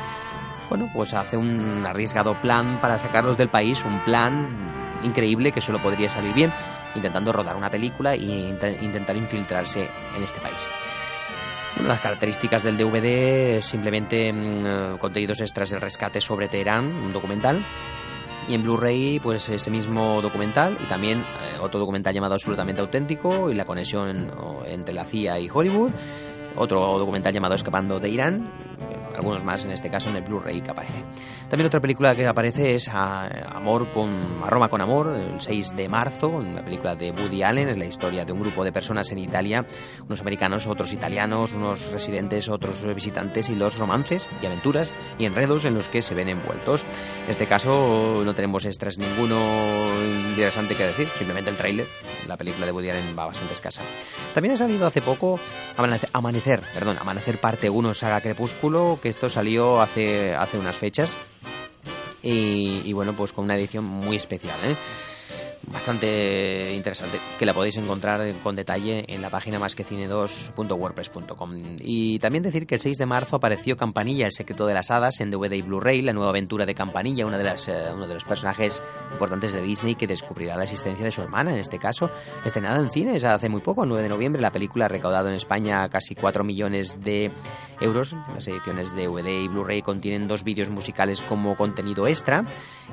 bueno, 0.70 0.89
pues 0.95 1.12
hace 1.12 1.37
un 1.37 1.85
arriesgado 1.85 2.41
plan 2.41 2.81
para 2.81 2.99
sacarlos 2.99 3.37
del 3.37 3.51
país, 3.51 3.85
un 3.85 4.01
plan 4.07 4.68
increíble 5.03 5.53
que 5.53 5.61
solo 5.61 5.83
podría 5.83 6.09
salir 6.09 6.33
bien, 6.33 6.51
intentando 6.95 7.31
rodar 7.31 7.57
una 7.57 7.68
película 7.68 8.14
e 8.14 8.20
int- 8.20 8.83
intentar 8.83 9.18
infiltrarse 9.18 9.91
en 10.16 10.22
este 10.22 10.41
país. 10.41 10.66
Las 11.79 12.01
características 12.01 12.62
del 12.62 12.77
DVD 12.77 13.62
simplemente 13.62 14.33
mm, 14.33 14.66
eh, 14.66 14.97
contenidos 14.99 15.41
extras 15.41 15.71
del 15.71 15.81
rescate 15.81 16.21
sobre 16.21 16.49
Teherán, 16.49 16.87
un 16.87 17.12
documental. 17.12 17.64
Y 18.49 18.55
en 18.55 18.62
Blu-ray, 18.62 19.21
pues 19.21 19.49
ese 19.49 19.71
mismo 19.71 20.21
documental 20.21 20.77
y 20.83 20.87
también 20.87 21.21
eh, 21.21 21.59
otro 21.61 21.79
documental 21.79 22.12
llamado 22.12 22.35
Absolutamente 22.35 22.81
Auténtico 22.81 23.51
y 23.51 23.55
la 23.55 23.64
conexión 23.64 24.31
entre 24.66 24.95
la 24.95 25.05
CIA 25.05 25.39
y 25.39 25.49
Hollywood. 25.53 25.93
Otro 26.57 26.98
documental 26.98 27.32
llamado 27.32 27.55
Escapando 27.55 28.01
de 28.01 28.09
Irán. 28.09 28.51
Algunos 29.14 29.44
más, 29.44 29.64
en 29.64 29.72
este 29.72 29.90
caso, 29.90 30.09
en 30.09 30.16
el 30.16 30.22
Blu-ray 30.22 30.62
que 30.62 30.70
aparece. 30.70 31.05
También 31.48 31.66
otra 31.66 31.80
película 31.80 32.14
que 32.14 32.26
aparece 32.26 32.74
es 32.74 32.88
a, 32.88 33.26
Amor 33.55 33.90
con, 33.90 34.42
a 34.42 34.48
Roma 34.48 34.68
con 34.68 34.80
Amor, 34.80 35.14
el 35.14 35.40
6 35.40 35.76
de 35.76 35.88
marzo, 35.88 36.28
una 36.28 36.64
película 36.64 36.94
de 36.94 37.11
Woody 37.11 37.42
Allen. 37.42 37.68
Es 37.68 37.76
la 37.76 37.84
historia 37.84 38.24
de 38.24 38.32
un 38.32 38.40
grupo 38.40 38.64
de 38.64 38.72
personas 38.72 39.11
en 39.12 39.18
Italia, 39.18 39.66
unos 40.07 40.20
americanos, 40.20 40.66
otros 40.66 40.92
italianos, 40.92 41.53
unos 41.53 41.90
residentes, 41.90 42.48
otros 42.48 42.82
visitantes 42.94 43.51
y 43.51 43.57
los 43.57 43.76
romances 43.76 44.26
y 44.40 44.46
aventuras 44.46 44.94
y 45.18 45.26
enredos 45.26 45.64
en 45.66 45.74
los 45.74 45.88
que 45.88 46.01
se 46.03 46.14
ven 46.14 46.28
envueltos. 46.28 46.86
En 47.24 47.30
este 47.30 47.46
caso 47.46 48.22
no 48.24 48.34
tenemos 48.34 48.64
extras 48.64 48.96
ninguno 48.96 49.38
interesante 50.30 50.76
que 50.76 50.86
decir, 50.86 51.09
simplemente 51.16 51.51
el 51.51 51.57
tráiler. 51.57 51.86
La 52.26 52.36
película 52.36 52.64
de 52.64 52.72
Woody 52.72 52.90
Allen 52.90 53.16
va 53.18 53.26
bastante 53.26 53.53
escasa. 53.53 53.82
También 54.32 54.55
ha 54.55 54.57
salido 54.57 54.86
hace 54.86 55.03
poco 55.03 55.38
Amanecer, 55.76 56.09
Amanecer, 56.41 56.72
perdón, 56.72 56.97
Amanecer 56.99 57.38
parte 57.38 57.68
1 57.68 57.93
saga 57.93 58.22
Crepúsculo, 58.22 58.99
que 59.03 59.11
esto 59.11 59.28
salió 59.28 59.80
hace, 59.82 60.34
hace 60.34 60.59
unas 60.59 60.76
fechas. 60.76 61.18
Y, 62.22 62.82
y 62.84 62.93
bueno, 62.95 63.14
pues 63.14 63.32
con 63.32 63.45
una 63.45 63.57
edición 63.57 63.84
muy 63.84 64.16
especial, 64.16 64.59
¿eh? 64.64 64.76
Bastante 65.67 66.73
interesante 66.75 67.21
que 67.39 67.47
la 67.47 67.55
podéis 67.55 67.77
encontrar 67.77 68.21
con 68.43 68.57
detalle 68.57 69.05
en 69.09 69.23
la 69.23 69.31
página 69.31 69.61
másquecine2.wordpress.com 69.61 71.77
y 71.81 72.19
también 72.19 72.43
decir 72.43 72.67
que 72.67 72.75
el 72.77 72.81
6 72.81 72.99
de 72.99 73.07
marzo 73.07 73.37
apareció 73.37 73.77
Campanilla 73.77 74.27
el 74.27 74.33
secreto 74.33 74.67
de 74.67 74.75
las 74.75 74.91
hadas 74.91 75.21
en 75.21 75.31
DVD 75.31 75.53
y 75.53 75.63
Blu-ray 75.63 76.03
la 76.03 76.13
nueva 76.13 76.31
aventura 76.31 76.67
de 76.67 76.75
Campanilla 76.75 77.27
una 77.27 77.39
de 77.39 77.45
las, 77.45 77.69
eh, 77.69 77.75
uno 77.95 78.07
de 78.07 78.15
los 78.15 78.25
personajes 78.25 78.83
importantes 79.13 79.53
de 79.53 79.63
Disney 79.63 79.95
que 79.95 80.07
descubrirá 80.07 80.57
la 80.57 80.65
existencia 80.65 81.05
de 81.05 81.13
su 81.13 81.23
hermana 81.23 81.53
en 81.53 81.59
este 81.59 81.79
caso 81.79 82.11
estrenada 82.45 82.81
en 82.81 82.91
cines 82.91 83.25
hace 83.25 83.49
muy 83.49 83.61
poco 83.61 83.83
el 83.83 83.89
9 83.89 84.03
de 84.03 84.09
noviembre. 84.09 84.43
La 84.43 84.53
película 84.53 84.87
ha 84.87 84.89
recaudado 84.89 85.29
en 85.29 85.35
España 85.35 85.89
casi 85.89 86.15
4 86.15 86.45
millones 86.45 86.97
de 87.01 87.33
euros. 87.81 88.15
Las 88.35 88.49
ediciones 88.49 88.95
de 88.95 89.07
DVD 89.07 89.29
y 89.29 89.49
Blu-ray 89.49 89.83
contienen 89.83 90.29
dos 90.29 90.45
vídeos 90.45 90.71
musicales 90.71 91.23
como 91.23 91.57
contenido 91.57 92.07
extra. 92.07 92.45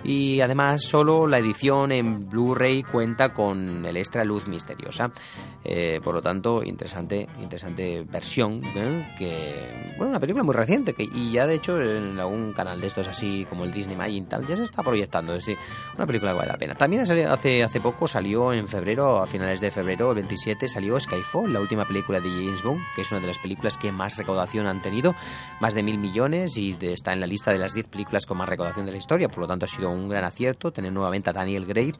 Y 0.03 0.41
además 0.41 0.83
solo 0.83 1.27
la 1.27 1.39
edición 1.39 1.91
en 1.91 2.29
Blu-ray 2.29 2.56
Blu-ray 2.57 2.83
cuenta 2.83 3.33
con 3.33 3.85
el 3.85 3.97
extra 3.97 4.23
Luz 4.23 4.47
Misteriosa. 4.47 5.11
Eh, 5.63 5.99
por 6.03 6.15
lo 6.15 6.21
tanto, 6.21 6.63
interesante, 6.63 7.27
interesante 7.39 8.03
versión, 8.09 8.61
¿eh? 8.75 9.13
que, 9.17 9.93
bueno, 9.97 10.11
una 10.11 10.19
película 10.19 10.43
muy 10.43 10.55
reciente, 10.55 10.93
que, 10.93 11.03
y 11.03 11.31
ya 11.33 11.45
de 11.45 11.55
hecho 11.55 11.79
en 11.81 12.19
algún 12.19 12.53
canal 12.53 12.81
de 12.81 12.87
estos 12.87 13.07
así 13.07 13.45
como 13.49 13.63
el 13.63 13.71
Disney 13.71 13.95
Magic 13.95 14.23
y 14.23 14.25
tal, 14.27 14.47
ya 14.47 14.55
se 14.55 14.63
está 14.63 14.81
proyectando, 14.81 15.33
es 15.35 15.45
decir, 15.45 15.57
una 15.95 16.07
película 16.07 16.31
que 16.31 16.37
vale 16.37 16.51
la 16.51 16.57
pena. 16.57 16.75
También 16.75 17.03
hace, 17.03 17.63
hace 17.63 17.81
poco 17.81 18.07
salió 18.07 18.53
en 18.53 18.67
febrero, 18.67 19.21
a 19.21 19.27
finales 19.27 19.59
de 19.61 19.69
febrero, 19.71 20.09
el 20.11 20.15
27, 20.15 20.67
salió 20.67 20.99
Skyfall, 20.99 21.51
la 21.53 21.59
última 21.59 21.85
película 21.85 22.19
de 22.21 22.29
James 22.29 22.63
Bond, 22.63 22.81
que 22.95 23.01
es 23.01 23.11
una 23.11 23.19
de 23.21 23.27
las 23.27 23.37
películas 23.39 23.77
que 23.77 23.91
más 23.91 24.17
recaudación 24.17 24.65
han 24.67 24.81
tenido, 24.81 25.13
más 25.59 25.73
de 25.75 25.83
mil 25.83 25.97
millones, 25.99 26.57
y 26.57 26.73
de- 26.73 26.93
está 26.93 27.13
en 27.13 27.19
la 27.19 27.27
lista 27.27 27.51
de 27.51 27.59
las 27.59 27.73
10 27.73 27.87
películas 27.87 28.25
con 28.25 28.37
más 28.37 28.49
recaudación 28.49 28.85
de 28.85 28.93
la 28.93 28.97
historia, 28.97 29.27
por 29.29 29.39
lo 29.39 29.47
tanto 29.47 29.65
ha 29.65 29.67
sido 29.67 29.89
un 29.89 30.09
gran 30.09 30.23
acierto 30.23 30.71
tener 30.71 30.91
nuevamente 30.93 31.29
a 31.29 31.33
Daniel 31.33 31.65
Gray 31.65 31.93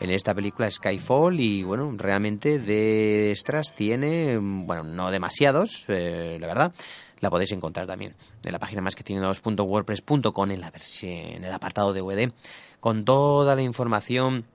en 0.00 0.10
esta 0.10 0.34
película 0.34 0.70
Skyfall 0.70 1.38
y 1.38 1.62
bueno, 1.62 1.94
realmente 1.96 2.58
de 2.58 3.30
extras 3.30 3.74
tiene, 3.74 4.38
bueno, 4.38 4.82
no 4.82 5.10
demasiados, 5.10 5.84
eh, 5.88 6.38
la 6.40 6.46
verdad. 6.46 6.72
La 7.20 7.28
podéis 7.28 7.52
encontrar 7.52 7.86
también 7.86 8.14
en 8.42 8.52
la 8.52 8.58
página 8.58 8.80
más 8.80 8.96
que 8.96 9.04
tiene 9.04 9.20
2.wordpress.com 9.20 10.50
en 10.50 10.60
la 10.60 10.72
en 11.02 11.44
el 11.44 11.52
apartado 11.52 11.92
DVD 11.92 12.32
con 12.80 13.04
toda 13.04 13.54
la 13.54 13.62
información 13.62 14.46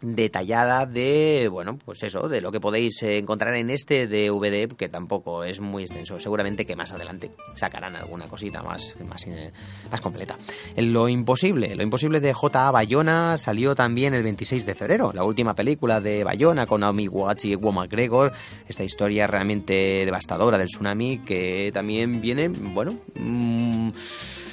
detallada 0.00 0.86
de, 0.86 1.48
bueno, 1.50 1.78
pues 1.84 2.02
eso, 2.02 2.28
de 2.28 2.40
lo 2.40 2.52
que 2.52 2.60
podéis 2.60 3.02
eh, 3.02 3.18
encontrar 3.18 3.54
en 3.54 3.70
este 3.70 4.06
DVD, 4.06 4.68
que 4.74 4.88
tampoco 4.88 5.44
es 5.44 5.60
muy 5.60 5.82
extenso. 5.82 6.20
Seguramente 6.20 6.66
que 6.66 6.76
más 6.76 6.92
adelante 6.92 7.30
sacarán 7.54 7.96
alguna 7.96 8.26
cosita 8.28 8.62
más, 8.62 8.94
más, 9.06 9.26
eh, 9.26 9.50
más 9.90 10.00
completa. 10.00 10.36
Lo 10.76 11.08
Imposible, 11.08 11.74
Lo 11.74 11.82
Imposible 11.82 12.20
de 12.20 12.32
J.A. 12.32 12.70
Bayona 12.70 13.38
salió 13.38 13.74
también 13.74 14.14
el 14.14 14.22
26 14.22 14.66
de 14.66 14.74
febrero, 14.74 15.12
la 15.12 15.24
última 15.24 15.54
película 15.54 16.00
de 16.00 16.22
Bayona 16.22 16.66
con 16.66 16.80
Naomi 16.80 17.08
Watts 17.08 17.46
y 17.46 17.52
Ewan 17.52 17.74
McGregor, 17.74 18.32
esta 18.68 18.84
historia 18.84 19.26
realmente 19.26 20.04
devastadora 20.04 20.58
del 20.58 20.68
tsunami 20.68 21.18
que 21.18 21.70
también 21.72 22.20
viene, 22.20 22.48
bueno... 22.48 22.98
mm, 23.14 23.90
pues 23.90 24.38
bueno, 24.38 24.47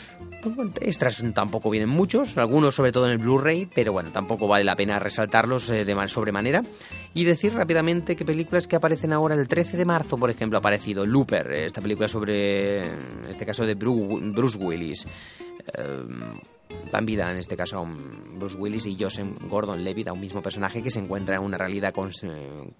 extras 0.81 1.23
tampoco 1.33 1.69
vienen 1.69 1.89
muchos, 1.89 2.37
algunos 2.37 2.75
sobre 2.75 2.91
todo 2.91 3.05
en 3.05 3.13
el 3.13 3.17
Blu-ray, 3.17 3.67
pero 3.73 3.91
bueno, 3.93 4.11
tampoco 4.11 4.47
vale 4.47 4.63
la 4.63 4.75
pena 4.75 4.99
resaltarlos 4.99 5.69
eh, 5.69 5.85
de 5.85 6.07
sobremanera. 6.07 6.61
Y 7.13 7.23
decir 7.23 7.53
rápidamente 7.53 8.15
que 8.15 8.25
películas 8.25 8.67
que 8.67 8.75
aparecen 8.75 9.13
ahora 9.13 9.35
el 9.35 9.47
13 9.47 9.77
de 9.77 9.85
marzo, 9.85 10.17
por 10.17 10.29
ejemplo, 10.29 10.57
ha 10.57 10.59
aparecido 10.59 11.05
Looper, 11.05 11.51
eh, 11.51 11.65
esta 11.65 11.81
película 11.81 12.07
sobre, 12.07 12.85
en 12.87 13.25
este 13.29 13.45
caso, 13.45 13.65
de 13.65 13.77
Bru- 13.77 14.33
Bruce 14.33 14.57
Willis. 14.57 15.05
Eh, 15.77 16.05
dan 16.91 17.05
vida 17.05 17.31
en 17.31 17.37
este 17.37 17.55
caso 17.55 17.77
a 17.77 17.81
un 17.81 18.37
Bruce 18.37 18.55
Willis 18.57 18.85
y 18.85 18.97
Joseph 18.99 19.27
Gordon-Levitt 19.49 20.07
a 20.07 20.13
un 20.13 20.19
mismo 20.19 20.41
personaje 20.41 20.81
que 20.81 20.89
se 20.91 20.99
encuentra 20.99 21.35
en 21.35 21.41
una 21.43 21.57
realidad 21.57 21.93
eh, 22.23 22.71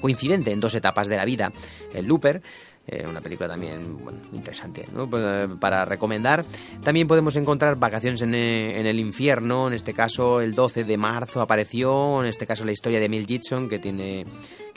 coincidente 0.00 0.50
en 0.50 0.60
dos 0.60 0.74
etapas 0.74 1.08
de 1.08 1.16
la 1.16 1.24
vida. 1.24 1.52
El 1.94 2.06
Looper, 2.06 2.42
eh, 2.86 3.06
una 3.08 3.20
película 3.20 3.48
también 3.48 4.02
bueno, 4.02 4.18
interesante 4.32 4.84
¿no? 4.92 5.08
Pa- 5.08 5.48
para 5.60 5.84
recomendar. 5.84 6.44
También 6.82 7.06
podemos 7.06 7.36
encontrar 7.36 7.76
Vacaciones 7.76 8.22
en, 8.22 8.34
eh, 8.34 8.80
el 8.86 8.98
infierno, 8.98 9.68
en 9.68 9.74
este 9.74 9.94
caso 9.94 10.40
el 10.40 10.54
12 10.54 10.84
de 10.84 10.96
marzo 10.96 11.40
apareció, 11.40 12.20
en 12.22 12.28
este 12.28 12.46
caso 12.46 12.64
la 12.64 12.72
historia 12.72 12.98
de 13.00 13.08
Mel 13.08 13.26
Gibson 13.26 13.68
que 13.68 13.78
tiene 13.78 14.24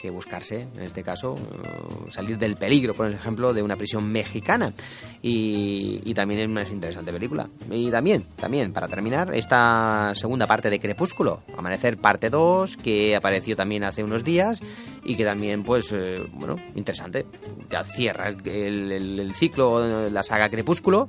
que 0.04 0.10
buscarse, 0.10 0.68
en 0.76 0.82
este 0.82 1.02
caso, 1.02 1.34
eh, 1.38 2.10
salir 2.10 2.36
del 2.36 2.56
peligro, 2.56 2.92
por 2.92 3.10
ejemplo, 3.10 3.54
de 3.54 3.62
una 3.62 3.76
prisión 3.76 4.04
mexicana. 4.12 4.74
Y, 5.22 6.12
también 6.12 6.40
es 6.40 6.46
una 6.46 6.62
interesante 6.62 7.10
película. 7.10 7.48
Y 7.70 7.90
también, 7.90 8.26
también, 8.36 8.74
para 8.74 8.86
terminar, 8.86 9.34
esta 9.34 10.12
segunda 10.14 10.46
parte 10.46 10.68
de 10.68 10.78
Crepúsculo, 10.78 11.42
Amanecer 11.56 11.96
parte 11.96 12.28
2, 12.28 12.76
que 12.76 13.16
apareció 13.16 13.56
también 13.56 13.82
hace 13.84 14.04
unos 14.04 14.24
días 14.24 14.60
y 15.06 15.16
que 15.16 15.24
también, 15.24 15.62
pues, 15.62 15.90
eh, 15.92 16.22
bueno, 16.34 16.56
interesante. 16.74 17.24
Ya 17.70 17.82
cierra 17.84 18.28
el- 18.28 18.92
el- 18.92 19.18
el 19.20 19.34
ciclo, 19.34 20.10
la 20.10 20.22
saga 20.22 20.50
Crepúsculo 20.50 21.08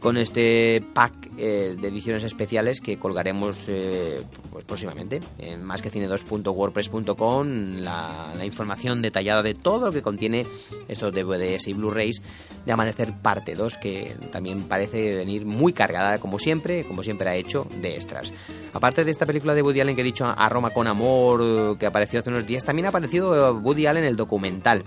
con 0.00 0.16
este 0.16 0.84
pack 0.92 1.12
eh, 1.38 1.76
de 1.80 1.88
ediciones 1.88 2.24
especiales 2.24 2.80
que 2.80 2.98
colgaremos 2.98 3.64
eh, 3.68 4.22
pues 4.52 4.64
próximamente 4.64 5.20
en 5.38 5.62
más 5.64 5.82
que 5.82 5.90
cine2.wordpress.com 5.90 7.78
la, 7.78 8.32
la 8.36 8.44
información 8.44 9.02
detallada 9.02 9.42
de 9.42 9.54
todo 9.54 9.86
lo 9.86 9.92
que 9.92 10.02
contiene 10.02 10.46
estos 10.88 11.12
DVDs 11.12 11.66
y 11.68 11.74
Blu-rays 11.74 12.22
de 12.64 12.72
Amanecer 12.72 13.14
parte 13.14 13.54
2 13.54 13.78
que 13.78 14.16
también 14.30 14.64
parece 14.64 15.16
venir 15.16 15.46
muy 15.46 15.72
cargada 15.72 16.18
como 16.18 16.38
siempre, 16.38 16.84
como 16.84 17.02
siempre 17.02 17.28
ha 17.30 17.36
hecho 17.36 17.66
de 17.80 17.96
extras. 17.96 18.32
Aparte 18.72 19.04
de 19.04 19.10
esta 19.10 19.26
película 19.26 19.54
de 19.54 19.62
Woody 19.62 19.80
Allen 19.80 19.96
que 19.96 20.02
he 20.02 20.04
dicho 20.04 20.26
a 20.26 20.48
Roma 20.48 20.70
con 20.70 20.86
amor 20.86 21.78
que 21.78 21.86
apareció 21.86 22.20
hace 22.20 22.30
unos 22.30 22.46
días, 22.46 22.64
también 22.64 22.86
ha 22.86 22.90
aparecido 22.90 23.54
Woody 23.54 23.86
Allen 23.86 24.04
el 24.04 24.16
documental 24.16 24.84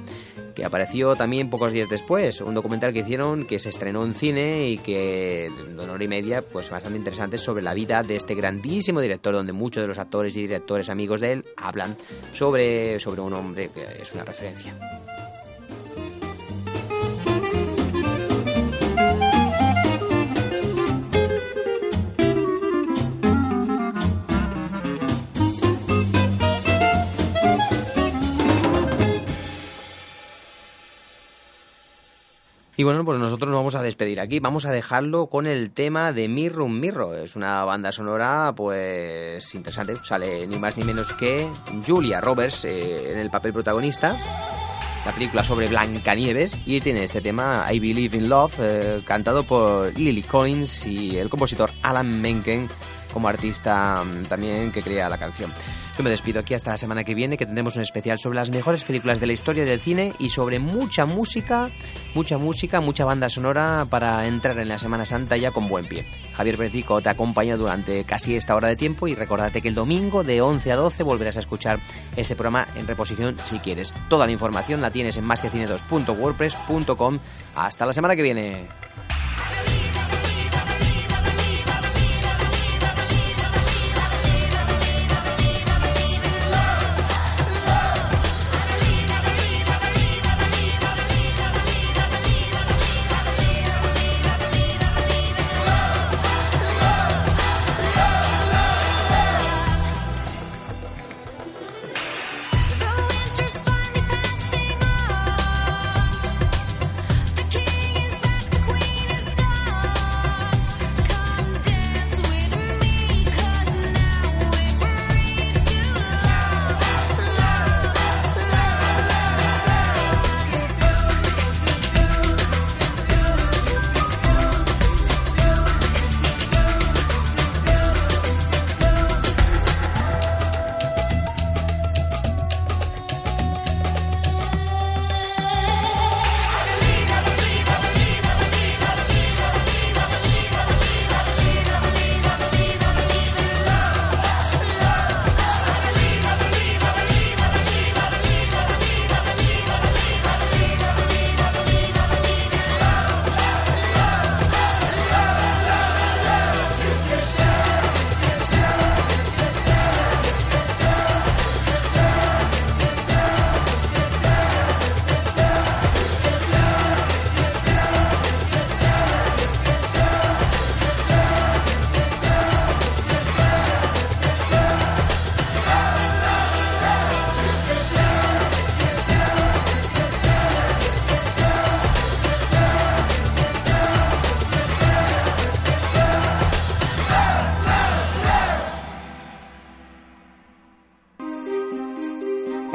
que 0.57 0.65
apareció 0.65 1.15
también 1.15 1.51
pocos 1.51 1.71
días 1.71 1.87
después, 1.87 2.41
un 2.41 2.55
documental 2.55 2.91
que 2.91 3.01
hicieron 3.01 3.45
que 3.45 3.59
se 3.59 3.69
estrenó 3.69 4.03
en 4.03 4.15
cine 4.15 4.69
y 4.69 4.79
que 4.79 5.06
de 5.07 5.83
una 5.83 5.93
hora 5.93 6.03
y 6.03 6.07
media, 6.07 6.41
pues 6.41 6.69
bastante 6.69 6.97
interesante 6.97 7.37
sobre 7.37 7.63
la 7.63 7.73
vida 7.73 8.03
de 8.03 8.15
este 8.15 8.35
grandísimo 8.35 9.01
director, 9.01 9.33
donde 9.33 9.53
muchos 9.53 9.81
de 9.81 9.87
los 9.87 9.99
actores 9.99 10.35
y 10.37 10.41
directores 10.41 10.89
amigos 10.89 11.21
de 11.21 11.33
él 11.33 11.45
hablan 11.55 11.95
sobre, 12.33 12.99
sobre 12.99 13.21
un 13.21 13.33
hombre 13.33 13.69
que 13.69 14.01
es 14.01 14.13
una 14.13 14.23
referencia. 14.23 15.26
Y 32.79 32.83
bueno, 32.83 33.03
pues 33.03 33.17
nosotros 33.17 33.49
nos 33.49 33.57
vamos 33.57 33.73
a 33.73 33.81
despedir 33.81 34.19
aquí. 34.19 34.39
Vamos 34.39 34.67
a 34.67 34.71
dejarlo 34.71 35.31
con 35.31 35.47
el 35.47 35.71
tema 35.71 36.13
de 36.13 36.27
Mirror 36.27 36.69
Mirror. 36.69 37.17
Es 37.17 37.35
una 37.35 37.65
banda 37.65 37.91
sonora, 37.91 38.53
pues, 38.55 39.55
interesante. 39.55 39.95
Sale 40.03 40.45
ni 40.45 40.57
más 40.57 40.77
ni 40.77 40.83
menos 40.83 41.11
que 41.13 41.49
Julia 41.87 42.21
Roberts 42.21 42.65
eh, 42.65 43.13
en 43.13 43.17
el 43.17 43.31
papel 43.31 43.51
protagonista. 43.51 44.15
La 45.03 45.11
película 45.11 45.43
sobre 45.43 45.67
Blancanieves. 45.69 46.55
Y 46.67 46.79
tiene 46.79 47.03
este 47.03 47.19
tema, 47.19 47.65
I 47.73 47.79
Believe 47.79 48.15
in 48.15 48.29
Love, 48.29 48.59
eh, 48.59 49.01
cantado 49.03 49.41
por 49.41 49.91
Lily 49.97 50.21
Collins 50.21 50.85
y 50.85 51.17
el 51.17 51.29
compositor 51.29 51.71
Alan 51.81 52.21
Menken 52.21 52.69
como 53.11 53.27
artista 53.27 54.03
mm, 54.03 54.25
también 54.25 54.71
que 54.71 54.83
crea 54.83 55.09
la 55.09 55.17
canción. 55.17 55.51
Yo 55.97 56.03
me 56.03 56.11
despido 56.11 56.39
aquí 56.39 56.53
hasta 56.53 56.69
la 56.69 56.77
semana 56.77 57.03
que 57.03 57.15
viene, 57.15 57.37
que 57.37 57.47
tendremos 57.47 57.75
un 57.75 57.81
especial 57.81 58.19
sobre 58.19 58.35
las 58.35 58.51
mejores 58.51 58.83
películas 58.83 59.19
de 59.19 59.25
la 59.25 59.33
historia 59.33 59.65
del 59.65 59.81
cine 59.81 60.13
y 60.19 60.29
sobre 60.29 60.59
mucha 60.59 61.07
música, 61.07 61.71
mucha 62.13 62.37
música, 62.37 62.81
mucha 62.81 63.03
banda 63.03 63.31
sonora 63.31 63.87
para 63.89 64.27
entrar 64.27 64.59
en 64.59 64.67
la 64.67 64.77
Semana 64.77 65.07
Santa 65.07 65.37
ya 65.37 65.49
con 65.49 65.67
buen 65.67 65.87
pie. 65.87 66.05
Javier 66.35 66.55
Bertico 66.55 67.01
te 67.01 67.09
acompaña 67.09 67.57
durante 67.57 68.03
casi 68.03 68.35
esta 68.35 68.55
hora 68.55 68.67
de 68.67 68.75
tiempo 68.75 69.07
y 69.07 69.15
recordate 69.15 69.63
que 69.63 69.69
el 69.69 69.75
domingo 69.75 70.23
de 70.23 70.39
11 70.39 70.71
a 70.71 70.75
12 70.75 71.01
volverás 71.01 71.37
a 71.37 71.39
escuchar 71.39 71.79
este 72.15 72.35
programa 72.35 72.67
en 72.75 72.85
reposición 72.85 73.35
si 73.43 73.57
quieres. 73.57 73.91
Toda 74.07 74.27
la 74.27 74.31
información 74.31 74.81
la 74.81 74.91
tienes 74.91 75.17
en 75.17 75.25
masquecine2.wordpress.com. 75.25 77.19
Hasta 77.55 77.85
la 77.87 77.93
semana 77.93 78.15
que 78.15 78.21
viene. 78.21 78.67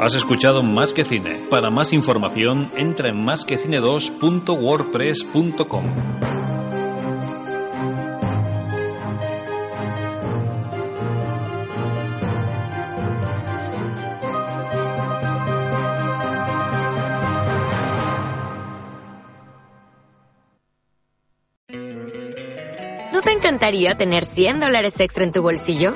Has 0.03 0.15
escuchado 0.15 0.63
Más 0.63 0.93
que 0.93 1.05
Cine. 1.05 1.45
Para 1.49 1.69
más 1.69 1.93
información, 1.93 2.69
entra 2.75 3.07
en 3.07 3.25
másquecine2.wordpress.com. 3.25 5.85
¿No 23.13 23.21
te 23.21 23.31
encantaría 23.31 23.95
tener 23.95 24.25
100 24.25 24.59
dólares 24.59 24.99
extra 24.99 25.23
en 25.23 25.31
tu 25.31 25.41
bolsillo? 25.41 25.95